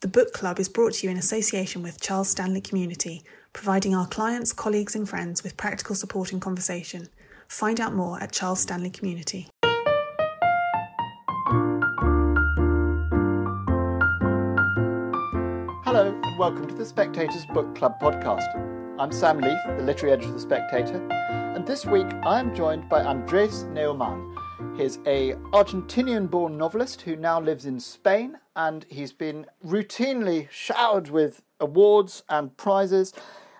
The 0.00 0.08
book 0.08 0.32
club 0.32 0.58
is 0.58 0.70
brought 0.70 0.94
to 0.94 1.06
you 1.06 1.10
in 1.10 1.18
association 1.18 1.82
with 1.82 2.00
Charles 2.00 2.30
Stanley 2.30 2.62
Community, 2.62 3.22
providing 3.52 3.94
our 3.94 4.06
clients, 4.06 4.50
colleagues, 4.50 4.94
and 4.94 5.06
friends 5.06 5.42
with 5.42 5.58
practical 5.58 5.94
support 5.94 6.32
and 6.32 6.40
conversation. 6.40 7.08
Find 7.48 7.78
out 7.78 7.92
more 7.92 8.18
at 8.18 8.32
Charles 8.32 8.60
Stanley 8.60 8.88
Community. 8.88 9.48
Hello, 15.84 16.18
and 16.24 16.38
welcome 16.38 16.66
to 16.66 16.74
the 16.74 16.86
Spectator's 16.86 17.44
Book 17.44 17.74
Club 17.74 18.00
podcast. 18.00 18.48
I'm 18.98 19.12
Sam 19.12 19.38
Leith, 19.38 19.60
the 19.66 19.82
literary 19.82 20.14
editor 20.14 20.28
of 20.28 20.34
The 20.36 20.40
Spectator, 20.40 21.06
and 21.10 21.66
this 21.66 21.84
week 21.84 22.06
I 22.24 22.40
am 22.40 22.54
joined 22.54 22.88
by 22.88 23.04
Andres 23.04 23.64
Neuman. 23.64 24.34
He's 24.80 24.98
a 25.04 25.34
Argentinian-born 25.52 26.56
novelist 26.56 27.02
who 27.02 27.14
now 27.14 27.38
lives 27.38 27.66
in 27.66 27.80
Spain, 27.80 28.38
and 28.56 28.86
he's 28.88 29.12
been 29.12 29.44
routinely 29.62 30.48
showered 30.50 31.10
with 31.10 31.42
awards 31.60 32.22
and 32.30 32.56
prizes, 32.56 33.12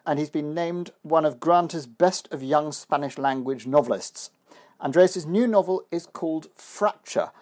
and 0.07 0.19
he's 0.19 0.31
been 0.31 0.55
named 0.55 0.93
one 1.03 1.27
of 1.27 1.39
Granta's 1.39 1.87
best 1.87 2.27
of 2.33 2.43
young 2.43 2.73
Spanish 2.73 3.19
language 3.19 3.67
novelists. 3.67 4.31
Andres' 4.81 5.27
new 5.27 5.47
novel 5.47 5.85
is 5.91 6.07
called 6.07 6.49
Fracture. 6.57 7.33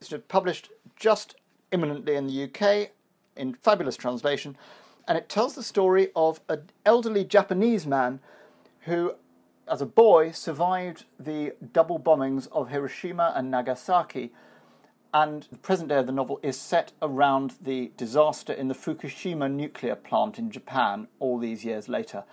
It's 0.00 0.12
published 0.26 0.70
just 0.96 1.36
imminently 1.70 2.16
in 2.16 2.26
the 2.26 2.42
UK 2.42 2.90
in 3.36 3.54
fabulous 3.54 3.96
translation, 3.96 4.56
and 5.06 5.16
it 5.16 5.28
tells 5.28 5.54
the 5.54 5.62
story 5.62 6.08
of 6.16 6.40
an 6.48 6.62
elderly 6.84 7.24
Japanese 7.24 7.86
man 7.86 8.18
who, 8.80 9.14
as 9.70 9.80
a 9.80 9.86
boy, 9.86 10.32
survived 10.32 11.04
the 11.18 11.54
double 11.72 12.00
bombings 12.00 12.48
of 12.50 12.70
Hiroshima 12.70 13.32
and 13.36 13.50
Nagasaki. 13.50 14.32
And 15.14 15.46
the 15.50 15.58
present 15.58 15.88
day 15.88 15.98
of 15.98 16.06
the 16.06 16.12
novel 16.12 16.40
is 16.42 16.58
set 16.58 16.92
around 17.00 17.54
the 17.60 17.92
disaster 17.96 18.52
in 18.52 18.68
the 18.68 18.74
Fukushima 18.74 19.50
nuclear 19.50 19.94
plant 19.94 20.38
in 20.38 20.50
Japan 20.50 21.08
all 21.20 21.38
these 21.38 21.64
years 21.64 21.88
later. 21.88 22.24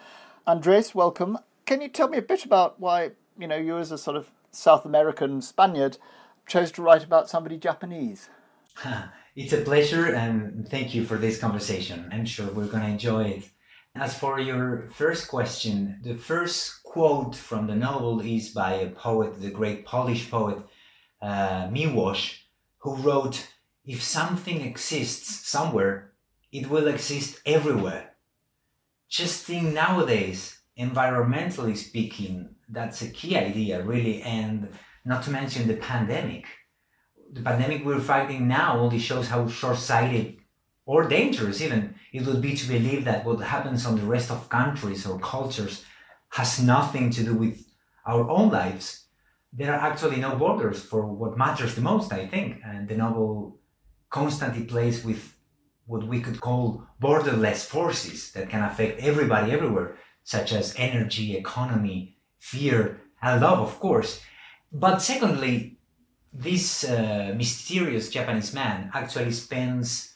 Andres, 0.46 0.96
welcome. 0.96 1.38
Can 1.66 1.82
you 1.82 1.90
tell 1.90 2.08
me 2.08 2.18
a 2.18 2.24
bit 2.24 2.44
about 2.44 2.80
why, 2.80 3.12
you 3.38 3.48
know, 3.48 3.58
you 3.58 3.78
as 3.78 3.92
a 3.92 3.98
sort 3.98 4.18
of 4.18 4.32
South 4.52 4.86
American 4.86 5.42
Spaniard 5.42 5.98
chose 6.48 6.72
to 6.74 6.82
write 6.82 7.04
about 7.04 7.30
somebody 7.30 7.58
Japanese? 7.58 8.30
It's 9.38 9.54
a 9.54 9.62
pleasure 9.62 10.16
and 10.16 10.68
thank 10.68 10.96
you 10.96 11.06
for 11.06 11.16
this 11.20 11.38
conversation. 11.38 12.10
I'm 12.12 12.26
sure 12.26 12.48
we're 12.48 12.66
going 12.66 12.82
to 12.82 12.90
enjoy 12.90 13.26
it. 13.26 13.44
As 13.94 14.18
for 14.18 14.40
your 14.40 14.90
first 14.96 15.28
question, 15.28 16.00
the 16.04 16.16
first 16.16 16.82
quote 16.98 17.36
from 17.36 17.68
the 17.68 17.76
novel 17.76 18.22
is 18.22 18.50
by 18.50 18.74
a 18.74 18.90
poet, 18.90 19.40
the 19.40 19.52
great 19.52 19.86
Polish 19.86 20.32
poet 20.32 20.58
uh, 21.22 21.68
Miłosz, 21.68 22.40
who 22.80 22.96
wrote, 22.96 23.48
If 23.86 24.02
something 24.02 24.62
exists 24.62 25.48
somewhere, 25.48 26.14
it 26.52 26.72
will 26.72 26.88
exist 26.88 27.40
everywhere. 27.46 28.16
Just 29.10 29.46
think 29.46 29.76
nowadays, 29.76 30.58
environmentally 30.76 31.78
speaking, 31.78 32.56
that's 32.68 33.04
a 33.04 33.12
key 33.12 33.38
idea, 33.38 33.84
really, 33.84 34.24
and 34.24 34.68
not 35.06 35.22
to 35.26 35.30
mention 35.30 35.68
the 35.68 35.78
pandemic 35.92 36.46
the 37.34 37.42
pandemic 37.42 37.84
we're 37.84 38.00
fighting 38.00 38.48
now 38.48 38.80
only 38.80 38.98
shows 38.98 39.28
how 39.28 39.46
short-sighted 39.48 40.38
or 40.86 41.10
dangerous 41.10 41.60
even 41.62 41.94
it 42.14 42.26
would 42.26 42.42
be 42.42 42.56
to 42.56 42.66
believe 42.70 43.04
that 43.04 43.26
what 43.26 43.42
happens 43.42 43.86
on 43.86 43.98
the 43.98 44.10
rest 44.16 44.32
of 44.32 44.48
countries 44.48 45.06
or 45.06 45.20
cultures 45.20 45.84
has 46.30 46.62
nothing 46.62 47.10
to 47.10 47.24
do 47.24 47.34
with 47.34 47.66
our 48.06 48.30
own 48.30 48.50
lives 48.50 49.08
there 49.54 49.74
are 49.74 49.92
actually 49.92 50.18
no 50.18 50.36
borders 50.36 50.84
for 50.84 51.06
what 51.06 51.38
matters 51.38 51.76
the 51.76 51.82
most 51.82 52.14
i 52.14 52.28
think. 52.28 52.62
And 52.64 52.88
the 52.88 52.96
novel 52.96 53.60
constantly 54.10 54.64
plays 54.64 55.04
with 55.04 55.36
what 55.86 56.06
we 56.06 56.22
could 56.22 56.40
call 56.42 56.84
borderless 57.02 57.66
forces 57.66 58.32
that 58.34 58.50
can 58.50 58.64
affect 58.64 59.00
everybody 59.02 59.52
everywhere 59.52 59.98
such 60.24 60.52
as 60.52 60.76
energy 60.78 61.38
economy 61.38 62.18
fear 62.40 63.02
and 63.22 63.42
love 63.42 63.60
of 63.60 63.80
course. 63.80 64.22
But 64.72 65.02
secondly 65.02 65.80
this 66.34 66.84
uh, 66.84 67.34
mysterious 67.36 68.10
Japanese 68.10 68.54
man 68.54 68.92
actually 68.94 69.32
spends 69.32 70.14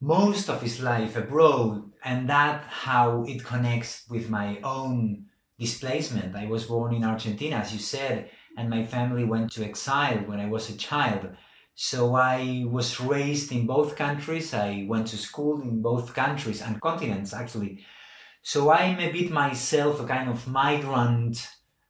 most 0.00 0.50
of 0.50 0.60
his 0.60 0.82
life 0.82 1.16
abroad, 1.16 1.90
and 2.04 2.28
that 2.28 2.62
how 2.64 3.24
it 3.24 3.42
connects 3.42 4.04
with 4.10 4.28
my 4.28 4.60
own 4.62 5.24
displacement. 5.58 6.36
I 6.36 6.46
was 6.46 6.64
born 6.64 6.94
in 6.94 7.04
Argentina, 7.04 7.56
as 7.56 7.72
you 7.72 7.78
said, 7.78 8.30
and 8.56 8.70
my 8.70 8.84
family 8.84 9.24
went 9.24 9.52
to 9.52 9.64
exile 9.64 10.18
when 10.26 10.40
I 10.40 10.48
was 10.48 10.70
a 10.70 10.76
child. 10.76 11.28
So 11.74 12.14
I 12.14 12.64
was 12.66 13.00
raised 13.00 13.52
in 13.52 13.66
both 13.66 13.96
countries. 13.96 14.54
I 14.54 14.86
went 14.88 15.08
to 15.08 15.16
school 15.16 15.60
in 15.60 15.82
both 15.82 16.14
countries 16.14 16.62
and 16.62 16.80
continents, 16.80 17.34
actually. 17.34 17.84
So 18.42 18.70
I'm 18.70 19.00
a 19.00 19.12
bit 19.12 19.30
myself 19.30 20.00
a 20.00 20.06
kind 20.06 20.30
of 20.30 20.46
migrant 20.46 21.48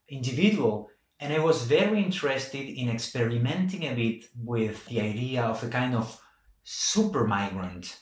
individual 0.09 0.91
and 1.19 1.33
I 1.33 1.38
was 1.38 1.65
very 1.65 2.03
interested 2.03 2.69
in 2.69 2.91
experimenting 2.91 3.84
a 3.84 3.94
bit 3.94 4.25
with 4.37 4.84
the 4.87 5.00
idea 5.00 5.43
of 5.43 5.62
a 5.62 5.69
kind 5.69 5.94
of 5.94 6.21
super 6.62 7.27
migrant, 7.27 8.00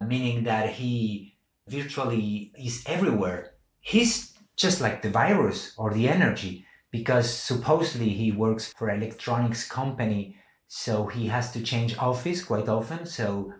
meaning 0.00 0.44
that 0.44 0.70
he 0.70 1.36
virtually 1.68 2.52
is 2.58 2.82
everywhere. 2.86 3.54
He's 3.80 4.34
just 4.58 4.80
like 4.80 5.02
the 5.02 5.10
virus 5.10 5.72
or 5.78 5.92
the 5.92 6.08
energy 6.08 6.64
because 6.90 7.32
supposedly 7.32 8.08
he 8.10 8.32
works 8.32 8.72
for 8.76 8.90
electronics 8.90 9.68
company 9.68 10.36
so 10.66 11.06
he 11.06 11.28
has 11.28 11.52
to 11.52 11.62
change 11.62 11.96
office 11.98 12.44
quite 12.44 12.68
often 12.68 13.06
so 13.06 13.52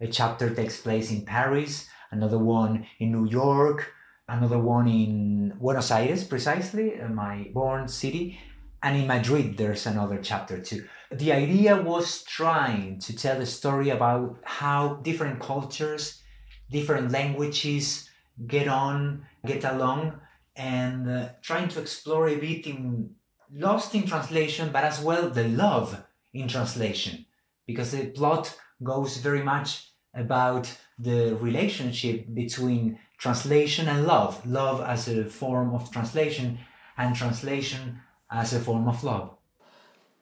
a 0.00 0.06
chapter 0.06 0.54
takes 0.54 0.80
place 0.80 1.10
in 1.10 1.24
paris 1.24 1.88
another 2.10 2.38
one 2.38 2.86
in 2.98 3.12
new 3.12 3.28
york 3.28 3.92
another 4.28 4.58
one 4.58 4.88
in 4.88 5.54
Buenos 5.58 5.90
Aires, 5.90 6.24
precisely, 6.24 6.98
my 7.10 7.48
born 7.52 7.88
city. 7.88 8.38
And 8.82 8.96
in 8.96 9.06
Madrid, 9.06 9.56
there's 9.56 9.86
another 9.86 10.18
chapter 10.22 10.60
too. 10.60 10.86
The 11.10 11.32
idea 11.32 11.80
was 11.80 12.22
trying 12.24 12.98
to 13.00 13.16
tell 13.16 13.40
a 13.40 13.46
story 13.46 13.90
about 13.90 14.38
how 14.44 14.94
different 15.02 15.40
cultures, 15.40 16.22
different 16.70 17.10
languages 17.10 18.08
get 18.46 18.68
on, 18.68 19.26
get 19.44 19.64
along, 19.64 20.20
and 20.56 21.08
uh, 21.08 21.28
trying 21.42 21.68
to 21.68 21.80
explore 21.80 22.28
a 22.28 22.36
bit 22.36 22.66
in 22.66 23.10
lost 23.52 23.94
in 23.94 24.06
translation, 24.06 24.70
but 24.72 24.84
as 24.84 25.00
well 25.00 25.30
the 25.30 25.48
love 25.48 26.04
in 26.32 26.48
translation, 26.48 27.26
because 27.66 27.92
the 27.92 28.06
plot 28.06 28.58
goes 28.82 29.18
very 29.18 29.42
much 29.42 29.90
about 30.14 30.74
the 30.98 31.36
relationship 31.36 32.26
between 32.34 32.98
translation 33.18 33.88
and 33.88 34.06
love, 34.06 34.44
love 34.46 34.80
as 34.80 35.08
a 35.08 35.24
form 35.24 35.74
of 35.74 35.90
translation, 35.90 36.58
and 36.98 37.14
translation 37.14 38.00
as 38.30 38.52
a 38.52 38.60
form 38.60 38.88
of 38.88 39.04
love. 39.04 39.36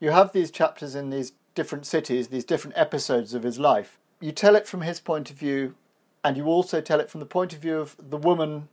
You 0.01 0.11
have 0.11 0.33
these 0.33 0.51
chapters 0.51 0.95
in 0.95 1.11
these 1.11 1.33
different 1.55 1.87
cities, 1.87 2.29
these 2.29 2.45
different 2.45 2.77
episodes 2.77 3.33
of 3.35 3.45
his 3.45 3.59
life. 3.59 3.99
You 4.21 4.33
tell 4.33 4.57
it 4.57 4.67
from 4.67 4.83
his 4.83 5.01
point 5.01 5.31
of 5.31 5.37
view, 5.37 5.77
and 6.23 6.37
you 6.37 6.47
also 6.47 6.81
tell 6.81 7.01
it 7.01 7.11
from 7.11 7.21
the 7.21 7.27
point 7.27 7.53
of 7.53 7.61
view 7.61 7.79
of 7.79 7.97
the 7.99 8.17
woman 8.17 8.69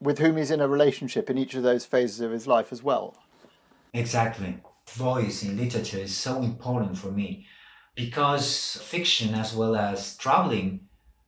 with 0.00 0.18
whom 0.18 0.36
he's 0.36 0.50
in 0.50 0.60
a 0.60 0.68
relationship 0.68 1.30
in 1.30 1.38
each 1.38 1.54
of 1.54 1.62
those 1.62 1.84
phases 1.84 2.20
of 2.20 2.30
his 2.30 2.46
life 2.46 2.72
as 2.72 2.82
well. 2.82 3.16
Exactly. 3.92 4.58
Voice 4.90 5.42
in 5.42 5.56
literature 5.56 5.98
is 5.98 6.16
so 6.16 6.42
important 6.42 6.98
for 6.98 7.10
me 7.10 7.46
because 7.94 8.76
fiction 8.82 9.34
as 9.34 9.54
well 9.54 9.76
as 9.76 10.16
traveling 10.16 10.80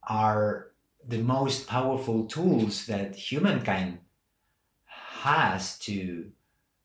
are 0.02 0.72
the 1.06 1.18
most 1.18 1.66
powerful 1.66 2.26
tools 2.26 2.86
that 2.86 3.14
humankind 3.14 3.98
has 4.84 5.78
to 5.78 6.30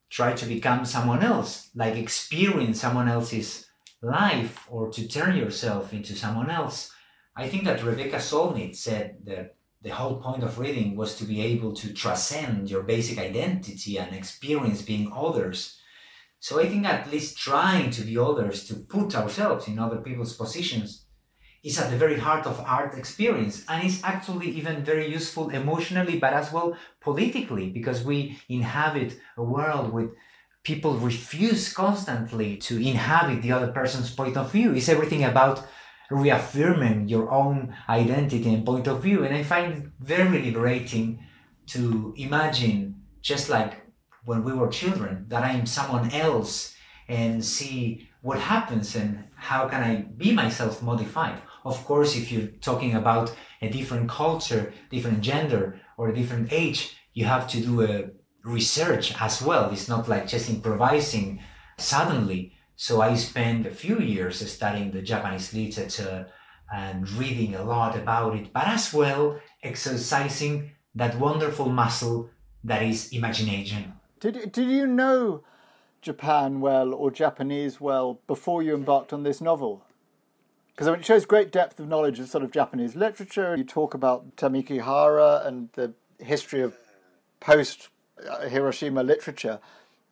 try 0.09 0.33
to 0.33 0.45
become 0.45 0.85
someone 0.85 1.23
else, 1.23 1.69
like 1.73 1.95
experience 1.95 2.79
someone 2.79 3.07
else's 3.07 3.67
life 4.01 4.67
or 4.69 4.89
to 4.91 5.07
turn 5.07 5.35
yourself 5.35 5.93
into 5.93 6.15
someone 6.15 6.49
else. 6.49 6.91
I 7.35 7.47
think 7.47 7.63
that 7.63 7.83
Rebecca 7.83 8.17
Solnit 8.17 8.75
said 8.75 9.17
that 9.25 9.55
the 9.81 9.89
whole 9.89 10.21
point 10.21 10.43
of 10.43 10.59
reading 10.59 10.95
was 10.95 11.15
to 11.15 11.25
be 11.25 11.41
able 11.41 11.73
to 11.73 11.93
transcend 11.93 12.69
your 12.69 12.83
basic 12.83 13.17
identity 13.17 13.97
and 13.97 14.15
experience 14.15 14.81
being 14.81 15.11
others. 15.15 15.79
So 16.39 16.59
I 16.59 16.67
think 16.67 16.85
at 16.85 17.11
least 17.11 17.37
trying 17.37 17.89
to 17.91 18.03
be 18.03 18.17
others, 18.17 18.67
to 18.67 18.75
put 18.75 19.15
ourselves 19.15 19.67
in 19.67 19.79
other 19.79 19.97
people's 19.97 20.35
positions, 20.35 21.05
is 21.63 21.79
at 21.79 21.91
the 21.91 21.97
very 21.97 22.17
heart 22.17 22.47
of 22.47 22.59
art 22.61 22.97
experience 22.97 23.63
and 23.69 23.83
is 23.83 24.01
actually 24.03 24.49
even 24.49 24.83
very 24.83 25.07
useful 25.07 25.49
emotionally 25.49 26.17
but 26.17 26.33
as 26.33 26.51
well 26.51 26.75
politically 26.99 27.69
because 27.69 28.03
we 28.03 28.39
inhabit 28.49 29.19
a 29.37 29.43
world 29.43 29.93
with 29.93 30.09
people 30.63 30.97
refuse 30.97 31.71
constantly 31.71 32.57
to 32.57 32.81
inhabit 32.81 33.41
the 33.41 33.51
other 33.51 33.71
person's 33.71 34.13
point 34.13 34.37
of 34.37 34.51
view 34.51 34.73
Is 34.73 34.89
everything 34.89 35.23
about 35.23 35.65
reaffirming 36.11 37.07
your 37.07 37.31
own 37.31 37.75
identity 37.89 38.53
and 38.53 38.65
point 38.65 38.87
of 38.87 39.01
view 39.01 39.23
and 39.23 39.35
i 39.35 39.43
find 39.43 39.73
it 39.73 39.83
very 39.99 40.41
liberating 40.41 41.19
to 41.67 42.13
imagine 42.17 42.95
just 43.21 43.49
like 43.49 43.81
when 44.25 44.43
we 44.43 44.53
were 44.53 44.67
children 44.67 45.25
that 45.29 45.43
i 45.43 45.51
am 45.51 45.65
someone 45.65 46.11
else 46.11 46.75
and 47.07 47.43
see 47.43 48.07
what 48.21 48.39
happens 48.39 48.95
and 48.95 49.23
how 49.35 49.67
can 49.67 49.81
i 49.83 49.95
be 50.17 50.31
myself 50.31 50.81
modified 50.81 51.41
Of 51.63 51.85
course, 51.85 52.15
if 52.15 52.31
you're 52.31 52.47
talking 52.59 52.95
about 52.95 53.35
a 53.61 53.69
different 53.69 54.09
culture, 54.09 54.73
different 54.89 55.21
gender, 55.21 55.79
or 55.97 56.09
a 56.09 56.15
different 56.15 56.51
age, 56.51 56.95
you 57.13 57.25
have 57.25 57.47
to 57.49 57.61
do 57.61 57.83
a 57.83 58.09
research 58.43 59.13
as 59.21 59.41
well. 59.41 59.69
It's 59.69 59.87
not 59.87 60.09
like 60.09 60.27
just 60.27 60.49
improvising 60.49 61.41
suddenly. 61.77 62.53
So 62.81 62.99
I 62.99 63.13
spent 63.13 63.67
a 63.67 63.69
few 63.69 63.99
years 63.99 64.41
studying 64.51 64.89
the 64.89 65.03
Japanese 65.03 65.53
literature 65.53 66.25
and 66.73 67.07
reading 67.11 67.53
a 67.53 67.63
lot 67.63 67.95
about 67.95 68.35
it, 68.35 68.51
but 68.51 68.65
as 68.65 68.91
well 68.91 69.39
exercising 69.61 70.71
that 70.95 71.19
wonderful 71.19 71.69
muscle 71.69 72.31
that 72.63 72.81
is 72.81 73.13
imagination. 73.13 73.93
Did, 74.19 74.51
did 74.51 74.67
you 74.67 74.87
know 74.87 75.43
Japan 76.01 76.59
well 76.59 76.95
or 76.95 77.11
Japanese 77.11 77.79
well 77.79 78.19
before 78.25 78.63
you 78.63 78.73
embarked 78.73 79.13
on 79.13 79.21
this 79.21 79.41
novel? 79.41 79.85
Because 80.71 80.87
I 80.87 80.91
mean, 80.93 81.01
it 81.01 81.05
shows 81.05 81.27
great 81.27 81.51
depth 81.51 81.79
of 81.79 81.87
knowledge 81.87 82.19
of 82.19 82.29
sort 82.29 82.43
of 82.43 82.49
Japanese 82.49 82.95
literature. 82.95 83.55
You 83.55 83.63
talk 83.63 83.93
about 83.93 84.37
Tamiki 84.37 84.83
Hara 84.83 85.43
and 85.45 85.69
the 85.73 85.93
history 86.17 86.61
of 86.61 86.75
post 87.39 87.89
uh, 88.27 88.49
Hiroshima 88.49 89.03
literature 89.03 89.59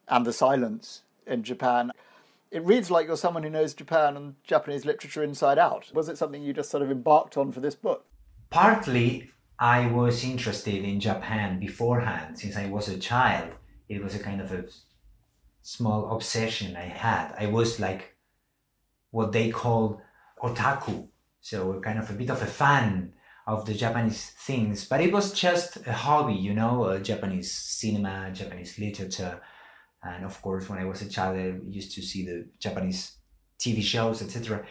and 0.07 0.23
the 0.23 0.33
silence 0.33 1.01
in 1.25 1.41
Japan. 1.41 1.93
It 2.51 2.65
reads 2.65 2.89
like 2.89 3.07
you're 3.07 3.17
someone 3.17 3.43
who 3.43 3.49
knows 3.49 3.73
Japan 3.73 4.17
and 4.17 4.35
Japanese 4.43 4.85
literature 4.85 5.23
inside 5.23 5.59
out. 5.59 5.91
Was 5.93 6.09
it 6.09 6.17
something 6.17 6.41
you 6.41 6.53
just 6.53 6.71
sort 6.71 6.81
of 6.81 6.89
embarked 6.89 7.37
on 7.37 7.51
for 7.51 7.59
this 7.59 7.75
book? 7.75 8.05
Partly, 8.49 9.29
I 9.59 9.87
was 9.87 10.23
interested 10.23 10.83
in 10.83 10.99
Japan 10.99 11.59
beforehand. 11.59 12.39
Since 12.39 12.55
I 12.55 12.67
was 12.67 12.89
a 12.89 12.97
child, 12.97 13.51
it 13.87 14.03
was 14.03 14.15
a 14.15 14.19
kind 14.19 14.41
of 14.41 14.51
a 14.51 14.65
small 15.61 16.15
obsession 16.15 16.75
I 16.75 16.85
had. 16.85 17.35
I 17.37 17.47
was 17.47 17.79
like 17.79 18.15
what 19.11 19.31
they 19.31 19.51
call 19.51 20.01
otaku, 20.41 21.07
so 21.41 21.79
kind 21.81 21.99
of 21.99 22.09
a 22.09 22.13
bit 22.13 22.31
of 22.31 22.41
a 22.41 22.47
fan 22.47 23.13
of 23.45 23.65
the 23.65 23.73
Japanese 23.73 24.31
things, 24.45 24.85
but 24.85 25.01
it 25.01 25.11
was 25.11 25.33
just 25.33 25.77
a 25.87 25.93
hobby, 25.93 26.35
you 26.35 26.53
know, 26.53 26.83
uh, 26.83 26.99
Japanese 26.99 27.51
cinema, 27.51 28.29
Japanese 28.31 28.77
literature, 28.77 29.41
and 30.03 30.25
of 30.25 30.41
course, 30.41 30.69
when 30.69 30.79
I 30.79 30.85
was 30.85 31.01
a 31.01 31.09
child, 31.09 31.37
I 31.37 31.55
used 31.69 31.93
to 31.95 32.01
see 32.01 32.25
the 32.25 32.47
Japanese 32.59 33.17
TV 33.59 33.81
shows, 33.81 34.21
etc. 34.21 34.65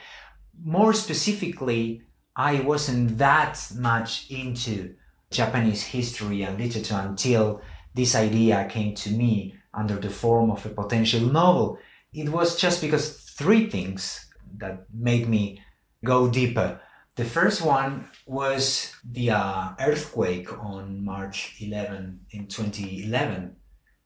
More 0.63 0.93
specifically, 0.93 2.03
I 2.35 2.61
wasn't 2.61 3.19
that 3.19 3.61
much 3.77 4.31
into 4.31 4.95
Japanese 5.31 5.83
history 5.83 6.43
and 6.43 6.59
literature 6.59 7.01
until 7.03 7.61
this 7.95 8.15
idea 8.15 8.67
came 8.71 8.95
to 8.95 9.11
me 9.11 9.55
under 9.75 9.97
the 9.97 10.11
form 10.11 10.51
of 10.51 10.65
a 10.65 10.71
potential 10.71 11.21
novel. 11.21 11.79
It 12.13 12.29
was 12.29 12.57
just 12.57 12.81
because 12.81 13.21
three 13.37 13.69
things 13.69 14.27
that 14.57 14.87
made 14.93 15.29
me 15.29 15.61
go 16.05 16.29
deeper. 16.29 16.81
The 17.17 17.25
first 17.25 17.61
one 17.63 18.09
was 18.27 18.93
the 19.05 19.31
uh, 19.33 19.73
earthquake 19.81 20.57
on 20.63 21.05
March 21.05 21.57
11 21.61 22.21
in 22.31 22.47
2011, 22.47 23.57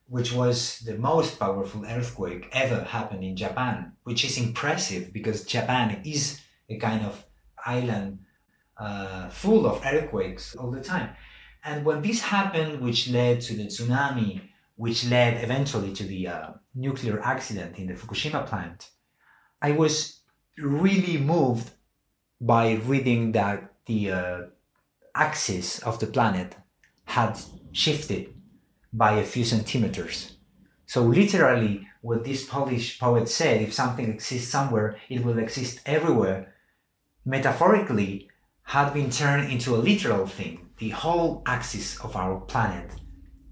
which 0.08 0.32
was 0.32 0.80
the 0.80 0.96
most 0.98 1.38
powerful 1.38 1.84
earthquake 1.86 2.48
ever 2.52 2.82
happened 2.82 3.24
in 3.24 3.36
Japan, 3.36 3.92
which 4.04 4.24
is 4.24 4.38
impressive 4.38 5.12
because 5.12 5.44
Japan 5.44 6.02
is 6.04 6.40
a 6.68 6.76
kind 6.78 7.04
of 7.04 7.24
island 7.64 8.18
uh, 8.76 9.28
full 9.28 9.66
of 9.66 9.82
earthquakes 9.84 10.54
all 10.56 10.70
the 10.70 10.82
time. 10.82 11.10
And 11.64 11.84
when 11.84 12.02
this 12.02 12.20
happened, 12.20 12.80
which 12.80 13.08
led 13.08 13.40
to 13.42 13.54
the 13.54 13.66
tsunami, 13.66 14.40
which 14.76 15.06
led 15.08 15.42
eventually 15.44 15.92
to 15.94 16.04
the 16.04 16.28
uh, 16.28 16.50
nuclear 16.74 17.20
accident 17.22 17.78
in 17.78 17.86
the 17.86 17.94
Fukushima 17.94 18.46
plant, 18.46 18.90
I 19.60 19.72
was 19.72 20.20
really 20.58 21.18
moved 21.18 21.70
by 22.40 22.72
reading 22.74 23.32
that 23.32 23.72
the 23.86 24.10
uh, 24.10 24.40
axis 25.14 25.78
of 25.80 26.00
the 26.00 26.06
planet 26.06 26.56
had 27.04 27.38
shifted 27.72 28.34
by 28.92 29.12
a 29.12 29.24
few 29.24 29.44
centimeters. 29.44 30.36
So 30.86 31.02
literally, 31.02 31.88
what 32.02 32.24
this 32.24 32.44
Polish 32.44 32.98
poet 32.98 33.28
said, 33.28 33.62
if 33.62 33.72
something 33.72 34.10
exists 34.10 34.50
somewhere, 34.50 34.98
it 35.08 35.24
will 35.24 35.38
exist 35.38 35.80
everywhere, 35.86 36.54
metaphorically 37.24 38.28
had 38.64 38.92
been 38.92 39.10
turned 39.10 39.50
into 39.50 39.74
a 39.74 39.84
literal 39.90 40.26
thing, 40.26 40.70
the 40.78 40.90
whole 40.90 41.42
axis 41.46 41.98
of 42.00 42.16
our 42.16 42.40
planet. 42.40 42.90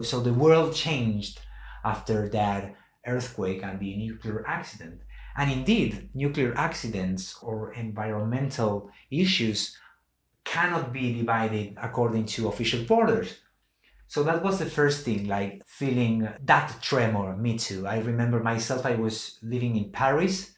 So 0.02 0.20
the 0.20 0.34
world 0.34 0.74
changed 0.74 1.40
after 1.84 2.28
that 2.30 2.74
earthquake 3.06 3.62
and 3.62 3.78
the 3.80 3.96
nuclear 3.96 4.44
accident. 4.46 5.00
And 5.36 5.50
indeed, 5.50 6.10
nuclear 6.14 6.52
accidents 6.56 7.36
or 7.42 7.72
environmental 7.72 8.90
issues 9.10 9.76
cannot 10.44 10.92
be 10.92 11.14
divided 11.14 11.76
according 11.80 12.26
to 12.26 12.48
official 12.48 12.84
borders. 12.84 13.38
So 14.10 14.24
that 14.24 14.42
was 14.42 14.58
the 14.58 14.66
first 14.66 15.04
thing, 15.04 15.28
like 15.28 15.62
feeling 15.64 16.28
that 16.42 16.82
tremor, 16.82 17.36
me 17.36 17.56
too. 17.56 17.86
I 17.86 18.00
remember 18.00 18.40
myself, 18.40 18.84
I 18.84 18.96
was 18.96 19.38
living 19.40 19.76
in 19.76 19.92
Paris 19.92 20.50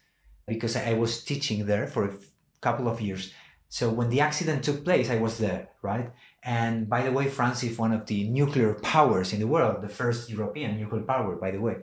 because 0.47 0.75
I 0.75 0.95
was 0.95 1.23
teaching 1.23 1.67
there 1.67 1.85
for 1.85 2.05
a 2.05 2.17
couple 2.61 2.87
of 2.87 2.99
years. 2.99 3.31
So 3.69 3.91
when 3.91 4.09
the 4.09 4.21
accident 4.21 4.63
took 4.63 4.83
place, 4.83 5.11
I 5.11 5.19
was 5.19 5.37
there, 5.37 5.69
right? 5.83 6.11
And 6.41 6.89
by 6.89 7.03
the 7.03 7.11
way, 7.11 7.27
France 7.27 7.61
is 7.61 7.77
one 7.77 7.93
of 7.93 8.07
the 8.07 8.27
nuclear 8.27 8.73
powers 8.73 9.33
in 9.33 9.39
the 9.39 9.45
world, 9.45 9.83
the 9.83 9.87
first 9.87 10.31
European 10.31 10.79
nuclear 10.79 11.03
power, 11.03 11.35
by 11.35 11.51
the 11.51 11.61
way. 11.61 11.75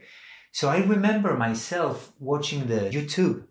So 0.51 0.69
I 0.69 0.79
remember 0.79 1.37
myself 1.37 2.13
watching 2.19 2.67
the 2.67 2.91
YouTube 2.91 3.45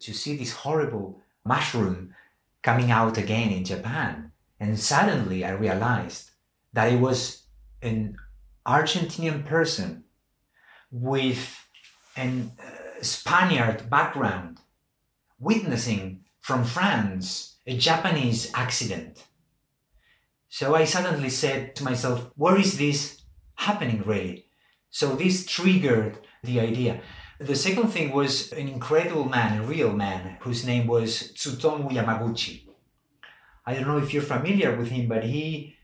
to 0.00 0.14
see 0.14 0.38
this 0.38 0.54
horrible 0.54 1.20
mushroom 1.44 2.14
coming 2.62 2.90
out 2.90 3.18
again 3.18 3.50
in 3.50 3.66
Japan. 3.66 4.32
And 4.58 4.80
suddenly 4.80 5.44
I 5.44 5.50
realized 5.50 6.30
that 6.72 6.90
it 6.90 6.98
was 6.98 7.37
an 7.82 8.16
Argentinian 8.66 9.44
person 9.46 10.04
with 10.90 11.64
a 12.16 12.22
uh, 12.22 13.02
Spaniard 13.02 13.88
background 13.88 14.58
witnessing 15.38 16.24
from 16.40 16.64
France 16.64 17.56
a 17.66 17.76
Japanese 17.76 18.50
accident. 18.54 19.24
So 20.48 20.74
I 20.74 20.84
suddenly 20.84 21.28
said 21.28 21.76
to 21.76 21.84
myself, 21.84 22.30
where 22.34 22.58
is 22.58 22.78
this 22.78 23.20
happening 23.56 24.02
really? 24.04 24.46
So 24.90 25.14
this 25.14 25.44
triggered 25.44 26.18
the 26.42 26.60
idea. 26.60 27.00
The 27.38 27.54
second 27.54 27.88
thing 27.88 28.10
was 28.10 28.52
an 28.52 28.68
incredible 28.68 29.26
man, 29.26 29.60
a 29.60 29.62
real 29.62 29.92
man, 29.92 30.38
whose 30.40 30.64
name 30.64 30.86
was 30.86 31.32
Tsutomu 31.34 31.90
Yamaguchi. 31.90 32.66
I 33.66 33.74
don't 33.74 33.86
know 33.86 33.98
if 33.98 34.12
you're 34.14 34.22
familiar 34.22 34.74
with 34.74 34.88
him, 34.88 35.08
but 35.08 35.24
he 35.24 35.76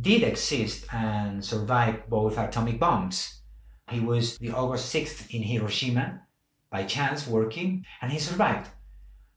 did 0.00 0.22
exist 0.22 0.86
and 0.92 1.44
survived 1.44 2.08
both 2.08 2.38
atomic 2.38 2.78
bombs. 2.78 3.40
He 3.90 4.00
was 4.00 4.38
the 4.38 4.50
August 4.50 4.94
6th 4.94 5.30
in 5.34 5.42
Hiroshima 5.42 6.22
by 6.70 6.84
chance 6.84 7.26
working, 7.26 7.84
and 8.00 8.10
he 8.10 8.18
survived. 8.18 8.70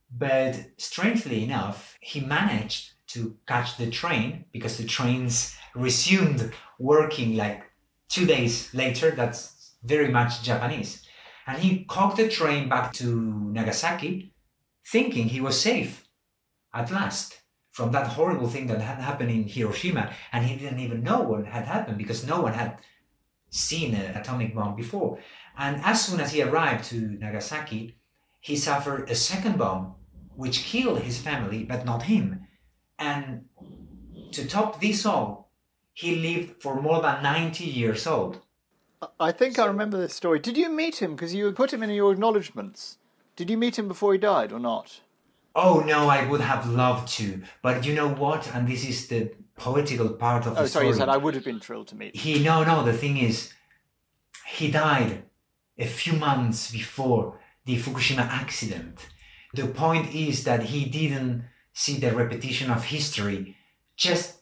But 0.10 0.56
strangely 0.78 1.44
enough, 1.44 1.98
he 2.00 2.20
managed 2.22 2.94
to 3.08 3.36
catch 3.48 3.78
the 3.78 3.90
train 3.90 4.46
because 4.54 4.78
the 4.78 4.86
trains 4.86 5.56
resumed 5.76 6.54
working 6.80 7.36
like 7.36 7.64
two 8.08 8.26
days 8.26 8.74
later. 8.74 9.12
That's 9.12 9.74
very 9.84 10.10
much 10.10 10.42
Japanese. 10.44 11.06
And 11.48 11.62
he 11.62 11.86
caught 11.86 12.16
the 12.16 12.30
train 12.30 12.70
back 12.70 12.94
to 12.94 13.22
Nagasaki, 13.52 14.34
thinking 14.88 15.28
he 15.28 15.42
was 15.42 15.60
safe 15.60 16.08
at 16.74 16.92
last 16.92 17.42
from 17.76 17.92
that 17.92 18.08
horrible 18.08 18.48
thing 18.48 18.68
that 18.68 18.80
had 18.80 19.00
happened 19.00 19.30
in 19.30 19.44
Hiroshima. 19.44 20.10
And 20.32 20.46
he 20.46 20.56
didn't 20.56 20.80
even 20.80 21.04
know 21.04 21.20
what 21.20 21.46
had 21.46 21.66
happened 21.66 21.98
because 21.98 22.26
no 22.26 22.40
one 22.40 22.54
had 22.54 22.78
seen 23.50 23.94
an 23.94 24.16
atomic 24.16 24.56
bomb 24.56 24.78
before. 24.78 25.20
And 25.58 25.82
as 25.84 26.06
soon 26.06 26.22
as 26.22 26.32
he 26.32 26.42
arrived 26.42 26.86
to 26.86 26.96
Nagasaki, 26.96 27.98
he 28.40 28.56
suffered 28.56 29.10
a 29.10 29.16
second 29.16 29.58
bomb, 29.58 29.96
which 30.38 30.64
killed 30.64 31.02
his 31.02 31.18
family, 31.18 31.66
but 31.66 31.84
not 31.84 32.04
him. 32.04 32.48
And 32.98 33.44
to 34.32 34.48
top 34.48 34.80
this 34.80 35.06
all, 35.06 35.52
he 35.92 36.16
lived 36.16 36.62
for 36.62 36.82
more 36.82 37.02
than 37.02 37.24
90 37.24 37.66
years 37.66 38.08
old. 38.08 38.40
I 39.20 39.34
think 39.34 39.60
I 39.60 39.66
remember 39.66 39.98
this 39.98 40.14
story. 40.14 40.40
Did 40.40 40.56
you 40.56 40.70
meet 40.70 41.02
him? 41.02 41.14
Because 41.14 41.36
you 41.36 41.52
put 41.52 41.74
him 41.74 41.84
in 41.84 41.90
your 41.90 42.14
acknowledgements. 42.14 43.00
Did 43.36 43.50
you 43.50 43.58
meet 43.58 43.78
him 43.78 43.90
before 43.90 44.14
he 44.14 44.18
died 44.18 44.54
or 44.54 44.60
not? 44.60 45.02
Oh 45.56 45.80
no, 45.80 46.10
I 46.10 46.28
would 46.28 46.42
have 46.42 46.70
loved 46.70 47.08
to, 47.14 47.42
but 47.62 47.86
you 47.86 47.94
know 47.94 48.10
what? 48.10 48.54
And 48.54 48.68
this 48.68 48.86
is 48.86 49.08
the 49.08 49.32
poetical 49.56 50.10
part 50.10 50.46
of 50.46 50.58
oh, 50.58 50.64
the 50.64 50.68
sorry, 50.68 50.68
story. 50.68 50.88
you 50.88 50.94
said 50.96 51.10
I 51.10 51.18
would 51.18 51.34
have 51.34 51.46
been 51.46 51.62
thrilled 51.62 51.88
to 51.90 51.96
meet. 51.96 52.16
He 52.16 52.44
no 52.44 52.64
no. 52.64 52.84
The 52.84 52.94
thing 52.94 53.18
is, 53.18 53.54
he 54.46 54.70
died 54.70 55.24
a 55.78 55.86
few 55.86 56.14
months 56.14 56.72
before 56.72 57.40
the 57.66 57.78
Fukushima 57.78 58.28
accident. 58.28 59.08
The 59.54 59.68
point 59.68 60.14
is 60.14 60.44
that 60.44 60.64
he 60.64 60.86
didn't 60.86 61.46
see 61.74 61.98
the 61.98 62.14
repetition 62.14 62.70
of 62.70 62.84
history 62.84 63.56
just 63.96 64.40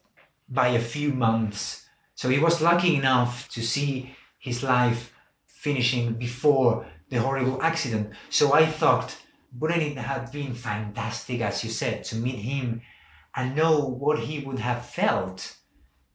by 0.49 0.69
a 0.69 0.79
few 0.79 1.13
months. 1.13 1.85
So 2.15 2.29
he 2.29 2.39
was 2.39 2.61
lucky 2.61 2.95
enough 2.95 3.49
to 3.49 3.61
see 3.61 4.15
his 4.39 4.63
life 4.63 5.13
finishing 5.45 6.13
before 6.13 6.85
the 7.09 7.17
horrible 7.17 7.61
accident. 7.61 8.11
So 8.29 8.53
I 8.53 8.65
thought 8.65 9.15
wouldn't 9.59 9.81
it 9.83 9.97
have 9.97 10.31
been 10.31 10.53
fantastic, 10.53 11.41
as 11.41 11.63
you 11.63 11.69
said, 11.69 12.03
to 12.05 12.15
meet 12.15 12.39
him 12.39 12.81
and 13.35 13.55
know 13.55 13.79
what 13.79 14.19
he 14.19 14.39
would 14.39 14.59
have 14.59 14.85
felt 14.85 15.57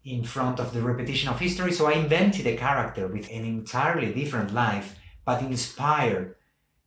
in 0.04 0.24
front 0.24 0.58
of 0.58 0.72
the 0.72 0.82
repetition 0.82 1.28
of 1.28 1.38
history? 1.38 1.72
So 1.72 1.86
I 1.86 1.92
invented 1.92 2.46
a 2.46 2.56
character 2.56 3.06
with 3.06 3.30
an 3.30 3.44
entirely 3.44 4.12
different 4.12 4.52
life, 4.52 4.96
but 5.24 5.42
inspired 5.42 6.36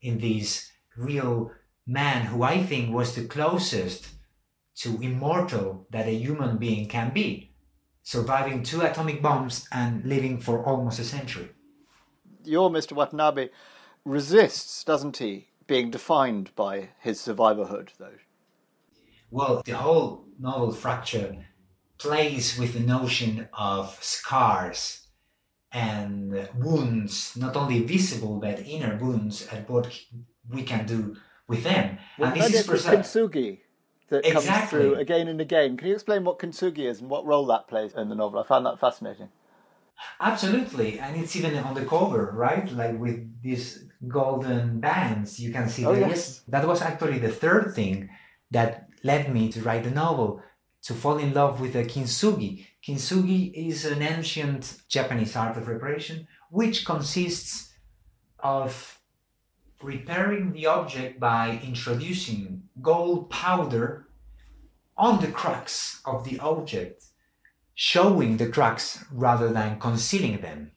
in 0.02 0.20
this 0.20 0.72
real 0.98 1.52
man 1.88 2.26
who 2.26 2.44
I 2.44 2.64
think 2.64 2.94
was 2.94 3.16
the 3.16 3.26
closest 3.26 4.10
to 4.76 5.00
immortal 5.02 5.88
that 5.92 6.08
a 6.08 6.16
human 6.16 6.58
being 6.58 6.88
can 6.88 7.14
be, 7.14 7.54
surviving 8.04 8.64
two 8.64 8.82
atomic 8.82 9.22
bombs 9.22 9.68
and 9.72 10.04
living 10.06 10.40
for 10.40 10.66
almost 10.66 11.00
a 11.00 11.04
century. 11.04 11.50
Your 12.44 12.70
Mr. 12.70 12.94
Watanabe 12.94 13.50
resists, 14.04 14.84
doesn't 14.84 15.18
he, 15.18 15.51
being 15.72 15.90
defined 15.90 16.54
by 16.58 16.90
his 17.00 17.18
survivorhood, 17.18 17.92
though? 17.98 18.20
Well, 19.30 19.62
the 19.64 19.78
whole 19.78 20.26
novel 20.38 20.74
Fracture 20.74 21.46
plays 21.98 22.60
with 22.60 22.74
the 22.74 22.82
notion 22.82 23.48
of 23.54 23.98
scars 24.04 25.08
and 25.72 26.50
wounds, 26.58 27.38
not 27.38 27.56
only 27.56 27.86
visible 27.86 28.38
but 28.38 28.60
inner 28.60 28.98
wounds, 28.98 29.48
and 29.48 29.66
what 29.70 29.98
we 30.50 30.64
can 30.64 30.86
do 30.86 31.16
with 31.48 31.64
them. 31.64 32.00
Well, 32.18 32.34
and 32.34 32.42
this 32.42 32.68
is 32.70 32.84
kintsugi 32.84 33.60
that 34.10 34.26
exactly. 34.26 34.52
comes 34.52 34.70
through 34.70 34.96
again 34.96 35.30
and 35.30 35.40
again. 35.40 35.78
Can 35.78 35.88
you 35.88 35.94
explain 35.94 36.26
what 36.26 36.38
kintsugi 36.38 36.80
is 36.80 37.00
and 37.00 37.10
what 37.10 37.26
role 37.26 37.46
that 37.46 37.70
plays 37.70 37.94
in 37.94 38.10
the 38.10 38.16
novel? 38.16 38.42
I 38.42 38.46
found 38.46 38.66
that 38.66 38.78
fascinating. 38.78 39.30
Absolutely, 40.20 41.00
and 41.00 41.16
it's 41.16 41.38
even 41.38 41.56
on 41.60 41.76
the 41.76 41.86
cover, 41.86 42.34
right? 42.36 42.70
Like 42.70 43.00
with 43.00 43.42
these 43.42 43.86
golden 44.08 44.80
bands, 44.80 45.40
you 45.40 45.52
can 45.52 45.70
see. 45.70 45.86
Oh, 45.86 45.94
that. 45.94 46.10
yes. 46.10 46.42
That 46.48 46.68
was 46.68 46.82
actually 46.82 47.20
the 47.20 47.32
third 47.32 47.74
thing 47.74 48.10
that 48.52 48.90
led 49.04 49.34
me 49.34 49.52
to 49.52 49.62
write 49.62 49.84
the 49.84 49.92
novel, 49.92 50.42
to 50.84 50.94
fall 50.94 51.18
in 51.18 51.34
love 51.34 51.60
with 51.62 51.74
the 51.74 51.84
kintsugi. 51.84 52.66
Kintsugi 52.86 53.54
is 53.54 53.86
an 53.86 54.02
ancient 54.02 54.78
Japanese 54.88 55.36
art 55.36 55.58
of 55.58 55.68
reparation, 55.68 56.28
which 56.50 56.86
consists 56.86 57.74
of 58.40 59.00
repairing 59.82 60.52
the 60.54 60.66
object 60.66 61.20
by 61.20 61.60
introducing 61.64 62.64
gold 62.82 63.30
powder 63.30 64.08
on 64.98 65.22
the 65.22 65.32
cracks 65.32 66.02
of 66.06 66.24
the 66.24 66.40
object 66.40 67.04
showing 67.74 68.38
the 68.38 68.48
cracks 68.48 69.04
rather 69.12 69.52
than 69.52 69.80
concealing 69.80 70.40
them, 70.42 70.72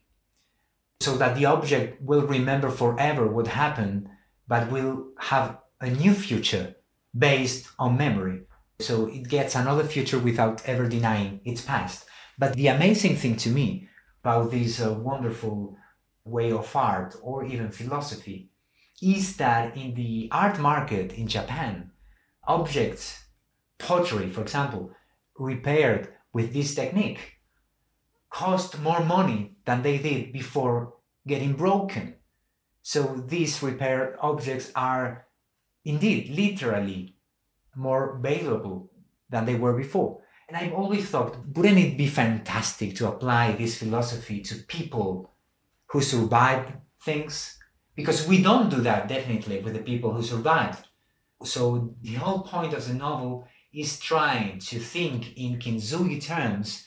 so 1.05 1.17
that 1.19 1.37
the 1.37 1.45
object 1.45 2.01
will 2.01 2.23
remember 2.23 2.71
forever 2.71 3.29
what 3.29 3.47
happened, 3.47 4.09
but 4.49 4.71
will 4.71 5.11
have 5.19 5.59
a 5.81 5.91
new 5.91 6.15
future 6.15 6.75
based 7.17 7.69
on 7.79 7.99
memory. 7.99 8.41
So 8.81 9.07
it 9.07 9.29
gets 9.29 9.55
another 9.55 9.85
future 9.85 10.19
without 10.19 10.65
ever 10.65 10.89
denying 10.89 11.41
its 11.45 11.61
past. 11.61 12.07
But 12.39 12.55
the 12.55 12.69
amazing 12.69 13.17
thing 13.17 13.37
to 13.37 13.51
me 13.51 13.89
about 14.23 14.51
this 14.51 14.81
uh, 14.81 14.95
wonderful 14.95 15.77
way 16.25 16.51
of 16.51 16.75
art 16.75 17.15
or 17.23 17.45
even 17.45 17.71
philosophy 17.71 18.51
is 19.03 19.37
that 19.37 19.77
in 19.77 19.95
the 19.95 20.29
art 20.33 20.59
market 20.59 21.13
in 21.13 21.29
Japan, 21.29 21.91
objects, 22.49 23.25
pottery, 23.79 24.31
for 24.31 24.41
example, 24.41 24.91
repaired 25.39 26.15
with 26.33 26.55
this 26.55 26.75
technique 26.75 27.34
cost 28.35 28.81
more 28.81 29.05
money 29.05 29.53
than 29.65 29.83
they 29.83 29.97
did 29.97 30.33
before 30.33 30.95
getting 31.25 31.53
broken. 31.53 32.15
So 32.83 33.25
these 33.29 33.63
repaired 33.63 34.17
objects 34.21 34.73
are 34.75 35.29
indeed 35.85 36.31
literally 36.31 37.15
more 37.77 38.19
valuable 38.21 38.91
than 39.31 39.47
they 39.47 39.55
were 39.55 39.75
before. 39.75 40.21
And 40.49 40.57
I've 40.57 40.73
always 40.73 41.09
thought, 41.09 41.39
wouldn't 41.55 41.79
it 41.79 41.97
be 41.97 42.09
fantastic 42.09 42.97
to 42.97 43.09
apply 43.09 43.53
this 43.53 43.79
philosophy 43.79 44.41
to 44.43 44.57
people 44.67 45.31
who 45.87 46.03
survived 46.03 46.73
things? 47.03 47.57
Because 47.95 48.27
we 48.27 48.43
don't 48.43 48.69
do 48.69 48.81
that 48.81 49.07
definitely 49.07 49.61
with 49.61 49.75
the 49.75 49.89
people 49.91 50.13
who 50.13 50.23
survived. 50.23 50.89
So 51.45 51.95
the 52.03 52.15
whole 52.15 52.43
point 52.43 52.75
of 52.75 52.87
the 52.87 52.95
novel 52.95 53.47
is 53.73 54.01
trying 54.01 54.59
to 54.59 54.81
think 54.81 55.37
in 55.37 55.61
kintsugi 55.61 56.21
terms 56.21 56.85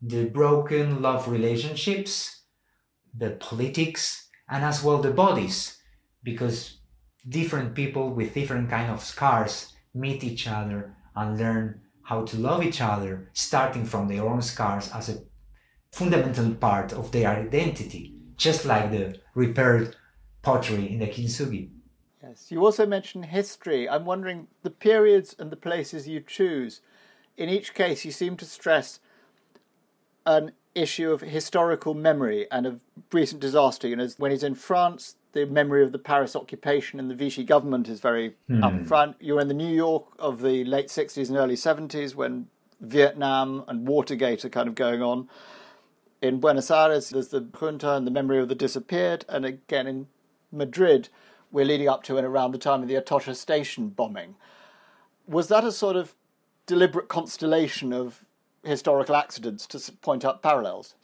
the 0.00 0.26
broken 0.26 1.02
love 1.02 1.28
relationships, 1.28 2.42
the 3.16 3.30
politics, 3.30 4.28
and 4.48 4.64
as 4.64 4.82
well 4.82 4.98
the 4.98 5.10
bodies, 5.10 5.78
because 6.22 6.80
different 7.28 7.74
people 7.74 8.10
with 8.10 8.34
different 8.34 8.70
kind 8.70 8.90
of 8.90 9.02
scars 9.02 9.74
meet 9.94 10.22
each 10.22 10.46
other 10.46 10.94
and 11.16 11.38
learn 11.38 11.80
how 12.02 12.24
to 12.24 12.36
love 12.38 12.62
each 12.62 12.80
other, 12.80 13.28
starting 13.34 13.84
from 13.84 14.08
their 14.08 14.24
own 14.24 14.40
scars 14.40 14.90
as 14.92 15.08
a 15.08 15.18
fundamental 15.92 16.54
part 16.54 16.92
of 16.92 17.12
their 17.12 17.28
identity, 17.28 18.14
just 18.36 18.64
like 18.64 18.90
the 18.90 19.18
repaired 19.34 19.96
pottery 20.42 20.90
in 20.90 20.98
the 21.00 21.06
kintsugi. 21.06 21.70
Yes. 22.22 22.50
You 22.50 22.64
also 22.64 22.86
mentioned 22.86 23.26
history. 23.26 23.88
I'm 23.88 24.04
wondering 24.04 24.48
the 24.62 24.70
periods 24.70 25.34
and 25.38 25.50
the 25.50 25.56
places 25.56 26.08
you 26.08 26.20
choose. 26.20 26.80
In 27.36 27.48
each 27.48 27.74
case, 27.74 28.04
you 28.04 28.10
seem 28.10 28.36
to 28.36 28.44
stress 28.44 29.00
an 30.28 30.52
issue 30.74 31.10
of 31.10 31.22
historical 31.22 31.94
memory 31.94 32.46
and 32.52 32.66
of 32.66 32.80
recent 33.12 33.40
disaster. 33.40 33.88
You 33.88 33.96
know, 33.96 34.08
when 34.18 34.30
he's 34.30 34.42
in 34.44 34.54
France, 34.54 35.16
the 35.32 35.46
memory 35.46 35.82
of 35.82 35.90
the 35.90 35.98
Paris 35.98 36.36
occupation 36.36 37.00
and 37.00 37.10
the 37.10 37.14
Vichy 37.14 37.42
government 37.44 37.88
is 37.88 37.98
very 38.00 38.34
Hmm. 38.46 38.62
up 38.62 38.86
front. 38.86 39.16
You're 39.20 39.40
in 39.40 39.48
the 39.48 39.54
New 39.54 39.74
York 39.74 40.04
of 40.18 40.42
the 40.42 40.64
late 40.64 40.90
60s 40.90 41.28
and 41.30 41.38
early 41.38 41.56
70s 41.56 42.14
when 42.14 42.46
Vietnam 42.80 43.64
and 43.66 43.88
Watergate 43.88 44.44
are 44.44 44.50
kind 44.50 44.68
of 44.68 44.74
going 44.74 45.02
on. 45.02 45.28
In 46.20 46.40
Buenos 46.40 46.70
Aires, 46.70 47.10
there's 47.10 47.28
the 47.28 47.40
junta 47.40 47.94
and 47.94 48.06
the 48.06 48.10
memory 48.10 48.38
of 48.38 48.48
the 48.48 48.54
disappeared. 48.54 49.24
And 49.28 49.44
again, 49.46 49.86
in 49.86 50.06
Madrid, 50.52 51.08
we're 51.50 51.64
leading 51.64 51.88
up 51.88 52.02
to 52.04 52.18
and 52.18 52.26
around 52.26 52.52
the 52.52 52.58
time 52.58 52.82
of 52.82 52.88
the 52.88 52.94
Atocha 52.96 53.34
station 53.34 53.88
bombing. 53.88 54.34
Was 55.26 55.48
that 55.48 55.64
a 55.64 55.72
sort 55.72 55.96
of 55.96 56.14
deliberate 56.66 57.08
constellation 57.08 57.92
of 57.92 58.24
historical 58.68 59.16
accidents 59.16 59.66
to 59.68 59.92
point 59.92 60.24
out 60.24 60.42
parallels? 60.42 60.94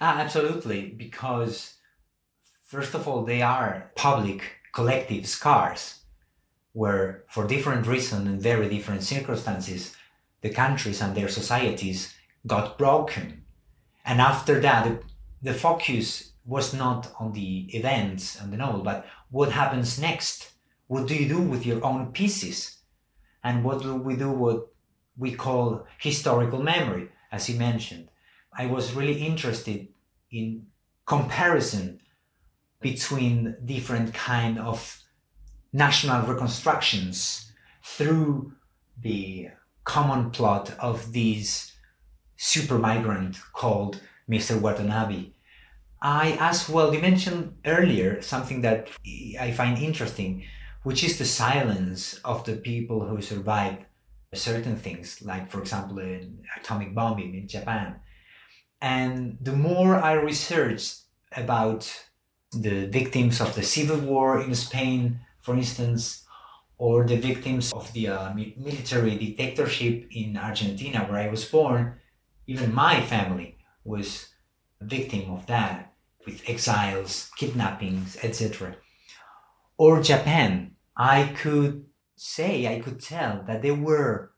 Ah, 0.00 0.18
absolutely, 0.18 0.90
because 0.90 1.74
first 2.64 2.94
of 2.94 3.06
all, 3.06 3.24
they 3.24 3.42
are 3.42 3.92
public 3.94 4.42
collective 4.72 5.26
scars 5.26 6.00
where, 6.72 7.24
for 7.28 7.46
different 7.46 7.86
reasons 7.86 8.28
and 8.28 8.42
very 8.42 8.68
different 8.68 9.02
circumstances, 9.02 9.96
the 10.42 10.50
countries 10.50 11.00
and 11.00 11.14
their 11.14 11.28
societies 11.28 12.12
got 12.46 12.76
broken. 12.76 13.44
And 14.04 14.20
after 14.20 14.60
that, 14.60 15.02
the, 15.40 15.54
focus 15.54 16.32
was 16.44 16.74
not 16.74 17.12
on 17.18 17.32
the 17.32 17.74
events 17.74 18.38
and 18.38 18.52
the 18.52 18.56
novel, 18.56 18.82
but 18.82 19.06
what 19.30 19.52
happens 19.52 20.00
next? 20.00 20.50
What 20.88 21.06
do 21.06 21.14
you 21.14 21.28
do 21.28 21.40
with 21.40 21.64
your 21.64 21.82
own 21.82 22.12
pieces? 22.12 22.78
And 23.42 23.64
what 23.64 23.80
do 23.82 23.94
we 23.94 24.16
do 24.16 24.30
what 24.30 24.73
we 25.16 25.34
call 25.34 25.86
historical 25.98 26.62
memory, 26.62 27.08
as 27.30 27.46
he 27.46 27.54
mentioned? 27.56 28.08
I 28.56 28.66
was 28.66 28.94
really 28.94 29.22
interested 29.22 29.88
in 30.30 30.66
comparison 31.06 32.00
between 32.80 33.56
different 33.64 34.14
kind 34.14 34.58
of 34.58 35.02
national 35.72 36.26
reconstructions 36.26 37.52
through 37.82 38.52
the 39.00 39.48
common 39.84 40.30
plot 40.30 40.74
of 40.78 41.12
this 41.12 41.72
super 42.36 42.78
migrant 42.78 43.36
called 43.52 44.00
Mr. 44.28 44.60
Watanabe. 44.60 45.30
I 46.00 46.36
as 46.38 46.68
well, 46.68 46.94
you 46.94 47.00
mentioned 47.00 47.56
earlier 47.64 48.20
something 48.20 48.60
that 48.60 48.90
I 49.40 49.52
find 49.52 49.78
interesting, 49.78 50.44
which 50.82 51.02
is 51.02 51.18
the 51.18 51.24
silence 51.24 52.20
of 52.24 52.44
the 52.44 52.56
people 52.56 53.06
who 53.06 53.22
survived 53.22 53.84
certain 54.34 54.76
things, 54.76 55.22
like, 55.22 55.50
for 55.50 55.60
example, 55.60 55.98
an 55.98 56.44
atomic 56.56 56.94
bombing 56.94 57.34
in 57.34 57.48
Japan. 57.48 57.96
And 58.80 59.38
the 59.40 59.56
more 59.56 59.96
I 59.96 60.12
researched 60.12 61.02
about 61.36 61.90
the 62.52 62.86
victims 62.86 63.40
of 63.40 63.54
the 63.54 63.62
civil 63.62 63.98
war 63.98 64.40
in 64.40 64.54
Spain, 64.54 65.20
for 65.42 65.54
instance, 65.54 66.24
or 66.78 67.04
the 67.04 67.16
victims 67.16 67.72
of 67.72 67.92
the 67.92 68.08
uh, 68.08 68.34
military 68.34 69.16
dictatorship 69.16 70.06
in 70.10 70.36
Argentina, 70.36 71.06
where 71.08 71.20
I 71.20 71.28
was 71.28 71.44
born, 71.44 71.94
even 72.46 72.74
my 72.74 73.00
family 73.00 73.56
was 73.84 74.28
a 74.80 74.84
victim 74.84 75.30
of 75.30 75.46
that, 75.46 75.92
with 76.26 76.48
exiles, 76.48 77.30
kidnappings, 77.36 78.16
etc. 78.22 78.76
Or 79.76 80.02
Japan, 80.02 80.76
I 80.96 81.34
could 81.36 81.84
say, 82.16 82.66
I 82.66 82.80
could 82.80 83.00
tell 83.00 83.42
that 83.46 83.62
there 83.62 83.74
were, 83.74 84.32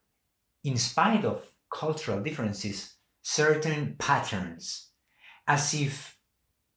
in 0.64 0.76
spite 0.76 1.24
of 1.24 1.42
cultural 1.70 2.20
differences, 2.22 2.94
certain 3.22 3.96
patterns, 3.98 4.90
as 5.46 5.74
if, 5.74 6.16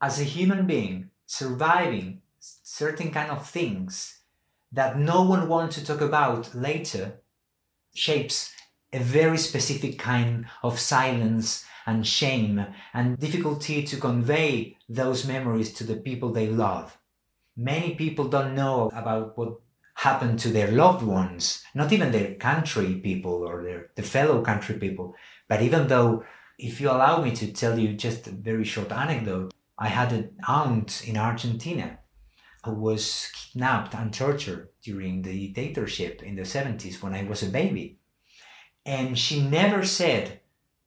as 0.01 0.19
a 0.19 0.23
human 0.23 0.65
being, 0.65 1.09
surviving 1.25 2.21
certain 2.39 3.11
kind 3.11 3.31
of 3.31 3.47
things 3.47 4.19
that 4.71 4.97
no 4.97 5.23
one 5.23 5.47
wants 5.47 5.75
to 5.75 5.85
talk 5.85 6.01
about 6.01 6.53
later 6.55 7.21
shapes 7.93 8.53
a 8.93 8.99
very 8.99 9.37
specific 9.37 9.99
kind 9.99 10.45
of 10.63 10.79
silence 10.79 11.65
and 11.85 12.05
shame 12.05 12.65
and 12.93 13.17
difficulty 13.19 13.83
to 13.83 13.97
convey 13.97 14.77
those 14.87 15.25
memories 15.25 15.73
to 15.73 15.83
the 15.83 15.95
people 15.95 16.31
they 16.31 16.47
love. 16.47 16.97
Many 17.55 17.95
people 17.95 18.27
don't 18.27 18.55
know 18.55 18.89
about 18.93 19.37
what 19.37 19.59
happened 19.99 20.39
to 20.39 20.47
their 20.47 20.71
loved 20.71 21.03
ones, 21.03 21.61
not 21.75 21.91
even 21.91 22.09
their 22.13 22.33
country 22.35 22.95
people 22.95 23.45
or 23.45 23.61
their 23.63 23.91
the 23.95 24.01
fellow 24.01 24.41
country 24.41 24.75
people. 24.79 25.13
But 25.49 25.61
even 25.61 25.87
though, 25.87 26.23
if 26.57 26.79
you 26.79 26.89
allow 26.89 27.21
me 27.21 27.31
to 27.35 27.51
tell 27.51 27.77
you 27.77 27.91
just 27.93 28.25
a 28.25 28.31
very 28.31 28.63
short 28.63 28.93
anecdote, 28.93 29.53
I 29.77 29.89
had 29.89 30.13
an 30.13 30.37
aunt 30.47 31.05
in 31.05 31.17
Argentina 31.17 31.99
who 32.63 32.75
was 32.75 33.29
kidnapped 33.35 33.93
and 33.93 34.13
tortured 34.13 34.69
during 34.81 35.21
the 35.21 35.49
dictatorship 35.49 36.23
in 36.23 36.35
the 36.37 36.43
70s 36.43 37.01
when 37.03 37.13
I 37.13 37.23
was 37.23 37.43
a 37.43 37.57
baby. 37.59 37.99
And 38.85 39.19
she 39.19 39.41
never 39.41 39.83
said 39.83 40.39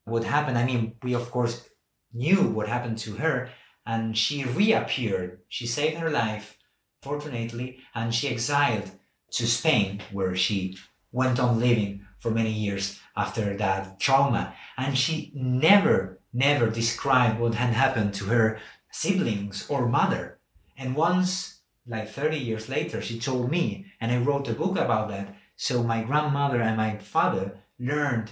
what 0.04 0.24
happened. 0.24 0.56
I 0.56 0.64
mean, 0.64 0.96
we 1.02 1.14
of 1.14 1.30
course 1.30 1.68
knew 2.14 2.48
what 2.48 2.66
happened 2.66 2.96
to 2.98 3.16
her, 3.16 3.50
and 3.84 4.16
she 4.16 4.44
reappeared. 4.44 5.40
She 5.48 5.66
saved 5.66 5.98
her 5.98 6.10
life, 6.10 6.56
fortunately, 7.02 7.80
and 7.94 8.14
she 8.14 8.30
exiled 8.30 8.90
to 9.32 9.46
Spain, 9.46 10.02
where 10.12 10.36
she 10.36 10.76
went 11.10 11.38
on 11.38 11.60
living 11.60 12.06
for 12.18 12.30
many 12.30 12.52
years 12.52 13.00
after 13.16 13.56
that 13.56 13.98
trauma. 13.98 14.54
And 14.76 14.96
she 14.96 15.32
never, 15.34 16.20
never 16.32 16.70
described 16.70 17.38
what 17.38 17.54
had 17.54 17.74
happened 17.74 18.14
to 18.14 18.26
her 18.26 18.58
siblings 18.90 19.68
or 19.68 19.88
mother. 19.88 20.38
And 20.76 20.94
once, 20.96 21.60
like 21.86 22.08
30 22.08 22.38
years 22.38 22.68
later, 22.68 23.02
she 23.02 23.18
told 23.18 23.50
me, 23.50 23.86
and 24.00 24.12
I 24.12 24.18
wrote 24.18 24.48
a 24.48 24.54
book 24.54 24.78
about 24.78 25.08
that. 25.08 25.34
So 25.56 25.82
my 25.82 26.02
grandmother 26.02 26.60
and 26.60 26.76
my 26.76 26.98
father 26.98 27.58
learned 27.78 28.30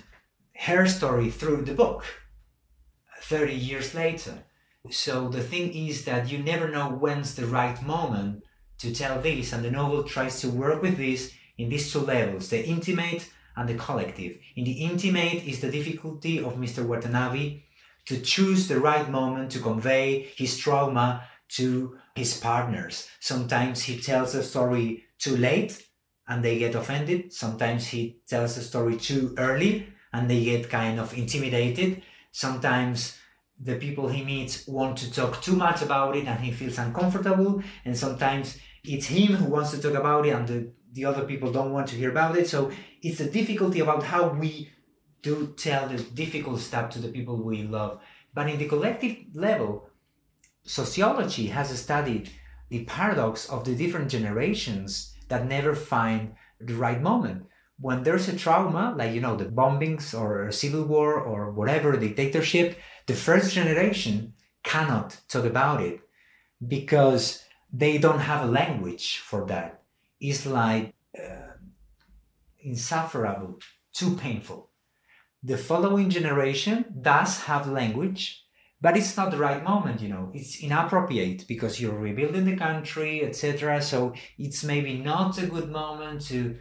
her 0.56 0.86
story 0.86 1.30
through 1.30 1.62
the 1.62 1.74
book 1.74 2.04
30 3.22 3.54
years 3.54 3.94
later. 3.94 4.44
So 4.90 5.28
the 5.28 5.42
thing 5.42 5.74
is 5.74 6.04
that 6.04 6.30
you 6.30 6.38
never 6.38 6.68
know 6.68 6.88
when's 6.88 7.34
the 7.34 7.46
right 7.46 7.80
moment 7.82 8.44
to 8.80 8.94
tell 8.94 9.20
this, 9.20 9.52
and 9.52 9.64
the 9.64 9.70
novel 9.70 10.02
tries 10.02 10.40
to 10.40 10.50
work 10.50 10.82
with 10.82 10.96
this 10.96 11.32
in 11.58 11.68
these 11.68 11.92
two 11.92 12.00
levels 12.00 12.48
the 12.48 12.64
intimate 12.66 13.28
and 13.56 13.68
the 13.68 13.74
collective. 13.74 14.38
In 14.56 14.64
the 14.64 14.72
intimate 14.72 15.44
is 15.46 15.60
the 15.60 15.70
difficulty 15.70 16.38
of 16.38 16.56
Mr. 16.56 16.84
Watanabe 16.86 17.62
to 18.06 18.20
choose 18.20 18.68
the 18.68 18.80
right 18.80 19.08
moment 19.10 19.50
to 19.52 19.58
convey 19.60 20.30
his 20.36 20.56
trauma 20.56 21.24
to 21.48 21.98
his 22.14 22.38
partners. 22.38 23.08
Sometimes 23.20 23.82
he 23.82 24.00
tells 24.00 24.34
a 24.34 24.42
story 24.42 25.04
too 25.18 25.36
late 25.36 25.86
and 26.28 26.44
they 26.44 26.58
get 26.58 26.74
offended. 26.74 27.32
Sometimes 27.32 27.88
he 27.88 28.20
tells 28.26 28.56
a 28.56 28.62
story 28.62 28.96
too 28.96 29.34
early 29.36 29.88
and 30.12 30.30
they 30.30 30.44
get 30.44 30.70
kind 30.70 30.98
of 30.98 31.16
intimidated. 31.16 32.02
Sometimes 32.32 33.18
the 33.62 33.76
people 33.76 34.08
he 34.08 34.24
meets 34.24 34.66
want 34.66 34.96
to 34.98 35.12
talk 35.12 35.42
too 35.42 35.54
much 35.54 35.82
about 35.82 36.16
it 36.16 36.26
and 36.26 36.40
he 36.40 36.50
feels 36.52 36.78
uncomfortable. 36.78 37.62
And 37.84 37.96
sometimes 37.96 38.58
it's 38.84 39.06
him 39.06 39.34
who 39.34 39.50
wants 39.50 39.70
to 39.72 39.80
talk 39.80 39.94
about 39.94 40.26
it 40.26 40.30
and 40.30 40.46
the, 40.48 40.72
the 40.92 41.04
other 41.04 41.24
people 41.24 41.52
don't 41.52 41.72
want 41.72 41.88
to 41.88 41.96
hear 41.96 42.10
about 42.10 42.36
it. 42.36 42.48
So 42.48 42.70
it's 43.02 43.20
a 43.20 43.30
difficulty 43.30 43.80
about 43.80 44.02
how 44.02 44.28
we 44.28 44.70
do 45.22 45.54
tell 45.56 45.88
the 45.88 45.98
difficult 45.98 46.60
stuff 46.60 46.90
to 46.90 46.98
the 46.98 47.08
people 47.08 47.36
we 47.36 47.62
love. 47.62 48.00
But 48.32 48.48
in 48.48 48.58
the 48.58 48.68
collective 48.68 49.16
level, 49.34 49.88
sociology 50.64 51.46
has 51.48 51.76
studied 51.78 52.30
the 52.68 52.84
paradox 52.84 53.48
of 53.48 53.64
the 53.64 53.74
different 53.74 54.10
generations 54.10 55.14
that 55.28 55.46
never 55.46 55.74
find 55.74 56.34
the 56.60 56.74
right 56.74 57.00
moment. 57.00 57.46
When 57.78 58.02
there's 58.02 58.28
a 58.28 58.36
trauma, 58.36 58.94
like 58.96 59.14
you 59.14 59.20
know, 59.20 59.36
the 59.36 59.46
bombings 59.46 60.18
or 60.18 60.50
civil 60.52 60.84
war 60.84 61.14
or 61.14 61.50
whatever, 61.50 61.96
dictatorship, 61.96 62.78
the 63.06 63.14
first 63.14 63.54
generation 63.54 64.34
cannot 64.62 65.18
talk 65.28 65.44
about 65.44 65.80
it 65.82 66.00
because 66.66 67.42
they 67.72 67.98
don't 67.98 68.20
have 68.20 68.48
a 68.48 68.50
language 68.50 69.18
for 69.18 69.46
that. 69.46 69.82
It's 70.20 70.46
like 70.46 70.94
uh, 71.18 71.54
insufferable, 72.60 73.60
too 73.92 74.16
painful. 74.16 74.70
The 75.42 75.56
following 75.56 76.10
generation 76.10 76.84
does 77.00 77.40
have 77.42 77.66
language, 77.66 78.44
but 78.80 78.96
it's 78.96 79.16
not 79.16 79.30
the 79.30 79.38
right 79.38 79.62
moment, 79.62 80.00
you 80.00 80.08
know. 80.08 80.30
It's 80.34 80.62
inappropriate 80.62 81.46
because 81.48 81.80
you're 81.80 81.98
rebuilding 81.98 82.44
the 82.44 82.56
country, 82.56 83.24
etc. 83.24 83.80
So 83.80 84.14
it's 84.38 84.64
maybe 84.64 84.98
not 84.98 85.38
a 85.38 85.46
good 85.46 85.70
moment 85.70 86.26
to 86.26 86.58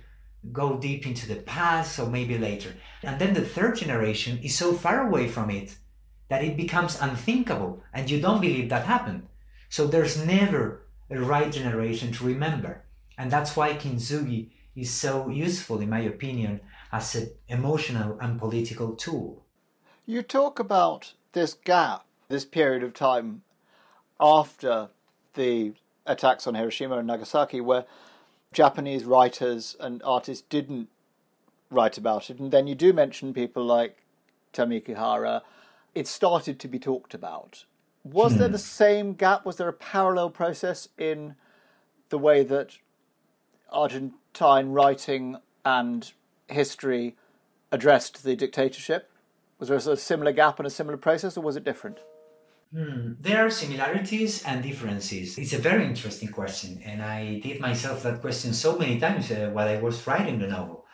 go 0.51 0.77
deep 0.77 1.05
into 1.05 1.27
the 1.27 1.41
past, 1.41 1.95
so 1.95 2.05
maybe 2.05 2.37
later. 2.37 2.73
And 3.03 3.19
then 3.19 3.33
the 3.33 3.45
third 3.45 3.75
generation 3.75 4.39
is 4.41 4.55
so 4.55 4.73
far 4.73 5.07
away 5.07 5.27
from 5.27 5.49
it 5.49 5.75
that 6.29 6.43
it 6.43 6.55
becomes 6.55 7.01
unthinkable, 7.01 7.83
and 7.93 8.09
you 8.09 8.21
don't 8.21 8.41
believe 8.41 8.69
that 8.69 8.85
happened. 8.85 9.27
So 9.69 9.87
there's 9.87 10.23
never 10.23 10.85
a 11.09 11.19
right 11.19 11.51
generation 11.51 12.11
to 12.13 12.23
remember. 12.25 12.83
And 13.17 13.31
that's 13.31 13.55
why 13.55 13.73
kintsugi 13.73 14.49
is 14.75 14.89
so 14.89 15.29
useful, 15.29 15.79
in 15.79 15.89
my 15.89 15.99
opinion, 15.99 16.61
as 16.91 17.15
an 17.15 17.31
emotional 17.47 18.17
and 18.21 18.39
political 18.39 18.95
tool. 18.95 19.43
You 20.05 20.23
talk 20.23 20.59
about 20.59 21.13
this 21.33 21.53
gap, 21.53 22.05
this 22.29 22.45
period 22.45 22.83
of 22.83 22.93
time 22.93 23.41
after 24.19 24.89
the 25.33 25.73
attacks 26.05 26.47
on 26.47 26.55
Hiroshima 26.55 26.97
and 26.97 27.07
Nagasaki, 27.07 27.61
where 27.61 27.85
Japanese 28.51 29.05
writers 29.05 29.75
and 29.79 30.01
artists 30.03 30.45
didn't 30.49 30.89
write 31.69 31.97
about 31.97 32.29
it. 32.29 32.39
And 32.39 32.51
then 32.51 32.67
you 32.67 32.75
do 32.75 32.93
mention 32.93 33.33
people 33.33 33.63
like 33.63 33.97
Tamiki 34.53 34.95
Hara. 34.95 35.43
It 35.93 36.07
started 36.07 36.59
to 36.59 36.67
be 36.67 36.79
talked 36.79 37.13
about. 37.13 37.65
Was 38.03 38.33
hmm. 38.33 38.39
there 38.39 38.49
the 38.49 38.57
same 38.57 39.13
gap? 39.13 39.45
Was 39.45 39.57
there 39.57 39.67
a 39.67 39.73
parallel 39.73 40.29
process 40.29 40.87
in 40.97 41.35
the 42.09 42.17
way 42.17 42.43
that 42.43 42.77
Argentine 43.71 44.69
writing 44.69 45.37
and 45.65 46.11
history 46.47 47.15
addressed 47.71 48.23
the 48.23 48.35
dictatorship? 48.35 49.11
Was 49.59 49.69
there 49.69 49.77
a 49.77 49.97
similar 49.97 50.31
gap 50.31 50.59
and 50.59 50.67
a 50.67 50.71
similar 50.71 50.97
process, 50.97 51.37
or 51.37 51.41
was 51.41 51.57
it 51.57 51.65
different? 51.65 51.99
Hmm. 52.73 53.13
There 53.19 53.45
are 53.45 53.49
similarities 53.49 54.43
and 54.43 54.63
differences. 54.63 55.37
It's 55.37 55.53
a 55.53 55.57
very 55.57 55.85
interesting 55.85 56.29
question, 56.29 56.81
and 56.85 57.01
I 57.01 57.39
did 57.39 57.59
myself 57.59 58.03
that 58.03 58.21
question 58.21 58.53
so 58.53 58.77
many 58.77 58.99
times 58.99 59.31
uh, 59.31 59.49
while 59.51 59.67
I 59.67 59.81
was 59.81 60.05
writing 60.05 60.39
the 60.39 60.47
novel. 60.47 60.85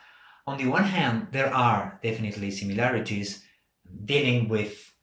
On 0.46 0.56
the 0.56 0.68
one 0.68 0.84
hand, 0.84 1.28
there 1.32 1.52
are 1.52 2.00
definitely 2.02 2.50
similarities 2.50 3.44
dealing 4.04 4.48
with 4.48 4.95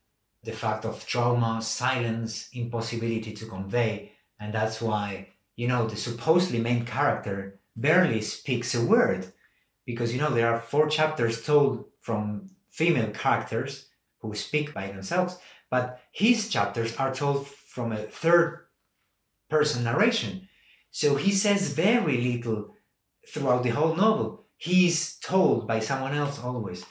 the 0.43 0.51
fact 0.51 0.85
of 0.85 1.05
trauma, 1.05 1.61
silence, 1.61 2.49
impossibility 2.53 3.33
to 3.33 3.45
convey, 3.45 4.11
and 4.39 4.53
that's 4.53 4.81
why, 4.81 5.29
you 5.55 5.67
know, 5.67 5.87
the 5.87 5.95
supposedly 5.95 6.59
main 6.59 6.85
character 6.85 7.59
barely 7.75 8.21
speaks 8.21 8.75
a 8.75 8.85
word 8.85 9.31
because, 9.85 10.13
you 10.13 10.19
know, 10.19 10.29
there 10.29 10.53
are 10.53 10.59
four 10.59 10.89
chapters 10.89 11.43
told 11.43 11.85
from 12.01 12.49
female 12.69 13.11
characters 13.11 13.87
who 14.19 14.33
speak 14.33 14.73
by 14.73 14.87
themselves, 14.87 15.37
but 15.69 16.01
his 16.11 16.49
chapters 16.49 16.95
are 16.97 17.13
told 17.13 17.47
from 17.47 17.91
a 17.91 17.97
third 17.97 18.65
person 19.49 19.83
narration. 19.83 20.47
So 20.91 21.15
he 21.15 21.31
says 21.31 21.73
very 21.73 22.17
little 22.17 22.75
throughout 23.27 23.63
the 23.63 23.69
whole 23.69 23.95
novel. 23.95 24.45
He's 24.57 25.15
told 25.17 25.67
by 25.67 25.79
someone 25.79 26.13
else 26.13 26.39
always. 26.39 26.85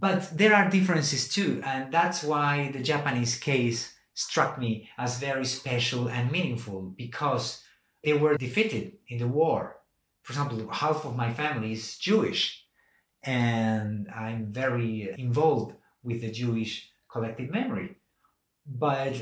But 0.00 0.36
there 0.36 0.54
are 0.54 0.70
differences 0.70 1.28
too, 1.28 1.60
and 1.64 1.92
that's 1.92 2.22
why 2.22 2.70
the 2.72 2.82
Japanese 2.82 3.36
case 3.36 3.94
struck 4.14 4.58
me 4.58 4.88
as 4.96 5.18
very 5.18 5.44
special 5.44 6.08
and 6.08 6.30
meaningful 6.30 6.94
because 6.96 7.64
they 8.04 8.12
were 8.12 8.36
defeated 8.36 8.98
in 9.08 9.18
the 9.18 9.26
war. 9.26 9.76
For 10.22 10.32
example, 10.32 10.68
half 10.70 11.04
of 11.04 11.16
my 11.16 11.32
family 11.32 11.72
is 11.72 11.98
Jewish, 11.98 12.64
and 13.24 14.08
I'm 14.14 14.52
very 14.52 15.14
involved 15.18 15.74
with 16.02 16.20
the 16.20 16.30
Jewish 16.30 16.90
collective 17.10 17.50
memory. 17.50 17.96
But 18.66 19.14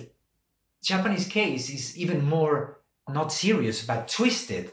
Japanese 0.83 1.27
case 1.27 1.71
is 1.71 1.97
even 1.97 2.25
more 2.25 2.81
not 3.09 3.33
serious 3.33 3.87
but 3.87 4.09
twisted. 4.09 4.73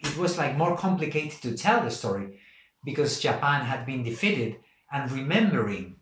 It 0.00 0.16
was 0.16 0.36
like 0.36 0.56
more 0.56 0.76
complicated 0.76 1.40
to 1.42 1.56
tell 1.56 1.82
the 1.82 1.90
story 1.90 2.40
because 2.84 3.20
Japan 3.20 3.64
had 3.64 3.86
been 3.86 4.02
defeated 4.02 4.56
and 4.92 5.10
remembering 5.10 5.96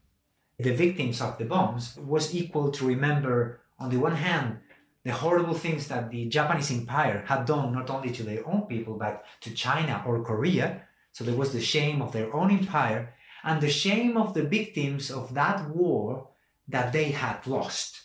the 0.58 0.74
victims 0.74 1.20
of 1.20 1.38
the 1.38 1.44
bombs 1.44 1.96
was 1.96 2.34
equal 2.34 2.70
to 2.72 2.86
remember, 2.86 3.60
on 3.78 3.90
the 3.90 3.96
one 3.96 4.16
hand, 4.16 4.58
the 5.04 5.12
horrible 5.12 5.54
things 5.54 5.88
that 5.88 6.10
the 6.10 6.26
Japanese 6.26 6.70
empire 6.70 7.24
had 7.26 7.46
done 7.46 7.72
not 7.72 7.90
only 7.90 8.10
to 8.10 8.22
their 8.22 8.46
own 8.46 8.62
people 8.62 8.94
but 8.94 9.24
to 9.40 9.54
China 9.54 10.02
or 10.06 10.24
Korea. 10.24 10.82
So 11.12 11.24
there 11.24 11.36
was 11.36 11.52
the 11.52 11.60
shame 11.60 12.02
of 12.02 12.12
their 12.12 12.34
own 12.34 12.50
empire 12.50 13.14
and 13.44 13.60
the 13.60 13.70
shame 13.70 14.16
of 14.16 14.34
the 14.34 14.42
victims 14.42 15.10
of 15.10 15.34
that 15.34 15.68
war 15.70 16.28
that 16.66 16.92
they 16.92 17.10
had 17.10 17.46
lost. 17.46 18.02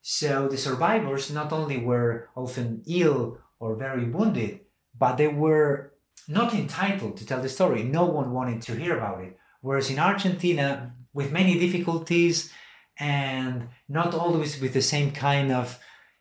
So 0.00 0.48
the 0.48 0.56
survivors 0.56 1.32
not 1.32 1.52
only 1.52 1.78
were 1.78 2.28
often 2.36 2.82
ill 2.86 3.38
or 3.58 3.74
very 3.74 4.08
wounded, 4.08 4.60
but 4.96 5.16
they 5.16 5.28
were 5.28 5.92
not 6.28 6.54
entitled 6.54 7.16
to 7.16 7.26
tell 7.26 7.42
the 7.42 7.48
story. 7.48 7.82
No 7.82 8.04
one 8.04 8.32
wanted 8.32 8.62
to 8.62 8.76
hear 8.76 8.96
about 8.96 9.22
it. 9.24 9.36
Whereas 9.66 9.90
in 9.90 9.98
Argentina, 9.98 10.94
with 11.12 11.32
many 11.32 11.58
difficulties 11.58 12.52
and 13.00 13.66
not 13.88 14.14
always 14.14 14.60
with 14.60 14.72
the 14.72 14.80
same 14.94 15.10
kind 15.10 15.50
of 15.50 15.76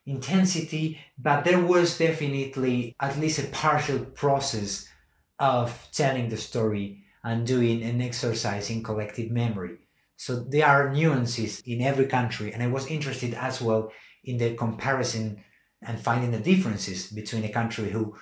intensity, 0.07 0.99
but 1.19 1.45
there 1.45 1.63
was 1.63 1.99
definitely 1.99 2.95
at 2.99 3.19
least 3.19 3.37
a 3.37 3.47
partial 3.49 3.99
process 3.99 4.87
of 5.37 5.87
telling 5.91 6.29
the 6.29 6.37
story 6.37 7.03
and 7.23 7.45
doing 7.45 7.83
an 7.83 8.01
exercise 8.01 8.71
in 8.71 8.81
collective 8.81 9.29
memory. 9.29 9.77
So 10.17 10.39
there 10.39 10.65
are 10.65 10.91
nuances 10.91 11.61
in 11.67 11.83
every 11.83 12.07
country, 12.07 12.51
and 12.51 12.63
I 12.63 12.67
was 12.67 12.87
interested 12.87 13.35
as 13.35 13.61
well 13.61 13.91
in 14.23 14.39
the 14.39 14.55
comparison 14.55 15.43
and 15.83 15.99
finding 15.99 16.31
the 16.31 16.39
differences 16.39 17.11
between 17.11 17.43
a 17.43 17.49
country 17.49 17.91
who 17.91 18.17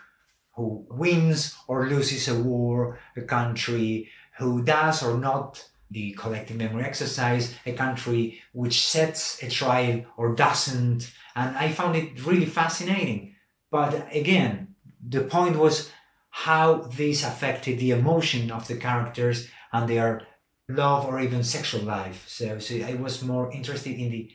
who 0.55 0.85
wins 0.91 1.55
or 1.67 1.87
loses 1.87 2.27
a 2.27 2.39
war, 2.39 2.99
a 3.17 3.21
country 3.21 4.09
who 4.37 4.63
does 4.63 5.03
or 5.03 5.17
not 5.17 5.63
the 5.91 6.11
collective 6.13 6.57
memory 6.57 6.83
exercise, 6.83 7.53
a 7.65 7.73
country 7.73 8.41
which 8.51 8.85
sets 8.85 9.41
a 9.43 9.49
trial 9.49 10.03
or 10.17 10.33
doesn't. 10.33 11.11
And 11.35 11.55
I 11.55 11.71
found 11.71 11.95
it 11.95 12.25
really 12.25 12.45
fascinating. 12.45 13.35
But 13.69 14.07
again, 14.11 14.75
the 15.07 15.21
point 15.21 15.57
was 15.57 15.91
how 16.29 16.89
this 16.97 17.23
affected 17.23 17.77
the 17.77 17.91
emotion 17.91 18.51
of 18.51 18.67
the 18.67 18.75
characters 18.75 19.47
and 19.71 19.87
their 19.87 20.25
love 20.67 21.05
or 21.05 21.19
even 21.19 21.43
sexual 21.43 21.83
life. 21.83 22.25
So, 22.27 22.57
so 22.59 22.75
I 22.75 22.95
was 22.95 23.23
more 23.23 23.51
interested 23.51 23.99
in 23.99 24.11
the 24.11 24.29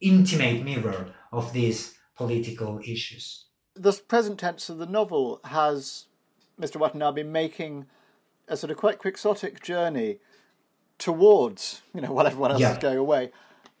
intimate 0.00 0.62
mirror 0.62 1.12
of 1.32 1.52
these 1.52 1.94
political 2.16 2.80
issues. 2.84 3.46
The 3.74 3.92
present 3.92 4.38
tense 4.38 4.68
of 4.68 4.78
the 4.78 4.86
novel 4.86 5.40
has 5.44 6.06
Mr. 6.60 6.76
Watanabe 6.76 7.24
making 7.24 7.86
a 8.48 8.56
sort 8.56 8.70
of 8.70 8.76
quite 8.76 8.98
quixotic 8.98 9.62
journey 9.62 10.18
towards, 10.98 11.82
you 11.94 12.00
know, 12.00 12.12
while 12.12 12.26
everyone 12.26 12.52
else 12.52 12.60
yeah. 12.60 12.72
is 12.72 12.78
going 12.78 12.98
away, 12.98 13.30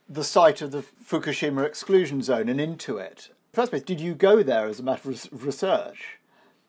the 0.08 0.24
site 0.24 0.60
of 0.60 0.70
the 0.70 0.82
Fukushima 0.82 1.64
exclusion 1.64 2.22
zone 2.22 2.48
and 2.48 2.60
into 2.60 2.98
it. 2.98 3.30
First 3.52 3.70
place, 3.70 3.82
did 3.82 4.00
you 4.00 4.14
go 4.14 4.42
there 4.42 4.66
as 4.66 4.80
a 4.80 4.82
matter 4.82 5.10
of 5.10 5.44
research? 5.46 6.18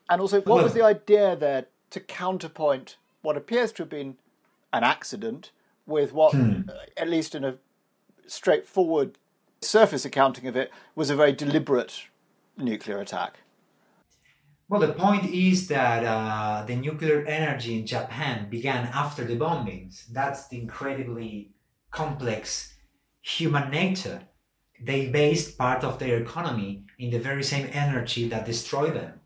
And 0.08 0.20
also, 0.20 0.40
what 0.42 0.62
was 0.62 0.72
the 0.72 0.84
idea 0.84 1.34
there 1.34 1.66
to 1.90 2.00
counterpoint 2.00 2.96
what 3.22 3.36
appears 3.36 3.72
to 3.72 3.82
have 3.82 3.90
been 3.90 4.16
an 4.72 4.84
accident 4.84 5.50
with 5.86 6.12
what, 6.12 6.32
hmm. 6.32 6.62
Uh, 6.68 6.74
at 6.96 7.08
least 7.08 7.34
in 7.34 7.44
a 7.44 7.56
straightforward 8.26 9.18
surface 9.60 10.04
accounting 10.04 10.46
of 10.46 10.56
it, 10.56 10.70
was 10.94 11.10
a 11.10 11.16
very 11.16 11.32
deliberate 11.32 12.04
nuclear 12.56 12.98
attack? 12.98 13.40
Well, 14.68 14.80
the 14.80 14.94
point 14.94 15.26
is 15.26 15.68
that 15.68 16.02
uh, 16.04 16.64
the 16.66 16.74
nuclear 16.74 17.24
energy 17.24 17.78
in 17.78 17.86
Japan 17.86 18.50
began 18.50 18.88
after 18.92 19.24
the 19.24 19.36
bombings. 19.36 20.06
That's 20.08 20.48
the 20.48 20.60
incredibly 20.60 21.52
complex 21.92 22.74
human 23.22 23.70
nature. 23.70 24.22
They 24.82 25.08
based 25.08 25.56
part 25.56 25.84
of 25.84 26.00
their 26.00 26.20
economy 26.20 26.84
in 26.98 27.10
the 27.10 27.20
very 27.20 27.44
same 27.44 27.68
energy 27.72 28.28
that 28.28 28.44
destroyed 28.44 28.94
them. 28.94 29.20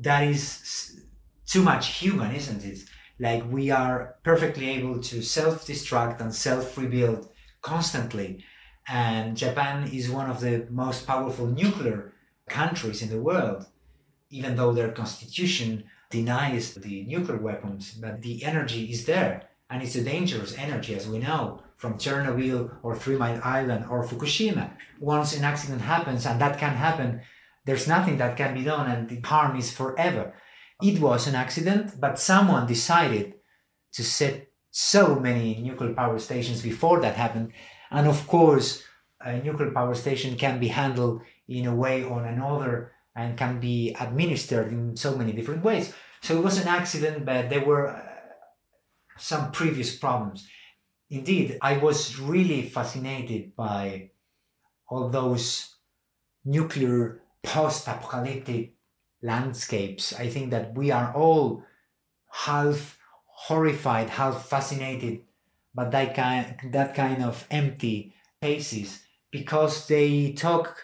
That 0.00 0.24
is 0.24 1.04
too 1.46 1.62
much 1.62 1.98
human, 2.00 2.34
isn't 2.34 2.64
it? 2.64 2.80
Like 3.20 3.48
we 3.48 3.70
are 3.70 4.16
perfectly 4.24 4.70
able 4.70 5.00
to 5.02 5.22
self 5.22 5.66
destruct 5.68 6.20
and 6.20 6.34
self 6.34 6.76
rebuild 6.76 7.28
constantly. 7.60 8.44
And 8.88 9.36
Japan 9.36 9.86
is 9.86 10.10
one 10.10 10.28
of 10.28 10.40
the 10.40 10.66
most 10.68 11.06
powerful 11.06 11.46
nuclear 11.46 12.12
countries 12.48 13.02
in 13.02 13.10
the 13.10 13.22
world 13.22 13.66
even 14.32 14.56
though 14.56 14.72
their 14.72 14.90
constitution 14.90 15.84
denies 16.10 16.74
the 16.74 17.04
nuclear 17.04 17.38
weapons, 17.38 17.92
but 17.92 18.22
the 18.22 18.44
energy 18.44 18.84
is 18.90 19.04
there. 19.04 19.42
And 19.70 19.82
it's 19.82 19.94
a 19.94 20.04
dangerous 20.04 20.56
energy, 20.58 20.94
as 20.94 21.08
we 21.08 21.18
know, 21.18 21.62
from 21.76 21.98
Chernobyl 21.98 22.70
or 22.82 22.96
Three 22.96 23.16
Mile 23.16 23.40
Island 23.44 23.86
or 23.88 24.04
Fukushima. 24.04 24.70
Once 25.00 25.36
an 25.36 25.44
accident 25.44 25.82
happens, 25.82 26.26
and 26.26 26.40
that 26.40 26.58
can 26.58 26.74
happen, 26.74 27.20
there's 27.64 27.88
nothing 27.88 28.18
that 28.18 28.36
can 28.36 28.54
be 28.54 28.64
done, 28.64 28.90
and 28.90 29.08
the 29.08 29.20
harm 29.20 29.56
is 29.56 29.72
forever. 29.72 30.34
It 30.82 31.00
was 31.00 31.26
an 31.26 31.34
accident, 31.34 32.00
but 32.00 32.18
someone 32.18 32.66
decided 32.66 33.34
to 33.92 34.02
set 34.02 34.48
so 34.70 35.18
many 35.18 35.60
nuclear 35.60 35.94
power 35.94 36.18
stations 36.18 36.62
before 36.62 37.00
that 37.00 37.16
happened. 37.16 37.52
And 37.90 38.08
of 38.08 38.26
course, 38.26 38.82
a 39.20 39.38
nuclear 39.38 39.70
power 39.70 39.94
station 39.94 40.36
can 40.36 40.58
be 40.58 40.68
handled 40.68 41.22
in 41.48 41.66
a 41.66 41.74
way 41.74 42.02
or 42.02 42.24
another 42.24 42.91
and 43.14 43.36
can 43.36 43.60
be 43.60 43.94
administered 44.00 44.72
in 44.72 44.96
so 44.96 45.16
many 45.16 45.32
different 45.32 45.62
ways. 45.62 45.92
So 46.22 46.38
it 46.38 46.44
was 46.44 46.58
an 46.58 46.68
accident, 46.68 47.24
but 47.24 47.50
there 47.50 47.64
were 47.64 47.88
uh, 47.88 48.02
some 49.18 49.52
previous 49.52 49.96
problems. 49.96 50.46
Indeed, 51.10 51.58
I 51.60 51.76
was 51.76 52.18
really 52.18 52.62
fascinated 52.62 53.54
by 53.54 54.10
all 54.88 55.08
those 55.08 55.76
nuclear 56.44 57.20
post 57.42 57.86
apocalyptic 57.86 58.74
landscapes. 59.20 60.14
I 60.14 60.28
think 60.28 60.50
that 60.50 60.74
we 60.74 60.90
are 60.90 61.12
all 61.14 61.64
half 62.30 62.98
horrified, 63.26 64.10
half 64.10 64.48
fascinated 64.48 65.22
by 65.74 65.88
that 65.88 66.14
kind, 66.14 66.56
that 66.72 66.94
kind 66.94 67.22
of 67.22 67.46
empty 67.50 68.14
spaces 68.38 69.02
because 69.30 69.86
they 69.86 70.32
talk 70.32 70.76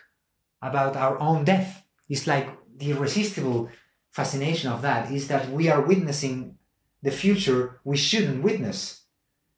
about 0.60 0.96
our 0.96 1.18
own 1.20 1.44
death 1.44 1.84
it's 2.08 2.26
like 2.26 2.48
the 2.76 2.90
irresistible 2.92 3.68
fascination 4.10 4.70
of 4.70 4.82
that 4.82 5.10
is 5.12 5.28
that 5.28 5.50
we 5.50 5.68
are 5.68 5.80
witnessing 5.80 6.56
the 7.02 7.10
future 7.10 7.80
we 7.84 7.96
shouldn't 7.96 8.42
witness, 8.42 9.02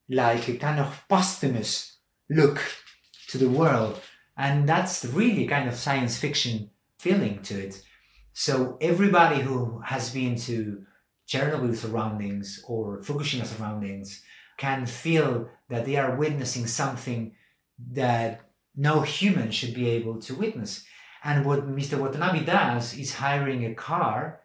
like 0.08 0.48
a 0.48 0.56
kind 0.56 0.80
of 0.80 1.02
posthumous 1.08 1.96
look 2.28 2.60
to 3.28 3.38
the 3.38 3.48
world. 3.48 4.00
And 4.36 4.68
that's 4.68 5.04
really 5.04 5.46
kind 5.46 5.68
of 5.68 5.74
science 5.74 6.18
fiction 6.18 6.70
feeling 6.98 7.42
to 7.42 7.58
it. 7.66 7.82
So 8.32 8.76
everybody 8.80 9.40
who 9.40 9.80
has 9.84 10.10
been 10.10 10.36
to 10.36 10.84
Chernobyl 11.28 11.76
surroundings 11.76 12.64
or 12.66 12.98
Fukushima 13.00 13.46
surroundings 13.46 14.22
can 14.56 14.86
feel 14.86 15.48
that 15.68 15.86
they 15.86 15.96
are 15.96 16.16
witnessing 16.16 16.66
something 16.66 17.32
that 17.92 18.40
no 18.76 19.00
human 19.00 19.50
should 19.50 19.74
be 19.74 19.88
able 19.88 20.20
to 20.20 20.34
witness. 20.34 20.84
And 21.22 21.44
what 21.44 21.68
Mr. 21.68 21.98
Watanabe 21.98 22.44
does 22.44 22.96
is 22.96 23.14
hiring 23.14 23.64
a 23.64 23.74
car 23.74 24.40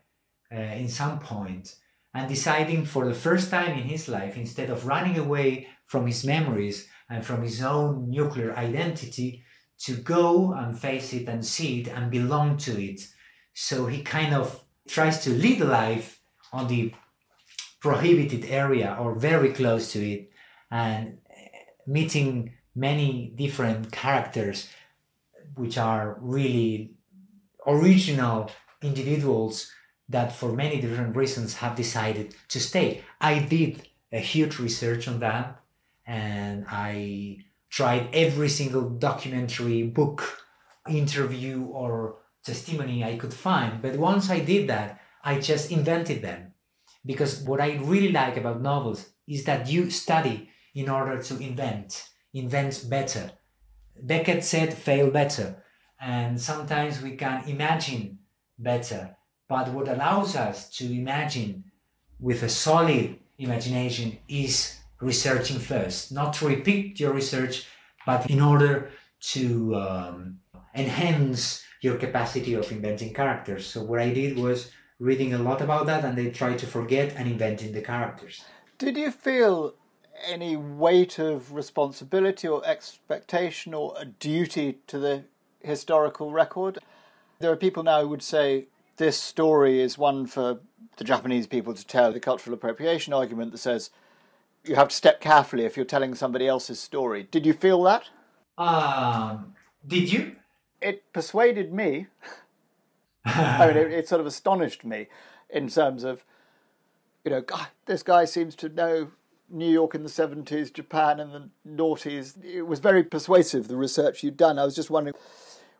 uh, 0.52 0.56
in 0.56 0.90
some 0.90 1.20
point 1.20 1.76
and 2.14 2.28
deciding 2.28 2.86
for 2.86 3.08
the 3.08 3.14
first 3.14 3.50
time 3.50 3.78
in 3.78 3.84
his 3.84 4.08
life, 4.08 4.38
instead 4.38 4.70
of 4.70 4.88
running 4.88 5.18
away 5.18 5.68
from 5.86 6.08
his 6.08 6.24
memories 6.24 6.88
and 7.10 7.26
from 7.26 7.44
his 7.44 7.62
own 7.62 8.10
nuclear 8.10 8.56
identity, 8.56 9.44
to 9.78 9.96
go 9.98 10.54
and 10.54 10.80
face 10.80 11.14
it 11.14 11.28
and 11.28 11.46
see 11.46 11.82
it 11.82 11.88
and 11.90 12.10
belong 12.10 12.56
to 12.58 12.82
it. 12.82 13.02
So 13.54 13.88
he 13.88 14.02
kind 14.02 14.34
of 14.34 14.64
tries 14.88 15.24
to 15.24 15.30
lead 15.32 15.62
a 15.62 15.66
life 15.66 16.22
on 16.54 16.68
the 16.68 16.94
prohibited 17.82 18.46
area 18.46 18.98
or 19.00 19.16
very 19.16 19.52
close 19.52 19.92
to 19.92 20.00
it 20.00 20.30
and 20.72 21.18
meeting 21.86 22.54
many 22.74 23.34
different 23.36 23.92
characters 23.92 24.70
which 25.56 25.78
are 25.78 26.18
really 26.22 26.96
original 27.66 28.52
individuals 28.82 29.72
that 30.10 30.36
for 30.36 30.54
many 30.54 30.80
different 30.80 31.16
reasons 31.16 31.56
have 31.56 31.76
decided 31.76 32.36
to 32.50 32.60
stay. 32.60 33.04
I 33.20 33.40
did 33.40 33.88
a 34.12 34.20
huge 34.20 34.60
research 34.60 35.08
on 35.08 35.20
that 35.20 35.60
and 36.06 36.66
I 36.70 37.38
tried 37.70 38.10
every 38.14 38.50
single 38.50 38.90
documentary, 38.90 39.84
book, 39.84 40.44
interview, 40.88 41.66
or 41.66 42.18
testimony 42.44 43.04
I 43.04 43.18
could 43.18 43.34
find. 43.34 43.82
But 43.82 43.98
once 43.98 44.30
I 44.30 44.40
did 44.40 44.70
that, 44.70 45.02
I 45.24 45.40
just 45.40 45.72
invented 45.72 46.22
them. 46.22 46.54
Because 47.06 47.42
what 47.42 47.60
I 47.60 47.78
really 47.78 48.12
like 48.12 48.38
about 48.38 48.62
novels 48.62 49.10
is 49.28 49.44
that 49.46 49.68
you 49.68 49.90
study 49.90 50.50
in 50.74 50.90
order 50.90 51.22
to 51.22 51.40
invent, 51.40 52.10
invent 52.34 52.86
better. 52.90 53.32
Beckett 54.02 54.44
said, 54.44 54.74
fail 54.74 55.10
better. 55.10 55.64
And 56.00 56.40
sometimes 56.40 57.02
we 57.02 57.16
can 57.16 57.48
imagine 57.48 58.20
better. 58.60 59.16
But 59.48 59.70
what 59.70 59.88
allows 59.88 60.36
us 60.36 60.70
to 60.78 60.86
imagine 60.92 61.64
with 62.20 62.44
a 62.44 62.50
solid 62.50 63.18
imagination 63.38 64.18
is 64.28 64.78
researching 65.02 65.60
first, 65.60 66.12
not 66.12 66.34
to 66.34 66.48
repeat 66.48 67.00
your 67.00 67.14
research, 67.14 67.66
but 68.06 68.30
in 68.30 68.42
order 68.42 68.92
to 69.20 69.76
um, 69.76 70.40
enhance 70.74 71.64
your 71.82 71.98
capacity 71.98 72.54
of 72.54 72.72
inventing 72.72 73.14
characters. 73.14 73.66
So, 73.66 73.84
what 73.84 74.00
I 74.00 74.12
did 74.14 74.38
was 74.38 74.72
reading 75.00 75.34
a 75.34 75.38
lot 75.38 75.62
about 75.62 75.86
that 75.88 76.06
and 76.06 76.18
they 76.18 76.32
try 76.32 76.56
to 76.56 76.66
forget 76.66 77.14
and 77.16 77.28
inventing 77.28 77.74
the 77.74 77.82
characters. 77.82 78.44
Did 78.78 78.98
you 78.98 79.12
feel 79.12 79.76
any 80.24 80.56
weight 80.56 81.20
of 81.20 81.54
responsibility 81.54 82.48
or 82.48 82.66
expectation 82.66 83.74
or 83.74 83.94
a 83.98 84.06
duty 84.06 84.80
to 84.88 85.00
the 85.00 85.24
historical 85.62 86.32
record? 86.32 86.80
There 87.40 87.52
are 87.52 87.58
people 87.58 87.84
now 87.84 88.02
who 88.02 88.10
would 88.10 88.24
say 88.24 88.68
this 88.98 89.20
story 89.20 89.82
is 89.82 89.98
one 89.98 90.26
for 90.26 90.60
the 90.98 91.04
Japanese 91.04 91.48
people 91.48 91.74
to 91.74 91.86
tell 91.86 92.12
the 92.12 92.20
cultural 92.20 92.54
appropriation 92.54 93.14
argument 93.14 93.52
that 93.52 93.58
says 93.58 93.90
you 94.64 94.76
have 94.76 94.90
to 94.90 94.96
step 94.96 95.22
carefully 95.22 95.66
if 95.66 95.76
you're 95.76 95.86
telling 95.86 96.16
somebody 96.16 96.48
else's 96.48 96.80
story. 96.80 97.28
Did 97.30 97.46
you 97.46 97.54
feel 97.54 97.84
that? 97.84 98.10
Um, 98.58 99.54
did 99.86 100.12
you? 100.12 100.38
It 100.82 101.12
persuaded 101.14 101.74
me. 101.74 102.08
I 103.26 103.68
mean, 103.68 103.78
it, 103.78 103.92
it, 103.92 104.08
sort 104.08 104.22
of 104.22 104.28
astonished 104.28 104.86
me 104.86 105.08
in 105.50 105.68
terms 105.68 106.04
of, 106.04 106.24
you 107.24 107.32
know, 107.32 107.42
God, 107.42 107.68
this 107.86 108.04
guy 108.04 108.26
seems 108.26 108.56
to 108.58 108.70
know 108.70 109.12
New 109.50 109.70
York 109.70 109.96
in 109.96 110.04
the 110.04 110.10
70s, 110.10 110.74
Japan 110.74 111.20
in 111.20 111.32
the 111.32 111.50
noughties. 111.68 112.44
It 112.44 112.64
was 112.64 112.80
very 112.80 113.04
persuasive, 113.04 113.68
the 113.68 113.78
research 113.78 114.24
you'd 114.24 114.38
done. 114.38 114.58
I 114.58 114.66
was 114.66 114.76
just 114.76 114.90
wondering 114.90 115.16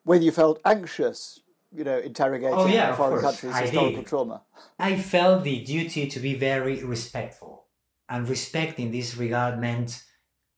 whether 0.04 0.24
you 0.24 0.32
felt 0.32 0.62
anxious, 0.66 1.42
you 1.74 1.84
know, 1.84 1.98
interrogating 1.98 2.58
oh, 2.58 2.68
yeah, 2.68 2.96
foreign 2.96 3.22
countries' 3.22 3.56
historical 3.58 4.02
did. 4.02 4.08
trauma. 4.08 4.42
I 4.80 4.98
felt 4.98 5.44
the 5.44 5.64
duty 5.64 6.08
to 6.08 6.20
be 6.20 6.36
very 6.36 6.84
respectful. 6.84 7.66
And 8.08 8.30
respect 8.30 8.80
in 8.80 8.92
this 8.92 9.18
regard 9.18 9.60
meant 9.60 10.04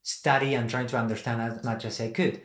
study 0.04 0.54
and 0.54 0.70
trying 0.70 0.88
to 0.88 0.98
understand 0.98 1.41
as 1.41 1.63
much 1.63 1.86
as 1.86 2.02
I 2.02 2.12
could. 2.12 2.41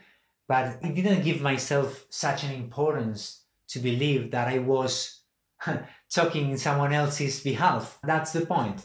But 0.47 0.79
it 0.83 0.95
didn't 0.95 1.25
give 1.25 1.41
myself 1.41 2.07
such 2.09 2.45
an 2.45 2.53
importance 2.53 3.43
to 3.69 3.81
believe 3.81 4.31
that 4.31 4.49
I 4.49 4.59
was 4.59 5.23
talking 6.15 6.51
in 6.51 6.59
someone 6.59 6.93
else's 6.93 7.41
behalf. 7.41 7.99
That's 8.05 8.33
the 8.33 8.47
point. 8.47 8.83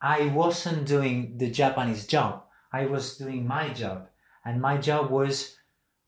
I 0.00 0.26
wasn't 0.26 0.86
doing 0.86 1.38
the 1.38 1.50
Japanese 1.50 2.06
job. 2.06 2.44
I 2.72 2.86
was 2.86 3.16
doing 3.16 3.46
my 3.46 3.70
job. 3.70 4.08
And 4.44 4.60
my 4.60 4.76
job 4.76 5.10
was 5.10 5.56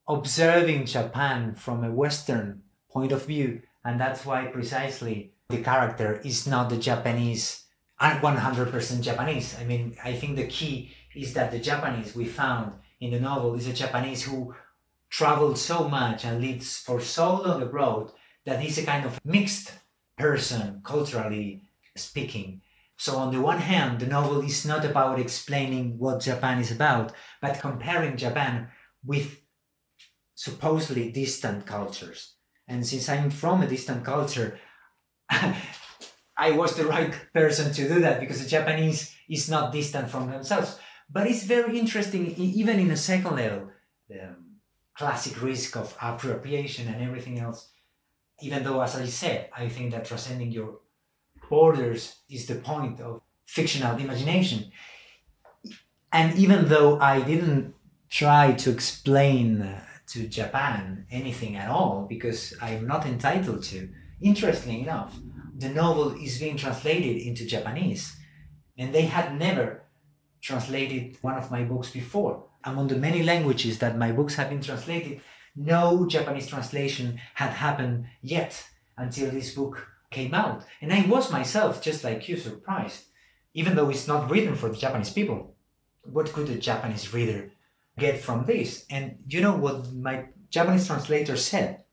observing 0.09 0.87
Japan 0.87 1.55
from 1.55 1.85
a 1.85 1.91
Western 1.91 2.63
point 2.91 3.13
of 3.13 3.27
view. 3.27 3.63
And 3.85 4.01
that's 4.01 4.25
why 4.25 4.47
precisely 4.47 5.33
the 5.49 5.63
character 5.63 6.21
is 6.25 6.47
not 6.47 6.71
the 6.71 6.77
Japanese, 6.77 7.65
100% 8.01 9.01
Japanese. 9.01 9.57
I 9.59 9.65
mean, 9.65 9.97
I 10.05 10.13
think 10.15 10.37
the 10.37 10.47
key 10.47 10.93
is 11.15 11.35
that 11.35 11.51
the 11.51 11.59
Japanese 11.59 12.15
we 12.15 12.25
found 12.27 12.73
in 13.01 13.11
the 13.11 13.21
novel 13.21 13.55
is 13.55 13.67
a 13.67 13.73
Japanese 13.73 14.23
who 14.23 14.55
traveled 15.09 15.59
so 15.59 15.89
much 15.89 16.25
and 16.25 16.41
lived 16.41 16.63
for 16.63 17.01
so 17.01 17.43
long 17.43 17.63
abroad 17.63 18.13
that 18.45 18.61
he's 18.61 18.79
a 18.79 18.87
kind 18.87 19.05
of 19.05 19.19
mixed 19.25 19.73
person, 20.17 20.81
culturally 20.85 21.63
speaking. 21.97 22.63
So, 23.01 23.17
on 23.17 23.33
the 23.33 23.41
one 23.41 23.61
hand, 23.61 23.99
the 23.99 24.07
novel 24.07 24.43
is 24.43 24.67
not 24.67 24.85
about 24.85 25.19
explaining 25.19 25.99
what 25.99 26.21
Japan 26.21 26.59
is 26.61 26.71
about, 26.71 27.15
but 27.41 27.59
comparing 27.59 28.19
Japan 28.19 28.69
with 29.03 29.41
supposedly 30.35 31.11
distant 31.11 31.65
cultures. 31.65 32.35
And 32.69 32.87
since 32.87 33.09
I'm 33.09 33.31
from 33.31 33.63
a 33.63 33.67
distant 33.67 34.05
culture, 34.05 34.61
I 35.31 36.51
was 36.51 36.77
the 36.77 36.85
right 36.85 37.15
person 37.33 37.73
to 37.73 37.89
do 37.89 38.01
that 38.01 38.21
because 38.21 38.43
the 38.43 38.51
Japanese 38.51 39.17
is 39.31 39.49
not 39.49 39.73
distant 39.73 40.11
from 40.11 40.31
themselves. 40.31 40.79
But 41.09 41.27
it's 41.27 41.45
very 41.45 41.79
interesting, 41.79 42.35
even 42.37 42.79
in 42.79 42.91
a 42.91 42.99
second 42.99 43.35
level, 43.37 43.71
the 44.11 44.37
classic 44.95 45.41
risk 45.41 45.75
of 45.75 45.97
appropriation 46.03 46.87
and 46.89 47.03
everything 47.03 47.39
else. 47.39 47.71
Even 48.43 48.63
though, 48.63 48.83
as 48.83 48.95
I 48.95 49.07
said, 49.07 49.49
I 49.57 49.71
think 49.71 49.93
that 49.93 50.05
transcending 50.05 50.53
your 50.53 50.81
borders 51.51 52.17
is 52.31 52.47
the 52.47 52.55
point 52.55 53.01
of 53.01 53.21
fictional 53.45 53.99
imagination. 53.99 54.71
And 56.13 56.39
even 56.39 56.69
though 56.69 56.99
I 57.01 57.21
didn't 57.21 57.75
try 58.09 58.53
to 58.53 58.71
explain 58.71 59.63
uh, 59.63 59.81
to 60.13 60.27
Japan 60.29 61.07
anything 61.11 61.57
at 61.57 61.69
all, 61.69 62.07
because 62.09 62.55
I'm 62.63 62.87
not 62.87 63.07
entitled 63.07 63.63
to, 63.65 63.89
interestingly 64.21 64.83
enough, 64.83 65.15
the 65.57 65.69
novel 65.69 66.15
is 66.15 66.39
being 66.39 66.57
translated 66.57 67.17
into 67.21 67.47
Japanese. 67.47 68.17
And 68.79 68.95
they 68.95 69.07
had 69.07 69.39
never 69.39 69.83
translated 70.41 71.19
one 71.21 71.37
of 71.37 71.51
my 71.51 71.65
books 71.65 71.91
before. 71.91 72.45
Among 72.65 72.89
the 72.89 72.97
many 72.97 73.23
languages 73.23 73.79
that 73.79 73.99
my 73.99 74.13
books 74.13 74.37
have 74.37 74.51
been 74.51 74.63
translated, 74.63 75.21
no 75.57 76.07
Japanese 76.07 76.47
translation 76.47 77.21
had 77.35 77.51
happened 77.51 78.07
yet 78.23 78.65
until 78.97 79.31
this 79.31 79.55
book 79.55 79.90
came 80.11 80.35
out. 80.35 80.65
And 80.81 80.93
I 80.93 81.07
was 81.07 81.33
myself, 81.33 81.83
just 81.83 82.05
like 82.05 82.29
you, 82.29 82.37
surprised. 82.37 83.05
Even 83.55 83.75
though 83.75 83.91
it's 83.91 84.09
not 84.09 84.31
written 84.31 84.55
for 84.55 84.69
the 84.69 84.77
Japanese 84.77 85.11
people, 85.11 85.55
what 86.03 86.33
could 86.33 86.49
a 86.49 86.57
Japanese 86.57 87.13
reader 87.13 87.53
get 87.99 88.21
from 88.21 88.45
this? 88.45 88.85
And 88.91 89.19
you 89.29 89.41
know 89.41 89.57
what 89.57 89.93
my 89.93 90.27
Japanese 90.51 90.87
translator 90.87 91.37
said? 91.37 91.85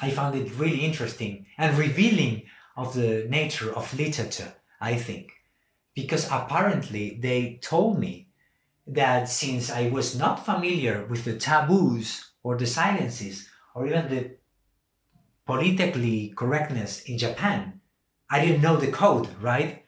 I 0.00 0.10
found 0.10 0.34
it 0.34 0.58
really 0.58 0.84
interesting 0.84 1.46
and 1.56 1.78
revealing 1.78 2.42
of 2.76 2.94
the 2.94 3.26
nature 3.28 3.74
of 3.74 3.96
literature, 3.96 4.52
I 4.80 4.96
think. 4.96 5.32
Because 5.94 6.30
apparently 6.30 7.18
they 7.20 7.58
told 7.62 7.98
me 7.98 8.28
that 8.86 9.28
since 9.28 9.70
I 9.70 9.88
was 9.88 10.16
not 10.16 10.44
familiar 10.44 11.06
with 11.06 11.24
the 11.24 11.38
taboos 11.38 12.32
or 12.42 12.56
the 12.56 12.66
silences 12.66 13.48
or 13.74 13.86
even 13.86 14.08
the 14.08 14.36
politically 15.46 16.32
correctness 16.36 17.02
in 17.02 17.16
Japan. 17.16 17.80
I 18.28 18.44
didn't 18.44 18.62
know 18.62 18.76
the 18.76 18.90
code, 18.90 19.28
right? 19.40 19.84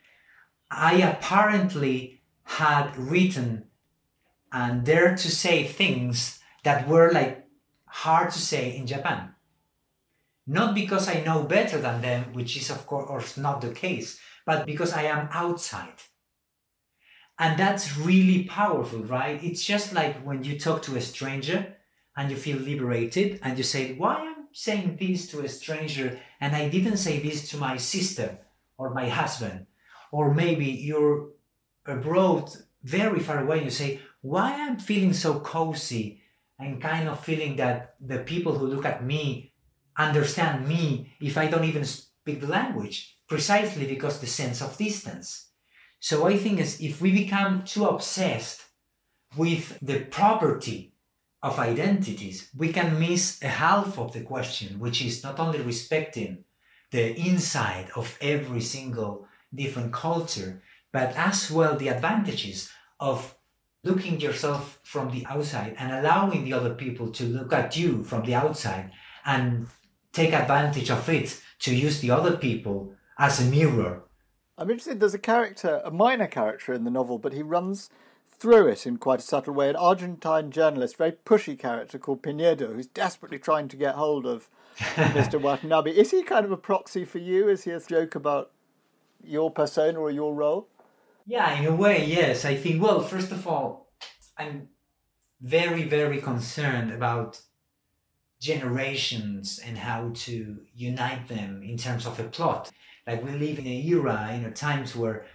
I 0.70 0.94
apparently 0.94 2.22
had 2.44 2.96
written 2.96 3.64
and 4.52 4.84
dared 4.84 5.18
to 5.18 5.30
say 5.30 5.64
things 5.64 6.38
that 6.64 6.88
were 6.88 7.10
like 7.12 7.46
hard 7.86 8.30
to 8.30 8.38
say 8.38 8.76
in 8.76 8.86
Japan. 8.86 9.34
Not 10.46 10.74
because 10.74 11.08
I 11.08 11.20
know 11.20 11.42
better 11.42 11.78
than 11.78 12.00
them, 12.00 12.32
which 12.32 12.56
is 12.56 12.70
of 12.70 12.86
course 12.86 13.36
not 13.36 13.60
the 13.60 13.72
case, 13.72 14.18
but 14.46 14.64
because 14.64 14.92
I 14.92 15.02
am 15.02 15.28
outside. 15.32 16.00
And 17.38 17.58
that's 17.58 17.96
really 17.96 18.44
powerful, 18.44 19.00
right? 19.00 19.42
It's 19.44 19.64
just 19.64 19.92
like 19.92 20.16
when 20.22 20.42
you 20.42 20.58
talk 20.58 20.82
to 20.82 20.96
a 20.96 21.00
stranger 21.00 21.76
and 22.16 22.30
you 22.30 22.36
feel 22.36 22.58
liberated 22.58 23.40
and 23.42 23.56
you 23.58 23.64
say, 23.64 23.94
Why 23.94 24.34
saying 24.58 24.96
this 24.98 25.28
to 25.28 25.38
a 25.38 25.48
stranger 25.48 26.18
and 26.40 26.56
I 26.56 26.68
didn't 26.68 26.96
say 26.96 27.20
this 27.20 27.48
to 27.50 27.56
my 27.56 27.76
sister 27.76 28.38
or 28.76 28.92
my 28.92 29.08
husband. 29.08 29.66
Or 30.10 30.34
maybe 30.34 30.66
you're 30.66 31.28
abroad, 31.86 32.50
very 32.82 33.20
far 33.20 33.38
away, 33.44 33.62
you 33.62 33.70
say, 33.70 34.00
Why 34.20 34.54
I'm 34.54 34.80
feeling 34.80 35.12
so 35.12 35.38
cozy 35.38 36.22
and 36.58 36.82
kind 36.82 37.08
of 37.08 37.24
feeling 37.24 37.54
that 37.56 37.94
the 38.00 38.18
people 38.18 38.58
who 38.58 38.66
look 38.66 38.84
at 38.84 39.04
me 39.04 39.52
understand 39.96 40.66
me 40.66 41.14
if 41.20 41.38
I 41.38 41.46
don't 41.46 41.70
even 41.70 41.84
speak 41.84 42.40
the 42.40 42.48
language, 42.48 43.16
precisely 43.28 43.86
because 43.86 44.18
the 44.18 44.26
sense 44.26 44.60
of 44.60 44.76
distance. 44.76 45.50
So 46.00 46.26
I 46.26 46.36
think 46.36 46.58
is 46.58 46.80
if 46.80 47.00
we 47.00 47.12
become 47.12 47.62
too 47.62 47.86
obsessed 47.86 48.64
with 49.36 49.78
the 49.80 50.00
property 50.00 50.94
of 51.42 51.58
identities, 51.58 52.50
we 52.56 52.72
can 52.72 52.98
miss 52.98 53.42
a 53.42 53.48
half 53.48 53.98
of 53.98 54.12
the 54.12 54.22
question, 54.22 54.78
which 54.78 55.02
is 55.04 55.22
not 55.22 55.38
only 55.38 55.60
respecting 55.60 56.44
the 56.90 57.18
inside 57.18 57.90
of 57.94 58.16
every 58.20 58.60
single 58.60 59.26
different 59.54 59.92
culture, 59.92 60.62
but 60.92 61.14
as 61.16 61.50
well 61.50 61.76
the 61.76 61.88
advantages 61.88 62.70
of 62.98 63.36
looking 63.84 64.20
yourself 64.20 64.80
from 64.82 65.10
the 65.10 65.24
outside 65.26 65.74
and 65.78 65.92
allowing 65.92 66.44
the 66.44 66.52
other 66.52 66.74
people 66.74 67.10
to 67.10 67.24
look 67.24 67.52
at 67.52 67.76
you 67.76 68.02
from 68.02 68.24
the 68.24 68.34
outside 68.34 68.90
and 69.24 69.66
take 70.12 70.32
advantage 70.32 70.90
of 70.90 71.08
it 71.08 71.40
to 71.60 71.74
use 71.74 72.00
the 72.00 72.10
other 72.10 72.36
people 72.36 72.92
as 73.18 73.40
a 73.40 73.50
mirror. 73.50 74.02
I'm 74.56 74.70
interested, 74.70 74.98
there's 74.98 75.14
a 75.14 75.18
character, 75.18 75.80
a 75.84 75.90
minor 75.90 76.26
character 76.26 76.72
in 76.72 76.82
the 76.82 76.90
novel, 76.90 77.18
but 77.18 77.32
he 77.32 77.42
runs 77.42 77.90
through 78.38 78.68
it 78.68 78.86
in 78.86 78.96
quite 78.98 79.20
a 79.20 79.22
subtle 79.22 79.54
way. 79.54 79.68
An 79.68 79.76
Argentine 79.76 80.50
journalist, 80.50 80.96
very 80.96 81.12
pushy 81.12 81.58
character 81.58 81.98
called 81.98 82.22
Pinedo, 82.22 82.72
who's 82.72 82.86
desperately 82.86 83.38
trying 83.38 83.68
to 83.68 83.76
get 83.76 83.96
hold 83.96 84.26
of 84.26 84.48
Mr. 84.78 85.40
Watanabe. 85.40 85.90
Is 85.90 86.12
he 86.12 86.22
kind 86.22 86.44
of 86.44 86.52
a 86.52 86.56
proxy 86.56 87.04
for 87.04 87.18
you? 87.18 87.48
Is 87.48 87.64
he 87.64 87.72
a 87.72 87.80
joke 87.80 88.14
about 88.14 88.52
your 89.22 89.50
persona 89.50 89.98
or 89.98 90.10
your 90.10 90.34
role? 90.34 90.68
Yeah, 91.26 91.58
in 91.58 91.66
a 91.66 91.74
way, 91.74 92.04
yes. 92.04 92.44
I 92.44 92.54
think, 92.54 92.80
well, 92.80 93.00
first 93.00 93.32
of 93.32 93.46
all, 93.46 93.92
I'm 94.38 94.68
very, 95.40 95.82
very 95.82 96.20
concerned 96.20 96.92
about 96.92 97.40
generations 98.40 99.58
and 99.64 99.76
how 99.76 100.12
to 100.14 100.58
unite 100.74 101.26
them 101.26 101.62
in 101.62 101.76
terms 101.76 102.06
of 102.06 102.20
a 102.20 102.24
plot. 102.24 102.70
Like 103.06 103.24
we 103.24 103.32
live 103.32 103.58
in 103.58 103.66
a 103.66 103.82
era, 103.86 104.30
in 104.32 104.44
a 104.44 104.52
times 104.52 104.94
where 104.94 105.26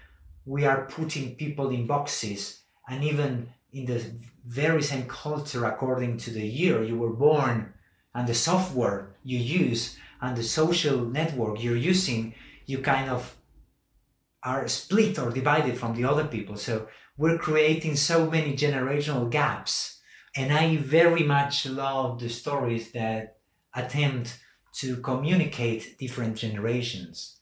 we 0.46 0.66
are 0.66 0.86
putting 0.86 1.36
people 1.36 1.70
in 1.70 1.86
boxes 1.86 2.63
and 2.88 3.04
even 3.04 3.50
in 3.72 3.86
the 3.86 4.02
very 4.46 4.82
same 4.82 5.08
culture 5.08 5.66
according 5.66 6.18
to 6.18 6.32
the 6.32 6.46
year 6.46 6.84
you 6.84 6.98
were 6.98 7.14
born 7.14 7.74
and 8.14 8.28
the 8.28 8.34
software 8.34 9.16
you 9.24 9.38
use 9.38 9.98
and 10.22 10.38
the 10.38 10.44
social 10.44 10.98
network 11.06 11.64
you're 11.64 11.76
using 11.76 12.34
you 12.66 12.80
kind 12.80 13.10
of 13.10 13.36
are 14.44 14.68
split 14.68 15.18
or 15.18 15.32
divided 15.32 15.78
from 15.78 15.96
the 15.96 16.04
other 16.04 16.26
people 16.26 16.58
so 16.58 16.88
we're 17.18 17.38
creating 17.38 17.96
so 17.96 18.30
many 18.30 18.56
generational 18.56 19.30
gaps 19.30 20.00
and 20.36 20.52
i 20.52 20.76
very 20.78 21.24
much 21.24 21.66
love 21.66 22.20
the 22.20 22.30
stories 22.30 22.92
that 22.92 23.38
attempt 23.76 24.40
to 24.74 24.98
communicate 24.98 25.98
different 26.00 26.36
generations. 26.36 27.38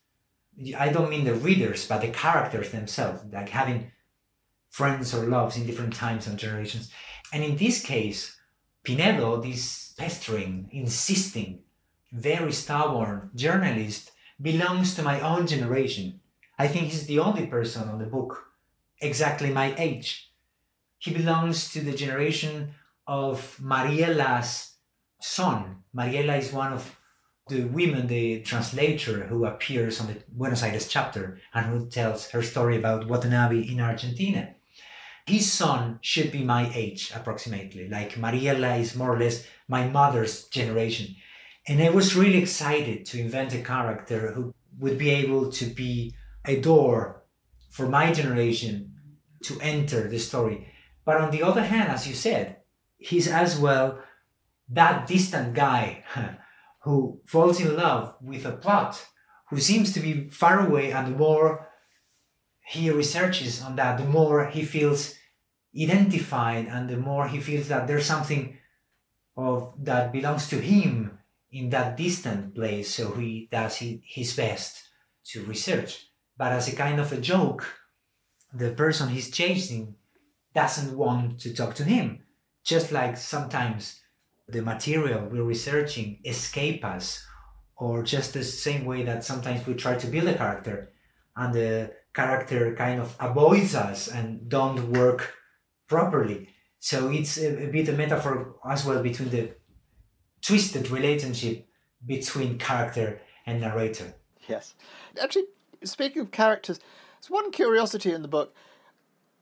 I 0.77 0.89
don't 0.89 1.09
mean 1.09 1.25
the 1.25 1.33
readers, 1.33 1.87
but 1.87 2.01
the 2.01 2.09
characters 2.09 2.71
themselves, 2.71 3.21
like 3.31 3.49
having 3.49 3.91
friends 4.71 5.13
or 5.13 5.25
loves 5.27 5.57
in 5.57 5.67
different 5.67 5.93
times 5.93 6.25
and 6.25 6.39
generations. 6.39 6.91
And 7.31 7.43
in 7.43 7.57
this 7.57 7.83
case, 7.83 8.37
Pinedo, 8.83 9.39
this 9.41 9.93
pestering, 9.97 10.69
insisting, 10.71 11.59
very 12.11 12.51
stubborn 12.51 13.29
journalist, 13.35 14.11
belongs 14.41 14.95
to 14.95 15.03
my 15.03 15.19
own 15.21 15.45
generation. 15.45 16.19
I 16.57 16.67
think 16.67 16.87
he's 16.87 17.05
the 17.05 17.19
only 17.19 17.45
person 17.45 17.87
on 17.89 17.99
the 17.99 18.05
book 18.05 18.45
exactly 18.99 19.51
my 19.51 19.75
age. 19.77 20.31
He 20.97 21.11
belongs 21.11 21.71
to 21.73 21.81
the 21.81 21.93
generation 21.93 22.73
of 23.05 23.57
Mariela's 23.61 24.75
son. 25.19 25.83
Mariela 25.95 26.37
is 26.37 26.53
one 26.53 26.73
of 26.73 26.95
the 27.49 27.63
women, 27.65 28.07
the 28.07 28.41
translator 28.41 29.25
who 29.25 29.45
appears 29.45 29.99
on 29.99 30.07
the 30.07 30.23
Buenos 30.29 30.63
Aires 30.63 30.87
chapter 30.87 31.39
and 31.53 31.65
who 31.65 31.89
tells 31.89 32.29
her 32.29 32.41
story 32.41 32.77
about 32.77 33.07
Watanabe 33.07 33.67
in 33.67 33.81
Argentina. 33.81 34.55
His 35.31 35.49
son 35.49 35.99
should 36.01 36.29
be 36.29 36.43
my 36.43 36.69
age 36.75 37.09
approximately, 37.15 37.87
like 37.87 38.15
Mariela 38.15 38.77
is 38.77 38.97
more 38.97 39.15
or 39.15 39.17
less 39.17 39.47
my 39.65 39.87
mother's 39.87 40.49
generation. 40.49 41.15
And 41.65 41.81
I 41.81 41.89
was 41.89 42.17
really 42.17 42.39
excited 42.39 43.05
to 43.05 43.19
invent 43.21 43.53
a 43.53 43.61
character 43.61 44.33
who 44.33 44.53
would 44.79 44.97
be 44.97 45.09
able 45.09 45.49
to 45.53 45.65
be 45.67 46.13
a 46.43 46.59
door 46.59 47.23
for 47.69 47.87
my 47.87 48.11
generation 48.11 48.93
to 49.43 49.57
enter 49.61 50.09
the 50.09 50.19
story. 50.19 50.67
But 51.05 51.21
on 51.21 51.31
the 51.31 51.43
other 51.43 51.63
hand, 51.63 51.89
as 51.89 52.05
you 52.09 52.13
said, 52.13 52.57
he's 52.97 53.29
as 53.29 53.57
well 53.57 54.03
that 54.67 55.07
distant 55.07 55.53
guy 55.53 56.03
who 56.83 57.21
falls 57.25 57.61
in 57.61 57.77
love 57.77 58.15
with 58.21 58.45
a 58.45 58.51
plot, 58.51 59.07
who 59.49 59.61
seems 59.61 59.93
to 59.93 60.01
be 60.01 60.27
far 60.27 60.67
away, 60.67 60.91
and 60.91 61.07
the 61.07 61.17
more 61.17 61.69
he 62.67 62.91
researches 62.91 63.61
on 63.61 63.77
that, 63.77 63.97
the 63.97 64.03
more 64.03 64.47
he 64.47 64.63
feels 64.65 65.15
identified, 65.79 66.67
and 66.67 66.89
the 66.89 66.97
more 66.97 67.27
he 67.27 67.39
feels 67.39 67.67
that 67.69 67.87
there's 67.87 68.05
something 68.05 68.57
of 69.37 69.73
that 69.79 70.11
belongs 70.11 70.49
to 70.49 70.57
him 70.57 71.17
in 71.51 71.69
that 71.69 71.97
distant 71.97 72.55
place. 72.55 72.95
So 72.95 73.13
he 73.13 73.47
does 73.51 73.77
his 73.77 74.35
best 74.35 74.83
to 75.27 75.43
research. 75.43 76.07
But 76.37 76.51
as 76.51 76.67
a 76.67 76.75
kind 76.75 76.99
of 76.99 77.11
a 77.11 77.17
joke, 77.17 77.65
the 78.53 78.71
person 78.71 79.09
he's 79.09 79.31
chasing 79.31 79.95
doesn't 80.53 80.97
want 80.97 81.39
to 81.41 81.53
talk 81.53 81.75
to 81.75 81.83
him. 81.83 82.23
Just 82.63 82.91
like 82.91 83.17
sometimes 83.17 84.01
the 84.47 84.61
material 84.61 85.27
we're 85.31 85.43
researching 85.43 86.19
escape 86.25 86.83
us, 86.83 87.25
or 87.77 88.03
just 88.03 88.33
the 88.33 88.43
same 88.43 88.85
way 88.85 89.03
that 89.03 89.23
sometimes 89.23 89.65
we 89.65 89.73
try 89.73 89.95
to 89.95 90.07
build 90.07 90.27
a 90.27 90.37
character 90.37 90.91
and 91.35 91.53
the 91.53 91.91
character 92.13 92.75
kind 92.75 92.99
of 92.99 93.15
avoids 93.19 93.73
us 93.73 94.07
and 94.07 94.49
don't 94.49 94.91
work 94.91 95.33
properly. 95.91 96.47
So 96.79 97.09
it's 97.11 97.37
a, 97.37 97.65
a 97.65 97.67
bit 97.67 97.89
a 97.89 97.91
metaphor 97.91 98.55
as 98.65 98.85
well 98.85 99.03
between 99.03 99.29
the 99.29 99.51
twisted 100.41 100.89
relationship 100.89 101.67
between 102.05 102.57
character 102.57 103.19
and 103.45 103.59
narrator. 103.59 104.13
Yes. 104.47 104.73
Actually, 105.21 105.47
speaking 105.83 106.21
of 106.21 106.31
characters, 106.31 106.79
there's 107.19 107.29
one 107.29 107.51
curiosity 107.51 108.13
in 108.13 108.21
the 108.21 108.29
book. 108.29 108.55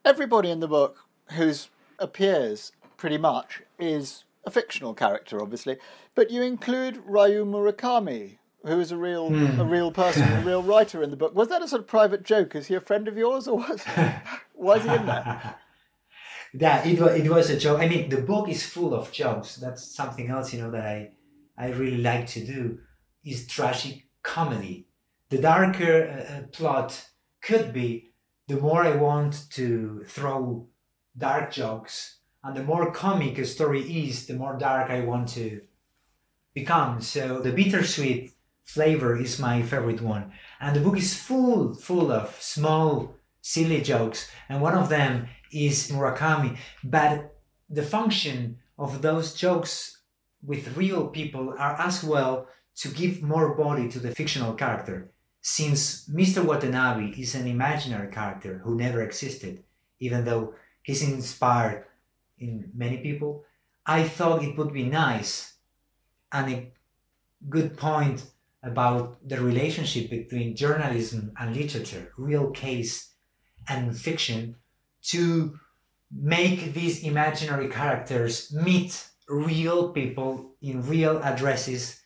Everybody 0.03 0.49
in 0.49 0.59
the 0.59 0.67
book 0.67 0.97
who 1.33 1.53
appears 1.99 2.71
pretty 2.97 3.19
much 3.19 3.61
is 3.77 4.23
a 4.43 4.49
fictional 4.49 4.95
character, 4.95 5.39
obviously, 5.39 5.77
but 6.15 6.31
you 6.31 6.41
include 6.41 6.97
Ryu 7.05 7.45
Murakami, 7.45 8.39
who 8.65 8.79
is 8.79 8.91
a 8.91 8.97
real 8.97 9.29
mm. 9.29 9.59
a 9.59 9.63
real 9.63 9.91
person, 9.91 10.23
a 10.23 10.41
real 10.41 10.63
writer 10.71 11.03
in 11.03 11.11
the 11.11 11.15
book. 11.15 11.35
Was 11.35 11.49
that 11.49 11.61
a 11.61 11.67
sort 11.67 11.81
of 11.81 11.87
private 11.87 12.23
joke? 12.23 12.55
Is 12.55 12.67
he 12.67 12.75
a 12.75 12.81
friend 12.81 13.07
of 13.07 13.17
yours, 13.17 13.47
or 13.47 13.57
was 13.57 13.83
why 14.53 14.77
is 14.77 14.83
he 14.89 14.89
in 14.89 15.05
there? 15.05 15.55
Yeah, 16.53 16.83
it 16.83 16.99
was 16.99 17.19
it 17.19 17.29
was 17.29 17.49
a 17.49 17.59
joke. 17.59 17.79
I 17.79 17.87
mean, 17.87 18.09
the 18.09 18.21
book 18.21 18.49
is 18.49 18.65
full 18.65 18.93
of 18.93 19.11
jokes. 19.11 19.55
That's 19.57 19.95
something 19.95 20.29
else, 20.29 20.53
you 20.53 20.61
know, 20.61 20.71
that 20.71 20.85
I 20.85 21.11
I 21.57 21.69
really 21.69 22.01
like 22.01 22.27
to 22.27 22.45
do 22.45 22.79
is 23.23 23.47
tragic 23.47 24.07
comedy. 24.23 24.87
The 25.29 25.37
darker 25.37 26.07
uh, 26.07 26.33
uh 26.33 26.41
plot 26.47 27.09
could 27.41 27.73
be, 27.73 28.13
the 28.47 28.57
more 28.57 28.83
I 28.83 28.95
want 28.95 29.49
to 29.51 30.03
throw 30.07 30.67
dark 31.17 31.51
jokes 31.51 32.19
and 32.43 32.55
the 32.55 32.63
more 32.63 32.91
comic 32.91 33.37
a 33.37 33.45
story 33.45 33.81
is, 34.07 34.25
the 34.25 34.33
more 34.33 34.57
dark 34.57 34.89
I 34.89 35.01
want 35.01 35.27
to 35.29 35.61
become. 36.53 37.01
So 37.01 37.41
the 37.41 37.51
bittersweet 37.51 38.31
flavor 38.63 39.17
is 39.17 39.39
my 39.39 39.61
favorite 39.61 40.01
one. 40.01 40.31
And 40.61 40.75
the 40.75 40.81
book 40.81 40.97
is 40.97 41.19
full, 41.19 41.73
full 41.73 42.11
of 42.11 42.35
small, 42.41 43.15
silly 43.41 43.81
jokes. 43.81 44.29
And 44.47 44.61
one 44.61 44.75
of 44.75 44.89
them 44.89 45.27
is 45.51 45.91
Murakami. 45.91 46.57
But 46.83 47.35
the 47.69 47.83
function 47.83 48.57
of 48.77 49.01
those 49.01 49.33
jokes 49.33 49.97
with 50.43 50.77
real 50.77 51.07
people 51.07 51.53
are 51.57 51.75
as 51.79 52.03
well 52.03 52.47
to 52.77 52.87
give 52.89 53.21
more 53.21 53.55
body 53.55 53.89
to 53.89 53.99
the 53.99 54.15
fictional 54.15 54.53
character. 54.53 55.11
Since 55.41 56.07
Mr. 56.09 56.43
Watanabe 56.43 57.19
is 57.19 57.35
an 57.35 57.47
imaginary 57.47 58.11
character 58.11 58.61
who 58.63 58.75
never 58.75 59.01
existed, 59.01 59.63
even 59.99 60.25
though 60.25 60.53
he's 60.83 61.03
inspired 61.03 61.85
in 62.37 62.71
many 62.73 62.97
people, 62.97 63.43
I 63.85 64.07
thought 64.07 64.43
it 64.43 64.57
would 64.57 64.73
be 64.73 64.83
nice 64.83 65.53
and 66.31 66.51
a 66.51 66.71
good 67.49 67.77
point 67.77 68.23
about 68.61 69.17
the 69.27 69.39
relationship 69.41 70.09
between 70.09 70.55
journalism 70.55 71.31
and 71.39 71.55
literature, 71.55 72.11
real 72.17 72.51
case 72.51 73.13
and 73.67 73.97
fiction, 73.97 74.55
to 75.03 75.57
make 76.11 76.73
these 76.73 77.03
imaginary 77.03 77.67
characters 77.67 78.51
meet 78.53 79.07
real 79.27 79.89
people 79.89 80.55
in 80.61 80.85
real 80.87 81.21
addresses 81.23 82.01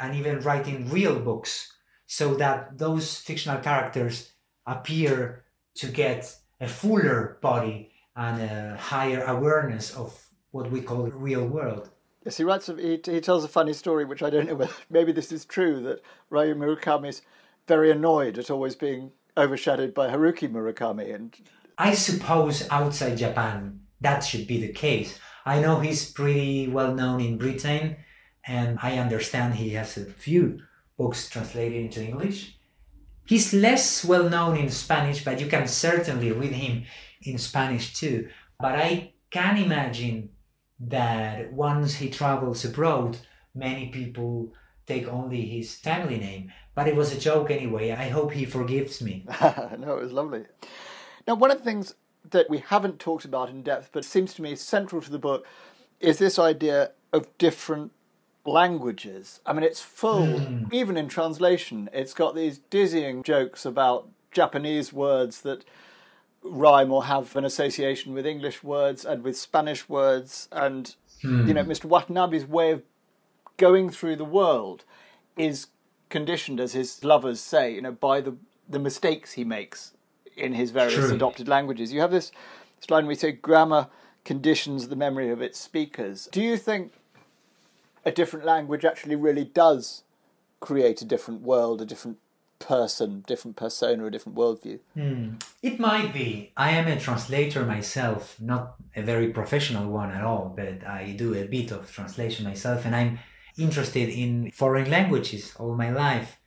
and 0.00 0.14
even 0.14 0.40
writing 0.40 0.88
real 0.90 1.18
books 1.18 1.72
so 2.06 2.34
that 2.34 2.78
those 2.78 3.18
fictional 3.18 3.60
characters 3.60 4.32
appear 4.66 5.44
to 5.74 5.88
get 5.88 6.34
a 6.60 6.68
fuller 6.68 7.38
body 7.42 7.90
and 8.16 8.42
a 8.42 8.76
higher 8.76 9.22
awareness 9.24 9.94
of 9.94 10.28
what 10.50 10.70
we 10.70 10.80
call 10.80 11.06
real 11.08 11.46
world. 11.46 11.90
Yes, 12.24 12.36
he 12.36 12.44
writes. 12.44 12.66
He, 12.66 13.00
he 13.04 13.20
tells 13.20 13.44
a 13.44 13.48
funny 13.48 13.72
story, 13.72 14.04
which 14.04 14.22
I 14.22 14.30
don't 14.30 14.48
know 14.48 14.54
whether 14.54 14.72
maybe 14.90 15.12
this 15.12 15.32
is 15.32 15.44
true. 15.44 15.80
That 15.82 16.02
Ryu 16.30 16.54
Murakami 16.54 17.08
is 17.08 17.22
very 17.66 17.90
annoyed 17.90 18.38
at 18.38 18.50
always 18.50 18.74
being 18.74 19.12
overshadowed 19.36 19.94
by 19.94 20.08
Haruki 20.08 20.50
Murakami, 20.50 21.14
and 21.14 21.34
I 21.78 21.94
suppose 21.94 22.68
outside 22.70 23.18
Japan 23.18 23.80
that 24.00 24.20
should 24.20 24.48
be 24.48 24.60
the 24.60 24.72
case. 24.72 25.18
I 25.46 25.60
know 25.60 25.78
he's 25.78 26.10
pretty 26.10 26.68
well 26.68 26.92
known 26.92 27.20
in 27.20 27.38
Britain, 27.38 27.96
and 28.44 28.78
I 28.82 28.98
understand 28.98 29.54
he 29.54 29.70
has 29.70 29.96
a 29.96 30.04
few 30.04 30.60
books 30.96 31.30
translated 31.30 31.84
into 31.84 32.02
English. 32.02 32.56
He's 33.26 33.54
less 33.54 34.04
well 34.04 34.28
known 34.28 34.56
in 34.56 34.70
Spanish, 34.70 35.24
but 35.24 35.40
you 35.40 35.46
can 35.46 35.68
certainly 35.68 36.32
read 36.32 36.52
him 36.52 36.84
in 37.22 37.38
Spanish 37.38 37.94
too. 37.94 38.28
But 38.58 38.74
I 38.74 39.12
can 39.30 39.56
imagine 39.58 40.30
that 40.80 41.52
once 41.52 41.94
he 41.94 42.10
travels 42.10 42.64
abroad, 42.64 43.18
many 43.54 43.88
people 43.88 44.52
take 44.86 45.06
only 45.06 45.42
his 45.42 45.74
family 45.76 46.18
name. 46.18 46.52
But 46.74 46.88
it 46.88 46.96
was 46.96 47.12
a 47.12 47.20
joke 47.20 47.50
anyway. 47.50 47.90
I 47.92 48.08
hope 48.08 48.32
he 48.32 48.44
forgives 48.46 49.02
me. 49.02 49.26
no, 49.42 49.98
it 49.98 50.02
was 50.02 50.12
lovely. 50.12 50.44
Now, 51.28 51.34
one 51.34 51.50
of 51.50 51.58
the 51.58 51.64
things 51.64 51.94
that 52.30 52.48
we 52.48 52.58
haven't 52.58 52.98
talked 52.98 53.26
about 53.26 53.50
in 53.50 53.62
depth, 53.62 53.90
but 53.92 54.02
seems 54.02 54.32
to 54.34 54.42
me 54.42 54.56
central 54.56 55.02
to 55.02 55.10
the 55.10 55.18
book, 55.18 55.46
is 56.00 56.18
this 56.18 56.38
idea 56.38 56.92
of 57.12 57.36
different 57.36 57.92
languages. 58.46 59.40
I 59.44 59.52
mean, 59.52 59.62
it's 59.62 59.82
full, 59.82 60.26
mm. 60.26 60.72
even 60.72 60.96
in 60.96 61.06
translation, 61.08 61.90
it's 61.92 62.14
got 62.14 62.34
these 62.34 62.56
dizzying 62.70 63.22
jokes 63.22 63.66
about 63.66 64.08
Japanese 64.30 64.90
words 64.90 65.42
that 65.42 65.66
rhyme 66.42 66.90
or 66.90 67.04
have 67.04 67.36
an 67.36 67.44
association 67.44 68.14
with 68.14 68.24
English 68.24 68.62
words 68.62 69.04
and 69.04 69.22
with 69.22 69.36
Spanish 69.36 69.86
words. 69.86 70.48
And, 70.50 70.94
hmm. 71.20 71.46
you 71.46 71.52
know, 71.52 71.64
Mr. 71.64 71.84
Watanabe's 71.84 72.46
way 72.46 72.70
of 72.70 72.82
going 73.58 73.90
through 73.90 74.16
the 74.16 74.24
world 74.24 74.84
is 75.36 75.66
conditioned, 76.08 76.58
as 76.58 76.72
his 76.72 77.04
lovers 77.04 77.40
say, 77.40 77.74
you 77.74 77.82
know, 77.82 77.92
by 77.92 78.22
the, 78.22 78.36
the 78.68 78.78
mistakes 78.78 79.32
he 79.32 79.44
makes 79.44 79.92
in 80.38 80.54
his 80.54 80.70
various 80.70 81.06
True. 81.06 81.14
adopted 81.14 81.48
languages. 81.48 81.92
You 81.92 82.00
have 82.00 82.10
this 82.10 82.32
line 82.88 83.04
where 83.04 83.08
we 83.08 83.14
say 83.14 83.32
grammar 83.32 83.88
conditions 84.24 84.88
the 84.88 84.96
memory 84.96 85.30
of 85.30 85.42
its 85.42 85.58
speakers. 85.58 86.28
Do 86.32 86.40
you 86.42 86.56
think 86.56 86.92
a 88.04 88.10
different 88.10 88.46
language 88.46 88.84
actually 88.84 89.16
really 89.16 89.44
does 89.44 90.02
create 90.60 91.02
a 91.02 91.04
different 91.04 91.42
world, 91.42 91.80
a 91.80 91.84
different 91.84 92.18
person, 92.58 93.24
different 93.26 93.56
persona, 93.56 94.06
a 94.06 94.10
different 94.10 94.36
worldview. 94.36 94.80
Hmm. 94.94 95.34
It 95.62 95.78
might 95.78 96.12
be. 96.12 96.52
I 96.56 96.70
am 96.70 96.88
a 96.88 96.98
translator 96.98 97.64
myself, 97.64 98.36
not 98.40 98.74
a 98.96 99.02
very 99.02 99.28
professional 99.28 99.90
one 99.90 100.10
at 100.10 100.24
all, 100.24 100.52
but 100.56 100.84
I 100.86 101.12
do 101.16 101.34
a 101.34 101.46
bit 101.46 101.70
of 101.70 101.90
translation 101.90 102.44
myself, 102.44 102.84
and 102.84 102.94
I'm 102.94 103.18
interested 103.56 104.08
in 104.08 104.50
foreign 104.50 104.90
languages 104.90 105.54
all 105.58 105.74
my 105.76 105.90
life. 105.90 106.38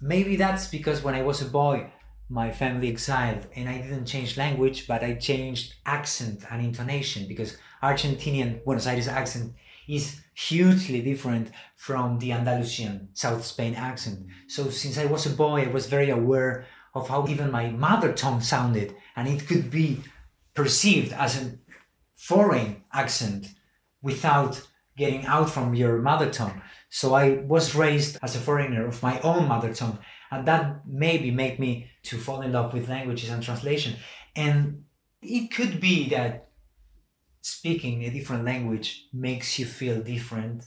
Maybe 0.00 0.36
that's 0.36 0.68
because 0.68 1.02
when 1.02 1.14
I 1.14 1.22
was 1.22 1.42
a 1.42 1.46
boy, 1.46 1.90
my 2.30 2.52
family 2.52 2.88
exiled 2.88 3.46
and 3.56 3.68
I 3.68 3.78
didn't 3.78 4.06
change 4.06 4.36
language, 4.36 4.86
but 4.86 5.02
I 5.02 5.14
changed 5.14 5.74
accent 5.84 6.44
and 6.50 6.64
intonation 6.64 7.26
because 7.26 7.56
Argentinian 7.82 8.64
Buenos 8.64 8.86
Aires 8.86 9.08
accent 9.08 9.52
is 9.88 10.20
hugely 10.34 11.02
different 11.02 11.50
from 11.76 12.20
the 12.20 12.30
Andalusian 12.30 13.08
South 13.14 13.44
Spain 13.44 13.74
accent. 13.74 14.26
So 14.46 14.70
since 14.70 14.96
I 14.96 15.06
was 15.06 15.26
a 15.26 15.30
boy, 15.30 15.64
I 15.64 15.72
was 15.72 15.86
very 15.86 16.10
aware 16.10 16.66
of 16.94 17.08
how 17.08 17.26
even 17.26 17.50
my 17.50 17.70
mother 17.70 18.12
tongue 18.12 18.40
sounded 18.40 18.94
and 19.16 19.26
it 19.26 19.48
could 19.48 19.68
be 19.68 20.00
perceived 20.54 21.12
as 21.12 21.36
a 21.36 21.58
foreign 22.16 22.84
accent 22.92 23.48
without 24.02 24.62
getting 24.96 25.26
out 25.26 25.50
from 25.50 25.74
your 25.74 26.00
mother 26.00 26.30
tongue. 26.30 26.62
So 26.90 27.14
I 27.14 27.38
was 27.38 27.74
raised 27.74 28.18
as 28.22 28.36
a 28.36 28.40
foreigner 28.40 28.86
of 28.86 29.02
my 29.02 29.20
own 29.20 29.48
mother 29.48 29.74
tongue 29.74 29.98
and 30.30 30.46
that 30.46 30.86
maybe 30.86 31.30
made 31.30 31.58
me 31.58 31.90
to 32.04 32.18
fall 32.18 32.42
in 32.42 32.52
love 32.52 32.72
with 32.72 32.88
languages 32.88 33.30
and 33.30 33.42
translation. 33.42 33.96
And 34.36 34.84
it 35.22 35.52
could 35.52 35.80
be 35.80 36.08
that 36.10 36.48
speaking 37.42 38.04
a 38.04 38.10
different 38.10 38.44
language 38.44 39.08
makes 39.12 39.58
you 39.58 39.66
feel 39.66 40.00
different. 40.00 40.66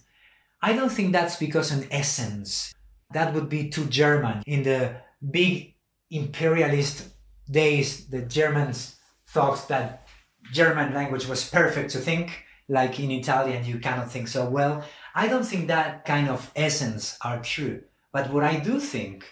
I 0.62 0.74
don't 0.74 0.92
think 0.92 1.12
that's 1.12 1.38
because 1.38 1.72
an 1.72 1.88
essence. 1.92 2.74
That 3.14 3.34
would 3.34 3.50
be 3.50 3.70
too 3.70 3.86
German. 3.86 4.42
In 4.46 4.64
the 4.64 4.96
big 5.32 5.76
imperialist 6.10 7.10
days, 7.50 8.08
the 8.08 8.22
Germans 8.22 8.96
thought 9.28 9.68
that 9.68 10.08
German 10.52 10.94
language 10.94 11.28
was 11.28 11.50
perfect 11.50 11.92
to 11.92 12.00
think, 12.00 12.44
like 12.68 13.00
in 13.00 13.12
Italian, 13.12 13.66
you 13.66 13.80
cannot 13.80 14.12
think 14.12 14.28
so 14.28 14.50
well. 14.50 14.84
I 15.16 15.28
don't 15.28 15.46
think 15.46 15.68
that 15.68 16.06
kind 16.06 16.28
of 16.28 16.52
essence 16.56 17.18
are 17.22 17.42
true. 17.42 17.84
But 18.12 18.32
what 18.32 18.44
I 18.44 18.60
do 18.60 18.80
think 18.80 19.26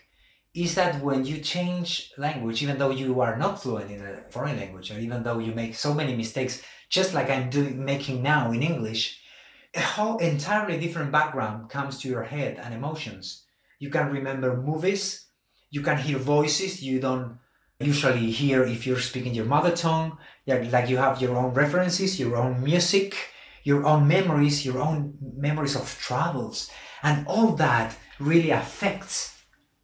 is 0.54 0.76
that 0.76 1.02
when 1.02 1.26
you 1.26 1.38
change 1.40 2.12
language, 2.18 2.62
even 2.62 2.78
though 2.78 2.90
you 2.90 3.22
are 3.22 3.38
not 3.38 3.62
fluent 3.62 3.90
in 3.90 4.02
a 4.02 4.30
foreign 4.30 4.58
language, 4.58 4.92
or 4.92 5.00
even 5.00 5.24
though 5.24 5.40
you 5.40 5.54
make 5.54 5.76
so 5.76 5.94
many 5.94 6.16
mistakes, 6.16 6.62
just 6.90 7.14
like 7.14 7.30
I'm 7.30 7.50
doing 7.50 7.84
making 7.84 8.22
now 8.22 8.52
in 8.52 8.62
English, 8.62 9.22
a 9.74 9.80
whole 9.80 10.18
entirely 10.18 10.78
different 10.78 11.12
background 11.12 11.70
comes 11.70 12.00
to 12.00 12.10
your 12.10 12.24
head 12.24 12.60
and 12.62 12.74
emotions. 12.74 13.46
You 13.80 13.90
can 13.90 14.12
remember 14.12 14.58
movies, 14.58 15.28
you 15.70 15.82
can 15.82 15.98
hear 15.98 16.18
voices 16.18 16.84
you 16.84 17.00
don't 17.00 17.40
usually 17.80 18.30
hear 18.30 18.64
if 18.64 18.86
you're 18.86 19.00
speaking 19.00 19.34
your 19.34 19.46
mother 19.46 19.76
tongue. 19.76 20.18
Like 20.46 20.90
you 20.90 20.98
have 20.98 21.22
your 21.22 21.38
own 21.38 21.54
references, 21.54 22.20
your 22.20 22.36
own 22.36 22.62
music, 22.62 23.16
your 23.64 23.86
own 23.86 24.08
memories, 24.08 24.66
your 24.66 24.80
own 24.80 25.18
memories 25.38 25.76
of 25.76 25.98
travels, 26.00 26.70
and 27.04 27.26
all 27.26 27.56
that 27.56 27.96
really 28.20 28.52
affects 28.52 29.31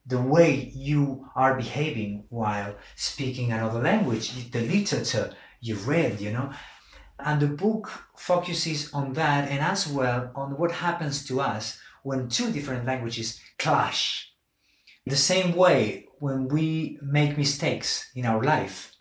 the 0.07 0.21
way 0.21 0.71
you 0.73 1.29
are 1.35 1.55
behaving 1.55 2.23
while 2.29 2.75
speaking 2.95 3.51
another 3.51 3.81
language, 3.81 4.51
the 4.51 4.61
literature 4.61 5.33
you 5.59 5.75
read, 5.75 6.21
you 6.21 6.31
know. 6.31 6.51
And 7.19 7.41
the 7.41 7.47
book 7.47 7.91
focuses 8.15 8.93
on 8.93 9.13
that 9.13 9.49
and 9.49 9.59
as 9.59 9.87
well 9.87 10.31
on 10.33 10.57
what 10.57 10.71
happens 10.71 11.25
to 11.25 11.41
us 11.41 11.79
when 12.03 12.29
two 12.29 12.51
different 12.51 12.85
languages 12.85 13.41
clash. 13.59 14.31
The 15.05 15.17
same 15.17 15.55
way, 15.55 16.05
when 16.19 16.47
we 16.47 16.99
make 17.01 17.37
mistakes 17.37 18.09
in 18.15 18.25
our 18.25 18.43
life, 18.43 18.95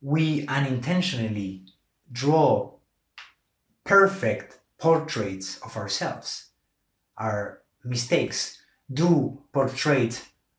we 0.00 0.46
unintentionally 0.46 1.64
draw 2.10 2.72
perfect 3.84 4.60
portraits 4.78 5.58
of 5.58 5.76
ourselves. 5.76 6.50
Our 7.16 7.62
mistakes 7.84 8.62
do 8.92 9.42
portray 9.52 10.10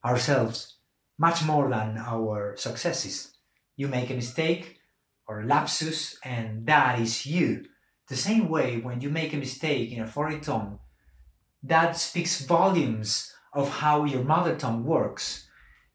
ourselves 0.04 0.76
much 1.18 1.44
more 1.44 1.68
than 1.68 1.98
our 1.98 2.56
successes. 2.56 3.36
You 3.76 3.88
make 3.88 4.10
a 4.10 4.14
mistake 4.14 4.78
or 5.26 5.44
lapsus, 5.44 6.16
and 6.24 6.66
that 6.66 6.98
is 6.98 7.26
you. 7.26 7.64
The 8.08 8.16
same 8.16 8.48
way, 8.48 8.78
when 8.80 9.00
you 9.00 9.10
make 9.10 9.32
a 9.32 9.36
mistake 9.36 9.92
in 9.92 10.02
a 10.02 10.06
foreign 10.06 10.40
tongue, 10.40 10.78
that 11.62 11.96
speaks 11.96 12.44
volumes 12.46 13.32
of 13.52 13.68
how 13.68 14.04
your 14.04 14.24
mother 14.24 14.56
tongue 14.56 14.84
works. 14.84 15.46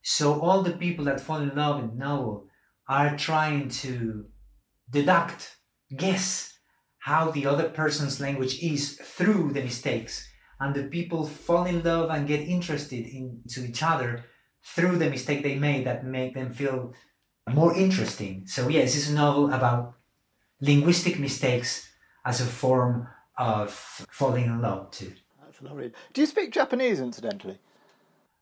So 0.03 0.39
all 0.39 0.61
the 0.61 0.77
people 0.77 1.05
that 1.05 1.19
fall 1.19 1.39
in 1.39 1.55
love 1.55 1.83
in 1.83 1.97
novel 1.97 2.47
are 2.87 3.17
trying 3.17 3.69
to 3.69 4.25
deduct, 4.89 5.57
guess 5.95 6.53
how 6.99 7.31
the 7.31 7.47
other 7.47 7.69
person's 7.69 8.21
language 8.21 8.59
is 8.61 8.99
through 9.03 9.53
the 9.53 9.61
mistakes 9.61 10.27
and 10.59 10.73
the 10.73 10.83
people 10.83 11.25
fall 11.25 11.65
in 11.65 11.83
love 11.83 12.09
and 12.09 12.27
get 12.27 12.41
interested 12.41 13.05
into 13.05 13.65
each 13.65 13.83
other 13.83 14.23
through 14.63 14.97
the 14.97 15.09
mistake 15.09 15.43
they 15.43 15.55
made 15.55 15.85
that 15.85 16.05
make 16.05 16.33
them 16.33 16.51
feel 16.51 16.93
more 17.49 17.75
interesting. 17.75 18.47
So 18.47 18.67
yes, 18.67 18.95
it's 18.95 19.09
a 19.09 19.13
novel 19.13 19.53
about 19.53 19.95
linguistic 20.61 21.19
mistakes 21.19 21.89
as 22.25 22.41
a 22.41 22.45
form 22.45 23.07
of 23.37 23.71
falling 23.71 24.45
in 24.45 24.61
love 24.61 24.91
too. 24.91 25.13
That's 25.43 25.61
lovely. 25.61 25.91
Do 26.13 26.21
you 26.21 26.27
speak 26.27 26.51
Japanese, 26.51 26.99
incidentally? 26.99 27.59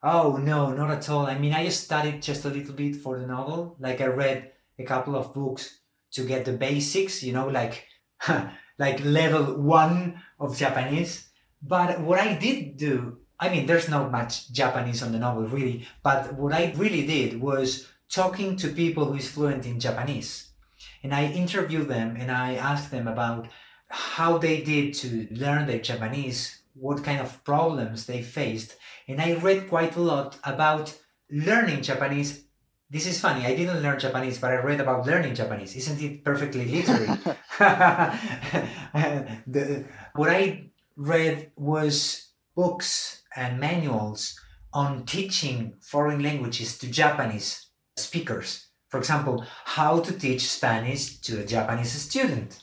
Oh 0.01 0.37
no, 0.37 0.73
not 0.73 0.91
at 0.91 1.09
all. 1.09 1.25
I 1.25 1.37
mean, 1.37 1.53
I 1.53 1.65
just 1.65 1.83
studied 1.83 2.21
just 2.21 2.45
a 2.45 2.49
little 2.49 2.73
bit 2.73 2.95
for 2.95 3.19
the 3.19 3.27
novel. 3.27 3.75
Like 3.79 4.01
I 4.01 4.07
read 4.07 4.51
a 4.79 4.83
couple 4.83 5.15
of 5.15 5.33
books 5.33 5.79
to 6.11 6.25
get 6.25 6.45
the 6.45 6.53
basics, 6.53 7.23
you 7.23 7.33
know, 7.33 7.47
like 7.47 7.87
like 8.77 9.03
level 9.03 9.61
one 9.61 10.21
of 10.39 10.57
Japanese. 10.57 11.29
But 11.65 12.01
what 12.01 12.19
I 12.19 12.35
did 12.35 12.75
do, 12.75 13.19
I 13.39 13.49
mean, 13.49 13.65
there's 13.65 13.87
not 13.87 14.11
much 14.11 14.51
Japanese 14.51 15.01
on 15.01 15.13
the 15.13 15.19
novel 15.19 15.47
really, 15.47 15.87
but 16.03 16.33
what 16.33 16.53
I 16.53 16.73
really 16.75 17.07
did 17.07 17.39
was 17.39 17.87
talking 18.09 18.57
to 18.57 18.67
people 18.67 19.05
who 19.05 19.15
is 19.15 19.31
fluent 19.31 19.65
in 19.65 19.79
Japanese. 19.79 20.49
And 21.03 21.13
I 21.15 21.31
interviewed 21.31 21.87
them 21.87 22.17
and 22.19 22.29
I 22.29 22.55
asked 22.55 22.91
them 22.91 23.07
about 23.07 23.47
how 23.87 24.37
they 24.37 24.61
did 24.61 24.93
to 24.95 25.27
learn 25.31 25.65
their 25.65 25.79
Japanese, 25.79 26.63
what 26.73 27.03
kind 27.03 27.21
of 27.21 27.43
problems 27.45 28.05
they 28.05 28.21
faced. 28.21 28.75
And 29.07 29.21
I 29.21 29.35
read 29.35 29.69
quite 29.69 29.95
a 29.95 30.01
lot 30.01 30.37
about 30.43 30.93
learning 31.31 31.83
Japanese. 31.83 32.43
This 32.89 33.07
is 33.07 33.21
funny, 33.21 33.45
I 33.45 33.55
didn't 33.55 33.81
learn 33.81 33.99
Japanese, 33.99 34.37
but 34.37 34.51
I 34.51 34.57
read 34.57 34.81
about 34.81 35.07
learning 35.07 35.35
Japanese. 35.35 35.75
Isn't 35.75 36.01
it 36.01 36.23
perfectly 36.23 36.65
literary? 36.65 37.07
the, 39.47 39.85
what 40.13 40.29
I 40.29 40.72
read 40.95 41.51
was 41.55 42.29
books 42.55 43.23
and 43.35 43.59
manuals 43.59 44.39
on 44.73 45.05
teaching 45.05 45.73
foreign 45.81 46.21
languages 46.21 46.77
to 46.77 46.87
Japanese 46.87 47.67
speakers. 47.97 48.67
For 48.89 48.99
example, 48.99 49.45
how 49.65 50.01
to 50.01 50.13
teach 50.13 50.49
Spanish 50.49 51.17
to 51.21 51.39
a 51.39 51.45
Japanese 51.45 51.93
student. 51.93 52.61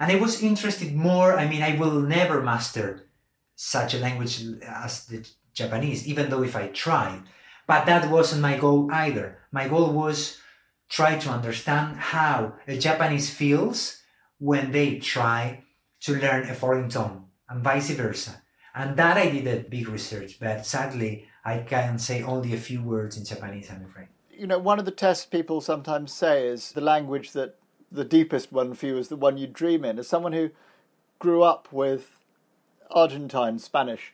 And 0.00 0.10
I 0.10 0.16
was 0.16 0.42
interested 0.42 0.94
more, 0.94 1.36
I 1.36 1.48
mean, 1.48 1.62
I 1.62 1.76
will 1.76 2.00
never 2.00 2.42
master 2.42 3.08
such 3.54 3.94
a 3.94 3.98
language 3.98 4.44
as 4.62 5.06
the 5.06 5.28
Japanese, 5.52 6.06
even 6.06 6.30
though 6.30 6.42
if 6.42 6.54
I 6.54 6.68
try. 6.68 7.20
But 7.66 7.86
that 7.86 8.10
wasn't 8.10 8.42
my 8.42 8.56
goal 8.56 8.90
either. 8.92 9.38
My 9.52 9.68
goal 9.68 9.92
was 9.92 10.38
try 10.88 11.18
to 11.18 11.30
understand 11.30 11.96
how 11.96 12.54
a 12.66 12.78
Japanese 12.78 13.30
feels 13.30 14.00
when 14.38 14.70
they 14.72 14.98
try 14.98 15.64
to 16.00 16.14
learn 16.14 16.48
a 16.48 16.54
foreign 16.54 16.88
tongue 16.88 17.27
and 17.48 17.62
vice 17.62 17.90
versa. 17.90 18.42
And 18.74 18.96
that 18.96 19.16
I 19.16 19.30
did 19.30 19.46
a 19.46 19.68
big 19.68 19.88
research, 19.88 20.38
but 20.38 20.64
sadly, 20.64 21.26
I 21.44 21.58
can 21.58 21.98
say 21.98 22.22
only 22.22 22.54
a 22.54 22.58
few 22.58 22.82
words 22.82 23.16
in 23.16 23.24
Japanese, 23.24 23.70
I'm 23.70 23.84
afraid. 23.84 24.08
You 24.30 24.46
know, 24.46 24.58
one 24.58 24.78
of 24.78 24.84
the 24.84 24.90
tests 24.90 25.26
people 25.26 25.60
sometimes 25.60 26.12
say 26.12 26.46
is 26.46 26.72
the 26.72 26.80
language 26.80 27.32
that 27.32 27.56
the 27.90 28.04
deepest 28.04 28.52
one 28.52 28.74
for 28.74 28.86
you 28.86 28.98
is 28.98 29.08
the 29.08 29.16
one 29.16 29.38
you 29.38 29.46
dream 29.46 29.84
in. 29.84 29.98
As 29.98 30.06
someone 30.06 30.32
who 30.32 30.50
grew 31.18 31.42
up 31.42 31.72
with 31.72 32.16
Argentine 32.90 33.58
Spanish 33.58 34.12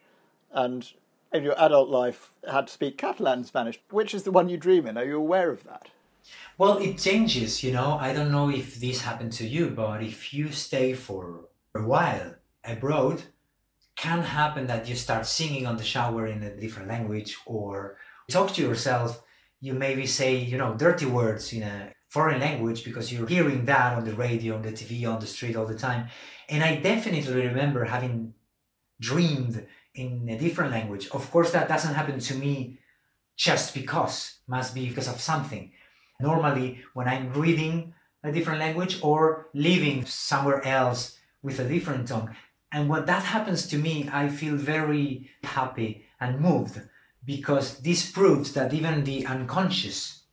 and 0.52 0.92
in 1.32 1.42
your 1.42 1.58
adult 1.58 1.88
life 1.88 2.32
had 2.48 2.68
to 2.68 2.72
speak 2.72 2.96
Catalan 2.96 3.44
Spanish, 3.44 3.80
which 3.90 4.14
is 4.14 4.22
the 4.22 4.30
one 4.30 4.48
you 4.48 4.56
dream 4.56 4.86
in? 4.86 4.96
Are 4.96 5.04
you 5.04 5.18
aware 5.18 5.50
of 5.50 5.64
that? 5.64 5.88
Well, 6.56 6.78
it 6.78 6.98
changes, 6.98 7.62
you 7.62 7.72
know. 7.72 7.98
I 8.00 8.14
don't 8.14 8.32
know 8.32 8.48
if 8.48 8.76
this 8.76 9.02
happened 9.02 9.32
to 9.34 9.46
you, 9.46 9.70
but 9.70 10.02
if 10.02 10.32
you 10.32 10.52
stay 10.52 10.94
for 10.94 11.48
a 11.74 11.82
while 11.82 12.36
abroad 12.66 13.22
can 13.96 14.22
happen 14.22 14.66
that 14.66 14.88
you 14.88 14.94
start 14.96 15.26
singing 15.26 15.66
on 15.66 15.76
the 15.76 15.84
shower 15.84 16.26
in 16.26 16.42
a 16.42 16.56
different 16.56 16.88
language 16.88 17.36
or 17.46 17.96
talk 18.30 18.52
to 18.54 18.62
yourself. 18.62 19.22
You 19.60 19.74
maybe 19.74 20.06
say 20.06 20.36
you 20.36 20.58
know 20.58 20.74
dirty 20.74 21.06
words 21.06 21.52
in 21.52 21.62
a 21.62 21.92
foreign 22.08 22.40
language 22.40 22.84
because 22.84 23.12
you're 23.12 23.26
hearing 23.26 23.64
that 23.64 23.96
on 23.96 24.04
the 24.04 24.14
radio 24.14 24.54
on 24.54 24.62
the 24.62 24.72
tv 24.72 25.08
on 25.08 25.20
the 25.20 25.26
street 25.26 25.56
all 25.56 25.66
the 25.66 25.78
time. 25.78 26.08
And 26.48 26.62
i 26.62 26.76
definitely 26.76 27.46
remember 27.46 27.84
having 27.84 28.34
dreamed 29.00 29.66
in 29.94 30.28
a 30.28 30.38
different 30.38 30.72
language. 30.72 31.08
Of 31.10 31.30
course 31.30 31.52
that 31.52 31.68
doesn't 31.68 31.94
happen 31.94 32.18
to 32.18 32.34
me 32.34 32.78
just 33.36 33.74
because 33.74 34.38
must 34.46 34.74
be 34.74 34.88
because 34.88 35.08
of 35.08 35.20
something. 35.20 35.72
Normally 36.20 36.84
when 36.94 37.08
i'm 37.08 37.32
reading 37.32 37.94
a 38.22 38.32
different 38.32 38.60
language 38.60 38.98
or 39.02 39.48
living 39.54 40.04
somewhere 40.04 40.64
else 40.66 41.18
with 41.42 41.60
a 41.60 41.68
different 41.68 42.08
tongue 42.08 42.34
And 42.74 42.88
when 42.88 43.04
that 43.06 43.22
happens 43.22 43.68
to 43.68 43.78
me, 43.78 44.10
I 44.12 44.28
feel 44.28 44.56
very 44.56 45.30
happy 45.44 46.06
and 46.18 46.40
moved 46.40 46.80
because 47.24 47.78
this 47.78 48.10
proves 48.10 48.52
that 48.54 48.74
even 48.74 49.04
the 49.04 49.24
unconscious 49.26 50.24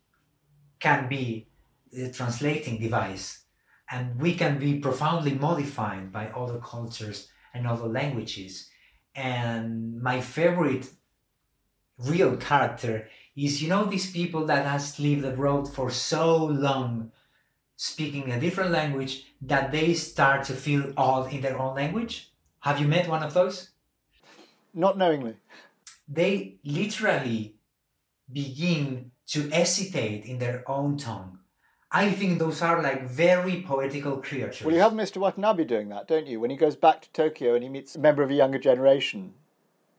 can 0.80 1.08
be 1.08 1.50
a 1.96 2.10
translating 2.12 2.80
device 2.80 3.44
and 3.92 4.20
we 4.20 4.34
can 4.34 4.58
be 4.58 4.80
profoundly 4.80 5.36
modified 5.36 6.12
by 6.12 6.30
other 6.30 6.58
cultures 6.58 7.28
and 7.54 7.68
other 7.68 7.86
languages. 7.86 8.72
And 9.14 10.02
my 10.02 10.20
favorite 10.20 10.90
real 12.00 12.38
character 12.38 13.08
is, 13.36 13.62
you 13.62 13.70
know, 13.70 13.86
these 13.86 14.12
people 14.12 14.48
that 14.48 14.66
has 14.66 15.00
lived 15.00 15.26
abroad 15.26 15.72
for 15.72 15.92
so 15.92 16.46
long, 16.46 17.12
speaking 17.76 18.32
a 18.32 18.40
different 18.40 18.72
language, 18.72 19.26
that 19.44 19.72
they 19.72 19.94
start 19.94 20.46
to 20.46 20.54
feel 20.54 20.92
odd 20.98 21.32
in 21.32 21.42
their 21.42 21.60
own 21.60 21.76
language. 21.76 22.30
Have 22.62 22.80
you 22.80 22.88
met 22.88 23.08
one 23.08 23.24
of 23.24 23.34
those? 23.34 23.70
Not 24.74 24.98
knowingly. 24.98 25.36
They 26.08 26.56
literally 26.64 27.56
begin 28.32 29.12
to 29.28 29.50
hesitate 29.50 30.26
in 30.26 30.38
their 30.38 30.64
own 30.70 30.98
tongue. 30.98 31.40
I 31.92 32.12
think 32.12 32.40
those 32.40 32.62
are 32.62 32.82
like 32.82 33.10
very 33.10 33.64
poetical 33.64 34.18
creatures. 34.18 34.64
Well, 34.64 34.74
you 34.74 34.82
have 34.82 34.94
Mr. 34.94 35.18
Watanabe 35.18 35.66
doing 35.66 35.90
that, 35.90 36.08
don't 36.08 36.28
you? 36.28 36.40
When 36.40 36.50
he 36.50 36.56
goes 36.56 36.76
back 36.76 37.02
to 37.02 37.12
Tokyo 37.12 37.56
and 37.56 37.64
he 37.64 37.70
meets 37.70 37.96
a 37.96 38.00
member 38.00 38.24
of 38.24 38.30
a 38.30 38.34
younger 38.34 38.60
generation. 38.60 39.34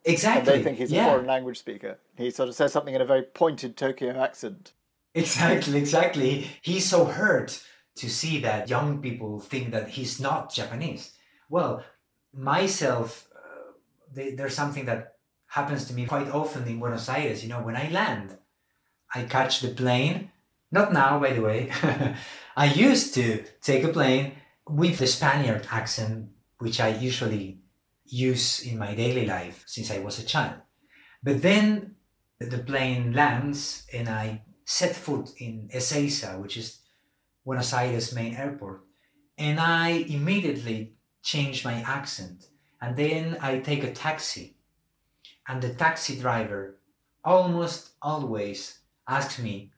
Exactly. 0.05 0.39
And 0.39 0.47
they 0.47 0.65
think 0.65 0.79
he's 0.79 0.91
yeah. 0.91 1.07
a 1.07 1.11
foreign 1.11 1.27
language 1.27 1.59
speaker. 1.59 1.99
He 2.17 2.31
sort 2.31 2.49
of 2.49 2.55
says 2.55 2.73
something 2.73 2.95
in 2.95 3.01
a 3.01 3.05
very 3.05 3.23
pointed 3.23 3.77
Tokyo 3.77 4.19
accent. 4.19 4.73
Exactly, 5.15 5.79
exactly. 5.79 6.47
He's 6.63 6.89
so 6.89 7.05
hurt 7.05 7.63
to 7.97 8.09
see 8.09 8.41
that 8.41 8.71
young 8.71 9.03
people 9.03 9.39
think 9.39 9.73
that 9.73 9.91
he's 9.91 10.19
not 10.19 10.53
Japanese. 10.53 11.13
Well, 11.51 11.85
myself, 12.35 13.29
uh, 13.35 13.73
there's 14.13 14.55
something 14.55 14.87
that 14.87 15.17
happens 15.47 15.87
to 15.87 15.95
me 15.95 16.07
quite 16.07 16.29
often 16.31 16.67
in 16.67 16.79
Buenos 16.79 17.09
Aires. 17.09 17.43
You 17.43 17.51
know, 17.51 17.63
when 17.63 17.77
I 17.77 17.91
land, 17.91 18.37
I 19.15 19.25
catch 19.25 19.61
the 19.61 19.69
plane. 19.69 20.31
Not 20.71 20.93
now, 20.93 21.21
by 21.21 21.33
the 21.33 21.43
way. 21.43 21.71
I 22.57 22.67
used 22.67 23.15
to 23.15 23.45
take 23.61 23.85
a 23.85 23.89
plane 23.89 24.33
with 24.69 24.99
the 24.99 25.07
Spaniard 25.07 25.67
accent, 25.71 26.31
which 26.59 26.81
I 26.81 26.89
usually 26.89 27.59
use 28.07 28.67
in 28.67 28.79
my 28.79 28.95
daily 28.95 29.27
life 29.27 29.65
since 29.67 29.91
I 29.91 29.99
was 29.99 30.19
a 30.19 30.25
child. 30.25 30.61
But 31.23 31.43
then 31.43 31.97
the 32.39 32.59
plane 32.59 33.13
lands 33.13 33.87
and 33.93 34.09
I 34.09 34.43
set 34.65 34.95
foot 34.95 35.31
in 35.39 35.69
Ezeiza, 35.75 36.41
which 36.41 36.57
is 36.57 36.81
Buenos 37.45 37.73
Aires 37.73 38.15
main 38.15 38.35
airport, 38.35 38.83
and 39.37 39.61
I 39.61 39.89
immediately 40.09 40.95
change 41.23 41.65
my 41.65 41.75
accent. 41.83 42.49
And 42.81 42.97
then 42.97 43.39
I 43.41 43.61
take 43.61 43.85
a 43.85 43.93
taxi, 43.93 44.57
and 45.47 45.63
the 45.63 45.73
taxi 45.73 46.19
driver 46.19 46.79
almost 47.25 47.91
always 48.03 48.81
asks 49.09 49.39
me, 49.39 49.73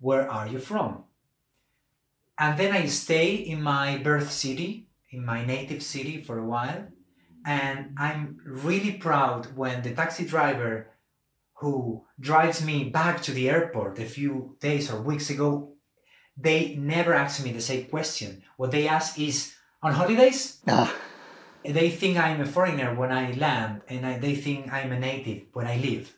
Where 0.00 0.30
are 0.30 0.46
you 0.46 0.60
from? 0.60 1.04
And 2.38 2.56
then 2.56 2.72
I 2.72 2.86
stay 2.86 3.34
in 3.34 3.60
my 3.60 3.98
birth 3.98 4.30
city, 4.30 4.86
in 5.10 5.24
my 5.24 5.44
native 5.44 5.82
city 5.82 6.22
for 6.22 6.38
a 6.38 6.44
while. 6.44 6.86
And 7.44 7.96
I'm 7.98 8.40
really 8.44 8.92
proud 8.92 9.56
when 9.56 9.82
the 9.82 9.94
taxi 9.94 10.24
driver 10.24 10.88
who 11.54 12.04
drives 12.20 12.64
me 12.64 12.84
back 12.84 13.20
to 13.22 13.32
the 13.32 13.50
airport 13.50 13.98
a 13.98 14.04
few 14.04 14.56
days 14.60 14.92
or 14.92 15.02
weeks 15.02 15.30
ago, 15.30 15.72
they 16.36 16.76
never 16.76 17.12
ask 17.12 17.42
me 17.42 17.50
the 17.50 17.60
same 17.60 17.86
question. 17.86 18.42
What 18.56 18.70
they 18.70 18.86
ask 18.86 19.18
is, 19.18 19.54
on 19.82 19.92
holidays? 19.92 20.58
Ah. 20.66 20.94
They 21.64 21.90
think 21.90 22.16
I'm 22.16 22.40
a 22.40 22.46
foreigner 22.46 22.94
when 22.94 23.12
I 23.12 23.32
land, 23.32 23.82
and 23.88 24.06
I, 24.06 24.18
they 24.18 24.34
think 24.34 24.72
I'm 24.72 24.92
a 24.92 24.98
native 24.98 25.42
when 25.52 25.66
I 25.66 25.76
leave. 25.76 26.16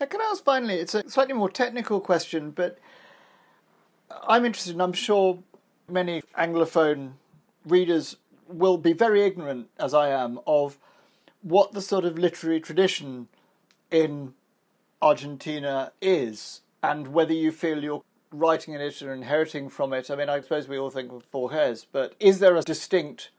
Now, 0.00 0.06
can 0.06 0.20
I 0.20 0.30
ask 0.30 0.44
finally? 0.44 0.74
It's 0.74 0.94
a 0.94 1.08
slightly 1.10 1.34
more 1.34 1.50
technical 1.50 2.00
question, 2.00 2.52
but 2.52 2.78
I'm 4.26 4.44
interested, 4.44 4.72
and 4.72 4.82
I'm 4.82 4.92
sure 4.92 5.42
many 5.88 6.22
Anglophone 6.38 7.12
readers 7.66 8.16
will 8.46 8.78
be 8.78 8.92
very 8.92 9.22
ignorant, 9.22 9.68
as 9.78 9.92
I 9.92 10.08
am, 10.08 10.40
of 10.46 10.78
what 11.42 11.72
the 11.72 11.82
sort 11.82 12.04
of 12.04 12.18
literary 12.18 12.60
tradition 12.60 13.28
in 13.90 14.34
Argentina 15.02 15.92
is, 16.00 16.62
and 16.82 17.08
whether 17.08 17.32
you 17.34 17.52
feel 17.52 17.82
you're 17.82 18.02
writing 18.30 18.74
in 18.74 18.80
it 18.80 19.00
or 19.02 19.12
inheriting 19.12 19.68
from 19.68 19.92
it. 19.92 20.10
I 20.10 20.16
mean, 20.16 20.28
I 20.28 20.40
suppose 20.40 20.68
we 20.68 20.78
all 20.78 20.90
think 20.90 21.12
of 21.12 21.30
Borges, 21.30 21.86
but 21.90 22.14
is 22.20 22.38
there 22.38 22.56
a 22.56 22.62
distinct 22.62 23.30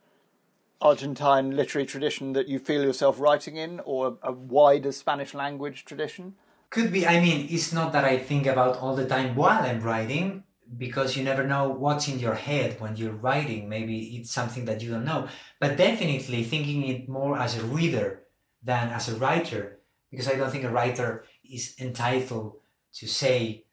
Argentine 0.80 1.50
literary 1.50 1.86
tradition 1.86 2.32
that 2.32 2.48
you 2.48 2.58
feel 2.58 2.82
yourself 2.82 3.20
writing 3.20 3.56
in, 3.56 3.80
or 3.80 4.18
a 4.22 4.32
wider 4.32 4.92
Spanish 4.92 5.34
language 5.34 5.84
tradition? 5.84 6.34
Could 6.70 6.92
be. 6.92 7.06
I 7.06 7.20
mean, 7.20 7.48
it's 7.50 7.72
not 7.72 7.92
that 7.92 8.04
I 8.04 8.16
think 8.16 8.46
about 8.46 8.78
all 8.78 8.96
the 8.96 9.06
time 9.06 9.36
while 9.36 9.62
I'm 9.62 9.80
writing, 9.80 10.44
because 10.78 11.16
you 11.16 11.24
never 11.24 11.46
know 11.46 11.68
what's 11.68 12.08
in 12.08 12.18
your 12.18 12.34
head 12.34 12.80
when 12.80 12.96
you're 12.96 13.12
writing. 13.12 13.68
Maybe 13.68 14.16
it's 14.16 14.30
something 14.30 14.64
that 14.66 14.80
you 14.80 14.90
don't 14.90 15.04
know. 15.04 15.28
But 15.58 15.76
definitely 15.76 16.44
thinking 16.44 16.86
it 16.86 17.08
more 17.08 17.38
as 17.38 17.58
a 17.58 17.64
reader 17.64 18.22
than 18.62 18.88
as 18.88 19.08
a 19.08 19.16
writer, 19.16 19.80
because 20.10 20.28
I 20.28 20.36
don't 20.36 20.50
think 20.50 20.64
a 20.64 20.70
writer 20.70 21.24
is 21.44 21.74
entitled 21.80 22.56
to 22.94 23.06
say 23.06 23.64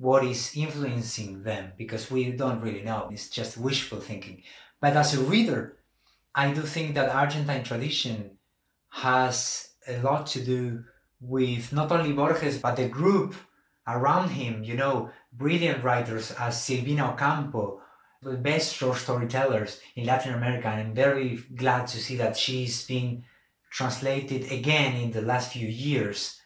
what 0.00 0.24
is 0.24 0.56
influencing 0.56 1.42
them, 1.42 1.72
because 1.76 2.10
we 2.10 2.32
don't 2.32 2.62
really 2.62 2.82
know. 2.82 3.10
It's 3.12 3.28
just 3.28 3.58
wishful 3.58 4.00
thinking. 4.00 4.42
But 4.80 4.96
as 4.96 5.12
a 5.12 5.20
reader, 5.20 5.76
I 6.34 6.54
do 6.54 6.62
think 6.62 6.94
that 6.94 7.14
Argentine 7.14 7.64
tradition 7.64 8.38
has 8.88 9.68
a 9.86 10.00
lot 10.00 10.26
to 10.28 10.42
do 10.42 10.84
with 11.20 11.70
not 11.74 11.92
only 11.92 12.14
Borges, 12.14 12.56
but 12.56 12.76
the 12.76 12.88
group 12.88 13.34
around 13.86 14.30
him, 14.30 14.64
you 14.64 14.74
know, 14.74 15.10
brilliant 15.34 15.84
writers 15.84 16.30
as 16.32 16.56
Silvina 16.56 17.12
Ocampo, 17.12 17.82
the 18.22 18.38
best 18.38 18.74
short 18.74 18.96
storytellers 18.96 19.80
in 19.96 20.06
Latin 20.06 20.32
America. 20.32 20.68
And 20.68 20.80
I'm 20.80 20.94
very 20.94 21.44
glad 21.54 21.88
to 21.88 21.98
see 21.98 22.16
that 22.16 22.38
she's 22.38 22.86
been 22.86 23.24
translated 23.70 24.50
again 24.50 24.96
in 24.96 25.10
the 25.10 25.20
last 25.20 25.52
few 25.52 25.68
years. 25.68 26.39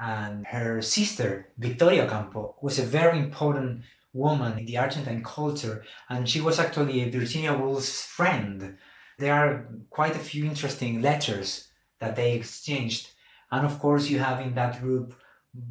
And 0.00 0.46
her 0.46 0.80
sister, 0.80 1.48
Victoria 1.58 2.06
Ocampo, 2.06 2.56
was 2.62 2.78
a 2.78 2.84
very 2.84 3.18
important 3.18 3.82
woman 4.12 4.58
in 4.58 4.66
the 4.66 4.78
Argentine 4.78 5.22
culture. 5.22 5.84
And 6.08 6.28
she 6.28 6.40
was 6.40 6.58
actually 6.58 7.08
Virginia 7.10 7.52
Woolf's 7.52 8.04
friend. 8.06 8.78
There 9.18 9.34
are 9.34 9.68
quite 9.90 10.16
a 10.16 10.26
few 10.30 10.46
interesting 10.46 11.02
letters 11.02 11.68
that 11.98 12.16
they 12.16 12.32
exchanged. 12.32 13.10
And 13.52 13.66
of 13.66 13.78
course, 13.78 14.08
you 14.08 14.18
have 14.20 14.40
in 14.40 14.54
that 14.54 14.80
group 14.80 15.14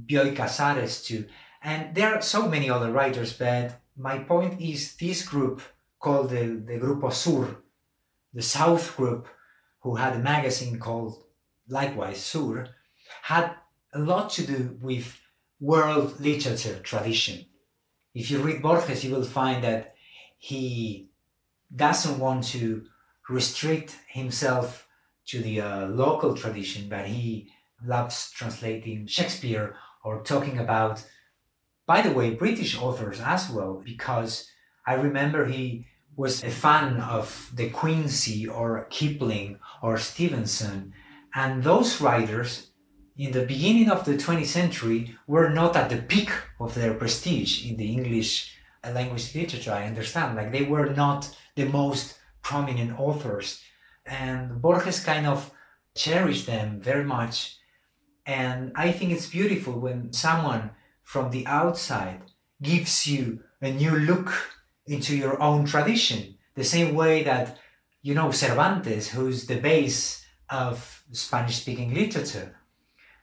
Bioy 0.06 0.36
Casares 0.36 1.04
too. 1.04 1.26
And 1.64 1.96
there 1.96 2.14
are 2.14 2.22
so 2.22 2.48
many 2.48 2.70
other 2.70 2.92
writers, 2.92 3.34
but 3.34 3.82
my 3.98 4.20
point 4.20 4.62
is 4.62 4.96
this 4.96 5.28
group 5.28 5.62
called 6.00 6.30
the, 6.30 6.62
the 6.66 6.78
Grupo 6.80 7.12
Sur, 7.12 7.58
the 8.34 8.42
South 8.42 8.96
group, 8.96 9.28
who 9.82 9.96
had 9.96 10.16
a 10.16 10.20
magazine 10.20 10.80
called 10.80 11.24
likewise 11.68 12.22
Sur, 12.22 12.68
had 13.24 13.56
a 13.94 14.00
lot 14.00 14.30
to 14.32 14.46
do 14.46 14.78
with 14.82 15.20
world 15.60 16.20
literature 16.20 16.80
tradition. 16.80 17.46
If 18.14 18.32
you 18.32 18.40
read 18.40 18.62
Borges, 18.62 19.04
you 19.04 19.14
will 19.14 19.24
find 19.24 19.64
that 19.64 19.96
he 20.38 21.10
doesn't 21.76 22.20
want 22.20 22.44
to 22.46 22.86
restrict 23.30 23.98
himself 24.08 24.88
to 25.28 25.42
the 25.42 25.62
uh, 25.62 25.88
local 25.88 26.36
tradition, 26.36 26.90
but 26.90 27.06
he 27.06 27.52
loves 27.86 28.32
translating 28.32 29.06
Shakespeare 29.06 29.76
or 30.04 30.24
talking 30.24 30.58
about, 30.58 31.04
by 31.86 32.02
the 32.02 32.12
way, 32.12 32.32
British 32.32 32.80
authors 32.80 33.20
as 33.20 33.50
well, 33.50 33.82
because 33.86 34.50
I 34.88 34.94
remember 34.96 35.46
he 35.46 35.86
was 36.16 36.44
a 36.44 36.50
fan 36.50 37.00
of 37.00 37.52
De 37.54 37.70
Quincey 37.70 38.48
or 38.48 38.88
Kipling 38.90 39.60
or 39.82 39.98
Stevenson. 39.98 40.94
And 41.34 41.64
those 41.64 42.02
writers, 42.02 42.69
in 43.20 43.32
the 43.32 43.46
beginning 43.46 43.92
of 43.92 44.06
the 44.06 44.16
20th 44.16 44.48
century, 44.48 45.16
were 45.28 45.50
not 45.50 45.76
at 45.76 45.90
the 45.92 45.98
peak 45.98 46.32
of 46.60 46.74
their 46.74 46.96
prestige 46.96 47.70
in 47.70 47.78
the 47.78 47.92
English 47.92 48.58
uh, 48.84 48.90
language 48.92 49.36
literature, 49.36 49.74
I 49.74 49.86
understand. 49.86 50.36
Like 50.36 50.52
they 50.52 50.64
were 50.64 50.90
not 50.90 51.30
the 51.56 51.66
most 51.66 52.18
prominent 52.42 53.00
authors. 53.00 53.62
And 54.06 54.62
Borges 54.62 55.04
kind 55.04 55.28
of 55.28 55.52
cherished 55.94 56.48
them 56.48 56.80
very 56.82 57.04
much 57.04 57.60
and 58.30 58.72
I 58.76 58.92
think 58.92 59.12
it's 59.12 59.26
beautiful 59.26 59.74
when 59.80 60.14
someone 60.14 60.70
from 61.02 61.32
the 61.32 61.48
outside 61.48 62.22
gives 62.62 63.08
you 63.08 63.40
a 63.60 63.72
new 63.72 63.96
look 63.96 64.32
into 64.86 65.18
your 65.18 65.42
own 65.42 65.66
tradition. 65.66 66.36
The 66.54 66.64
same 66.64 66.94
way 66.94 67.24
that, 67.24 67.58
you 68.04 68.14
know, 68.14 68.30
Cervantes, 68.30 69.10
who's 69.10 69.48
the 69.48 69.56
base 69.56 70.24
of 70.48 71.04
Spanish 71.12 71.62
speaking 71.62 71.92
literature, 71.92 72.56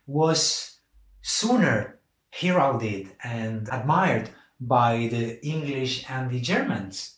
was 0.07 0.79
sooner 1.21 1.99
heralded 2.31 3.09
and 3.23 3.69
admired 3.71 4.29
by 4.59 5.07
the 5.11 5.45
English 5.45 6.05
and 6.09 6.31
the 6.31 6.39
Germans. 6.39 7.17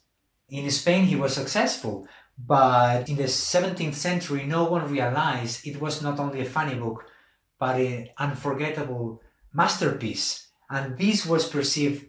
In 0.50 0.70
Spain, 0.72 1.06
he 1.06 1.16
was 1.16 1.34
successful, 1.34 2.08
But 2.40 3.10
in 3.10 3.18
the 3.18 3.24
17th 3.24 3.96
century, 3.96 4.46
no 4.46 4.64
one 4.64 4.90
realized 4.90 5.68
it 5.68 5.82
was 5.82 6.02
not 6.02 6.20
only 6.20 6.42
a 6.42 6.46
funny 6.46 6.76
book, 6.76 7.04
but 7.60 7.80
an 7.80 8.10
unforgettable 8.18 9.22
masterpiece. 9.54 10.48
And 10.70 10.98
this 10.98 11.26
was 11.26 11.50
perceived 11.50 12.06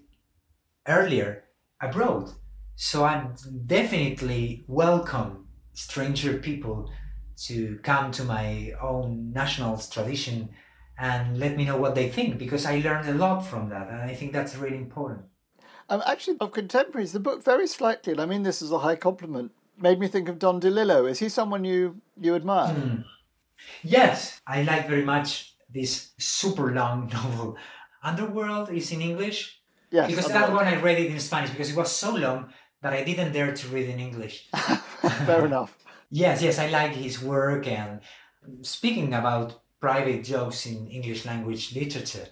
earlier 0.86 1.44
abroad. 1.80 2.30
So 2.76 3.04
I 3.04 3.26
definitely 3.66 4.64
welcome 4.68 5.48
stranger 5.72 6.38
people 6.38 6.90
to 7.46 7.80
come 7.82 8.12
to 8.12 8.24
my 8.24 8.72
own 8.80 9.32
national 9.32 9.78
tradition 9.78 10.50
and 11.00 11.38
let 11.40 11.56
me 11.56 11.64
know 11.64 11.78
what 11.78 11.94
they 11.94 12.10
think 12.10 12.38
because 12.38 12.66
I 12.66 12.78
learned 12.78 13.08
a 13.08 13.14
lot 13.14 13.40
from 13.40 13.70
that 13.70 13.88
and 13.88 14.02
I 14.02 14.14
think 14.14 14.32
that's 14.32 14.54
really 14.56 14.76
important. 14.76 15.22
Um, 15.88 16.02
actually, 16.06 16.36
of 16.40 16.52
contemporaries, 16.52 17.12
the 17.12 17.18
book 17.18 17.42
very 17.42 17.66
slightly, 17.66 18.12
and 18.12 18.20
I 18.20 18.26
mean 18.26 18.44
this 18.44 18.62
is 18.62 18.70
a 18.70 18.78
high 18.78 18.94
compliment, 18.94 19.50
made 19.76 19.98
me 19.98 20.06
think 20.06 20.28
of 20.28 20.38
Don 20.38 20.60
DeLillo. 20.60 21.10
Is 21.10 21.18
he 21.18 21.28
someone 21.28 21.64
you 21.64 22.00
you 22.20 22.36
admire? 22.36 22.72
Mm. 22.74 23.04
Yes, 23.82 24.40
I 24.46 24.62
like 24.62 24.86
very 24.88 25.04
much 25.04 25.54
this 25.74 26.12
super 26.18 26.72
long 26.72 27.08
novel. 27.12 27.56
Underworld 28.04 28.70
is 28.70 28.92
in 28.92 29.00
English. 29.00 29.60
Yes, 29.90 30.08
because 30.08 30.28
that 30.28 30.52
one 30.52 30.68
I 30.68 30.80
read 30.80 31.00
it 31.00 31.10
in 31.10 31.18
Spanish 31.18 31.50
because 31.50 31.70
it 31.70 31.76
was 31.76 31.90
so 31.90 32.14
long 32.14 32.52
that 32.82 32.92
I 32.92 33.02
didn't 33.02 33.32
dare 33.32 33.52
to 33.52 33.68
read 33.68 33.88
in 33.88 33.98
English. 33.98 34.48
Fair 35.26 35.46
enough. 35.46 35.76
Yes, 36.10 36.40
yes, 36.40 36.58
I 36.58 36.68
like 36.70 36.92
his 36.92 37.20
work. 37.20 37.66
And 37.66 38.00
speaking 38.62 39.12
about 39.12 39.60
private 39.80 40.24
jokes 40.24 40.66
in 40.66 40.86
English 40.88 41.24
language 41.24 41.74
literature, 41.74 42.28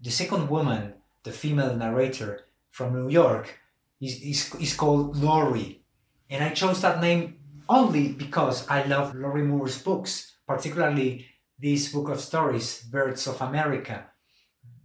the 0.00 0.10
second 0.10 0.48
woman, 0.48 0.94
the 1.22 1.32
female 1.32 1.76
narrator 1.76 2.46
from 2.70 2.94
New 2.94 3.10
York, 3.10 3.58
is, 4.00 4.20
is, 4.22 4.54
is 4.60 4.74
called 4.74 5.16
Lorrie. 5.16 5.82
And 6.30 6.42
I 6.42 6.50
chose 6.50 6.80
that 6.82 7.00
name 7.00 7.38
only 7.68 8.12
because 8.12 8.66
I 8.68 8.84
love 8.84 9.14
Lorrie 9.14 9.42
Moore's 9.42 9.82
books, 9.82 10.36
particularly 10.46 11.26
this 11.58 11.92
book 11.92 12.08
of 12.08 12.20
stories, 12.20 12.82
Birds 12.82 13.26
of 13.26 13.40
America, 13.40 14.06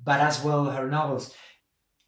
but 0.04 0.20
as 0.20 0.44
well 0.44 0.66
her 0.66 0.88
novels. 0.88 1.34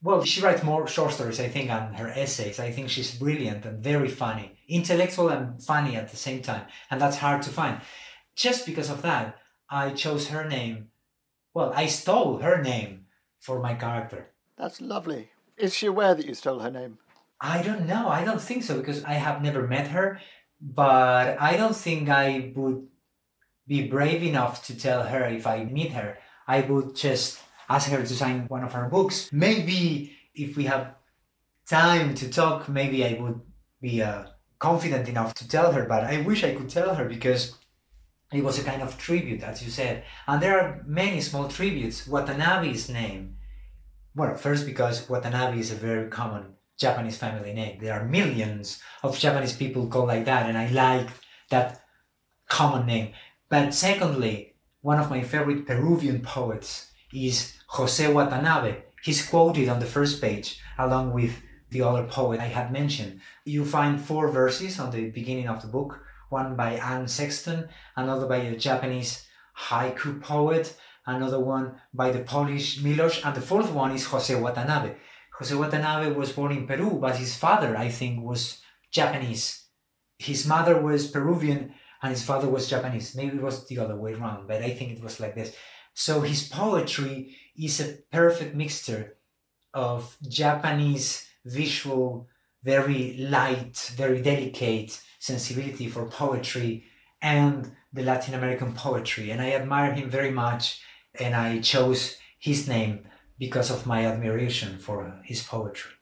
Well, 0.01 0.23
she 0.23 0.41
writes 0.41 0.63
more 0.63 0.87
short 0.87 1.13
stories, 1.13 1.39
I 1.39 1.47
think, 1.47 1.69
and 1.69 1.95
her 1.95 2.09
essays. 2.09 2.59
I 2.59 2.71
think 2.71 2.89
she's 2.89 3.15
brilliant 3.15 3.65
and 3.65 3.83
very 3.83 4.09
funny, 4.09 4.57
intellectual 4.67 5.29
and 5.29 5.61
funny 5.63 5.95
at 5.95 6.09
the 6.09 6.17
same 6.17 6.41
time. 6.41 6.65
And 6.91 6.99
that's 6.99 7.17
hard 7.17 7.41
to 7.43 7.49
find. 7.49 7.79
Just 8.35 8.65
because 8.65 8.89
of 8.89 9.01
that, 9.03 9.37
I 9.70 9.91
chose 9.91 10.28
her 10.28 10.47
name. 10.47 10.89
Well, 11.53 11.72
I 11.76 11.88
stole 11.88 12.38
her 12.38 12.61
name 12.61 13.05
for 13.39 13.59
my 13.59 13.74
character. 13.74 14.32
That's 14.57 14.82
lovely. 14.82 15.30
Is 15.57 15.74
she 15.74 15.88
aware 15.88 16.16
that 16.16 16.26
you 16.26 16.34
stole 16.34 16.59
her 16.59 16.72
name? 16.72 16.99
I 17.39 17.61
don't 17.61 17.88
know. 17.88 18.07
I 18.09 18.24
don't 18.24 18.41
think 18.41 18.63
so 18.63 18.78
because 18.78 19.03
I 19.03 19.13
have 19.13 19.41
never 19.41 19.68
met 19.68 19.88
her. 19.88 20.20
But 20.61 21.39
I 21.39 21.57
don't 21.57 21.76
think 21.76 22.09
I 22.09 22.53
would 22.55 22.88
be 23.68 23.88
brave 23.88 24.24
enough 24.24 24.66
to 24.68 24.78
tell 24.78 25.03
her 25.03 25.26
if 25.26 25.45
I 25.45 25.66
meet 25.66 25.91
her. 25.91 26.18
I 26.47 26.61
would 26.61 26.95
just 26.95 27.39
ask 27.70 27.89
her 27.89 28.01
to 28.01 28.13
sign 28.13 28.47
one 28.47 28.63
of 28.63 28.74
her 28.74 28.88
books. 28.89 29.30
Maybe 29.32 30.16
if 30.34 30.55
we 30.55 30.66
have 30.66 30.95
time 31.68 32.16
to 32.16 32.30
talk, 32.30 32.70
maybe 32.70 33.03
I 33.05 33.20
would 33.22 33.41
be 33.82 34.01
uh, 34.01 34.26
confident 34.59 35.09
enough 35.09 35.34
to 35.36 35.47
tell 35.47 35.72
her. 35.72 35.86
But 35.86 36.03
I 36.03 36.22
wish 36.22 36.43
I 36.43 36.55
could 36.55 36.70
tell 36.70 36.95
her 36.95 37.05
because 37.05 37.55
it 38.36 38.43
was 38.43 38.59
a 38.59 38.63
kind 38.63 38.81
of 38.81 38.97
tribute, 38.97 39.43
as 39.43 39.63
you 39.63 39.69
said. 39.69 40.03
And 40.27 40.41
there 40.41 40.59
are 40.59 40.83
many 40.86 41.21
small 41.21 41.47
tributes. 41.47 42.07
Watanabe's 42.07 42.89
name. 42.89 43.38
Well, 44.15 44.36
first 44.36 44.65
because 44.65 45.09
Watanabe 45.09 45.59
is 45.59 45.71
a 45.71 45.75
very 45.75 46.09
common 46.09 46.55
Japanese 46.77 47.17
family 47.17 47.53
name. 47.53 47.79
There 47.81 47.93
are 47.93 48.05
millions 48.05 48.81
of 49.03 49.17
Japanese 49.17 49.55
people 49.55 49.88
called 49.88 50.07
like 50.07 50.25
that, 50.25 50.47
and 50.47 50.57
I 50.57 50.67
like 50.69 51.09
that 51.49 51.81
common 52.47 52.86
name. 52.86 53.13
But 53.49 53.73
secondly, 53.73 54.55
one 54.81 54.99
of 54.99 55.09
my 55.09 55.21
favorite 55.21 55.65
Peruvian 55.65 56.21
poets 56.21 56.91
is 57.13 57.53
Jose 57.67 58.11
Watanabe. 58.11 58.83
He's 59.03 59.27
quoted 59.27 59.69
on 59.69 59.79
the 59.79 59.86
first 59.86 60.21
page 60.21 60.59
along 60.77 61.13
with 61.13 61.41
the 61.69 61.81
other 61.81 62.03
poet 62.03 62.39
I 62.39 62.47
had 62.47 62.71
mentioned. 62.71 63.21
You 63.45 63.65
find 63.65 63.99
four 63.99 64.29
verses 64.29 64.79
on 64.79 64.91
the 64.91 65.09
beginning 65.09 65.47
of 65.47 65.61
the 65.61 65.67
book, 65.67 66.05
one 66.36 66.55
by 66.55 66.71
Anne 66.91 67.07
Sexton, 67.07 67.59
another 67.95 68.27
by 68.27 68.39
a 68.43 68.57
Japanese 68.67 69.11
haiku 69.67 70.11
poet, 70.21 70.65
another 71.05 71.39
one 71.39 71.65
by 71.93 72.11
the 72.11 72.23
Polish 72.36 72.67
Milosz, 72.83 73.23
and 73.25 73.33
the 73.36 73.47
fourth 73.49 73.71
one 73.71 73.91
is 73.97 74.05
Jose 74.11 74.36
Watanabe. 74.43 74.91
Jose 75.38 75.55
Watanabe 75.55 76.07
was 76.11 76.36
born 76.38 76.51
in 76.51 76.67
Peru, 76.67 76.89
but 76.99 77.15
his 77.23 77.33
father, 77.43 77.71
I 77.86 77.89
think, 77.89 78.13
was 78.29 78.61
Japanese. 78.91 79.45
His 80.29 80.45
mother 80.45 80.75
was 80.88 81.11
Peruvian 81.15 81.61
and 82.01 82.09
his 82.15 82.23
father 82.29 82.49
was 82.55 82.69
Japanese. 82.69 83.15
Maybe 83.15 83.38
it 83.38 83.47
was 83.49 83.67
the 83.67 83.79
other 83.79 83.97
way 84.03 84.13
around, 84.13 84.47
but 84.49 84.61
I 84.61 84.71
think 84.75 84.89
it 84.91 85.03
was 85.03 85.19
like 85.19 85.36
this. 85.36 85.55
So 85.93 86.13
his 86.21 86.41
poetry 86.61 87.36
is 87.67 87.79
a 87.79 87.95
perfect 88.11 88.53
mixture 88.55 89.03
of 89.73 90.17
Japanese 90.41 91.07
visual, 91.45 92.27
very 92.63 93.01
light, 93.36 93.75
very 94.03 94.21
delicate 94.21 94.91
sensibility 95.26 95.88
for 95.89 96.05
poetry 96.05 96.84
and 97.21 97.71
the 97.91 98.03
Latin 98.03 98.36
American 98.36 98.73
poetry. 98.73 99.32
And 99.32 99.41
I 99.41 99.53
admire 99.53 99.93
him 99.93 100.09
very 100.09 100.30
much, 100.30 100.82
and 101.19 101.34
I 101.34 101.59
chose 101.59 102.17
his 102.38 102.67
name 102.67 103.07
because 103.39 103.71
of 103.71 103.88
my 103.88 104.05
admiration 104.05 104.78
for 104.78 105.19
his 105.23 105.41
poetry. 105.41 105.93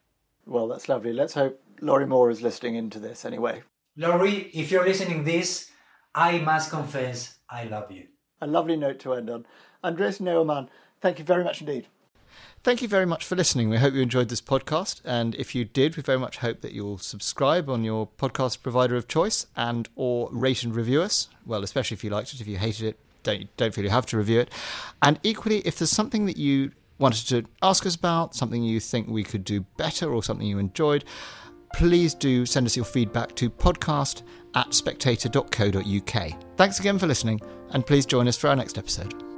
Well, 0.46 0.68
that's 0.68 0.90
lovely. 0.90 1.14
Let's 1.14 1.34
hope 1.34 1.58
Lorrie 1.80 2.06
Moore 2.06 2.30
is 2.30 2.42
listening 2.42 2.74
into 2.74 2.98
this 2.98 3.24
anyway. 3.24 3.62
Lorrie, 3.96 4.50
if 4.52 4.70
you're 4.70 4.86
listening 4.86 5.24
this, 5.24 5.70
I 6.14 6.38
must 6.38 6.70
confess 6.70 7.38
I 7.48 7.64
love 7.64 7.90
you. 7.90 8.08
A 8.42 8.46
lovely 8.46 8.76
note 8.76 8.98
to 9.00 9.14
end 9.14 9.30
on. 9.30 9.46
Andrés 9.82 10.20
Neuman, 10.20 10.68
thank 11.00 11.18
you 11.18 11.24
very 11.24 11.44
much 11.44 11.60
indeed. 11.60 11.86
Thank 12.64 12.80
you 12.80 12.88
very 12.88 13.04
much 13.04 13.26
for 13.26 13.36
listening. 13.36 13.68
We 13.68 13.76
hope 13.76 13.92
you 13.92 14.00
enjoyed 14.00 14.30
this 14.30 14.40
podcast, 14.40 15.02
and 15.04 15.34
if 15.34 15.54
you 15.54 15.66
did, 15.66 15.98
we 15.98 16.02
very 16.02 16.18
much 16.18 16.38
hope 16.38 16.62
that 16.62 16.72
you'll 16.72 16.96
subscribe 16.96 17.68
on 17.68 17.84
your 17.84 18.08
podcast 18.18 18.62
provider 18.62 18.96
of 18.96 19.06
choice 19.06 19.46
and 19.54 19.86
or 19.96 20.30
rate 20.32 20.62
and 20.62 20.74
review 20.74 21.02
us. 21.02 21.28
Well, 21.44 21.62
especially 21.62 21.96
if 21.96 22.02
you 22.02 22.08
liked 22.08 22.32
it. 22.32 22.40
If 22.40 22.46
you 22.46 22.56
hated 22.56 22.86
it, 22.86 22.98
don't 23.22 23.54
don't 23.58 23.74
feel 23.74 23.84
you 23.84 23.90
have 23.90 24.06
to 24.06 24.16
review 24.16 24.40
it. 24.40 24.50
And 25.02 25.20
equally, 25.22 25.58
if 25.58 25.76
there's 25.76 25.90
something 25.90 26.24
that 26.24 26.38
you 26.38 26.72
wanted 26.98 27.28
to 27.28 27.44
ask 27.60 27.84
us 27.84 27.96
about, 27.96 28.34
something 28.34 28.64
you 28.64 28.80
think 28.80 29.08
we 29.08 29.24
could 29.24 29.44
do 29.44 29.60
better, 29.76 30.10
or 30.10 30.22
something 30.22 30.46
you 30.46 30.58
enjoyed, 30.58 31.04
please 31.74 32.14
do 32.14 32.46
send 32.46 32.64
us 32.64 32.76
your 32.76 32.86
feedback 32.86 33.34
to 33.34 33.50
podcast 33.50 34.22
at 34.54 34.72
spectator.co.uk. 34.72 36.56
Thanks 36.56 36.80
again 36.80 36.98
for 36.98 37.06
listening, 37.06 37.42
and 37.72 37.84
please 37.84 38.06
join 38.06 38.26
us 38.26 38.38
for 38.38 38.48
our 38.48 38.56
next 38.56 38.78
episode. 38.78 39.33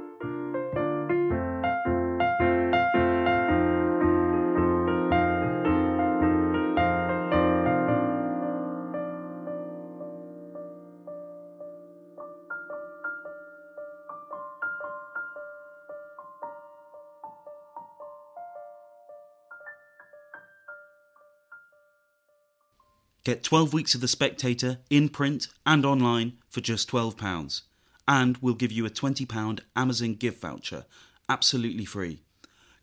Get 23.27 23.43
12 23.43 23.73
weeks 23.73 23.93
of 23.93 23.99
The 23.99 24.07
Spectator 24.07 24.77
in 24.89 25.09
print 25.09 25.49
and 25.65 25.85
online 25.85 26.37
for 26.47 26.61
just 26.61 26.89
£12. 26.89 27.61
And 28.07 28.37
we'll 28.37 28.53
give 28.53 28.71
you 28.71 28.85
a 28.85 28.89
£20 28.89 29.59
Amazon 29.75 30.13
gift 30.13 30.39
voucher 30.39 30.85
absolutely 31.27 31.83
free. 31.83 32.21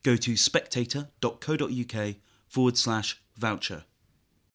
Go 0.02 0.16
to 0.16 0.36
spectator.co.uk 0.36 2.16
forward 2.46 2.76
slash 2.76 3.22
voucher. 3.38 3.84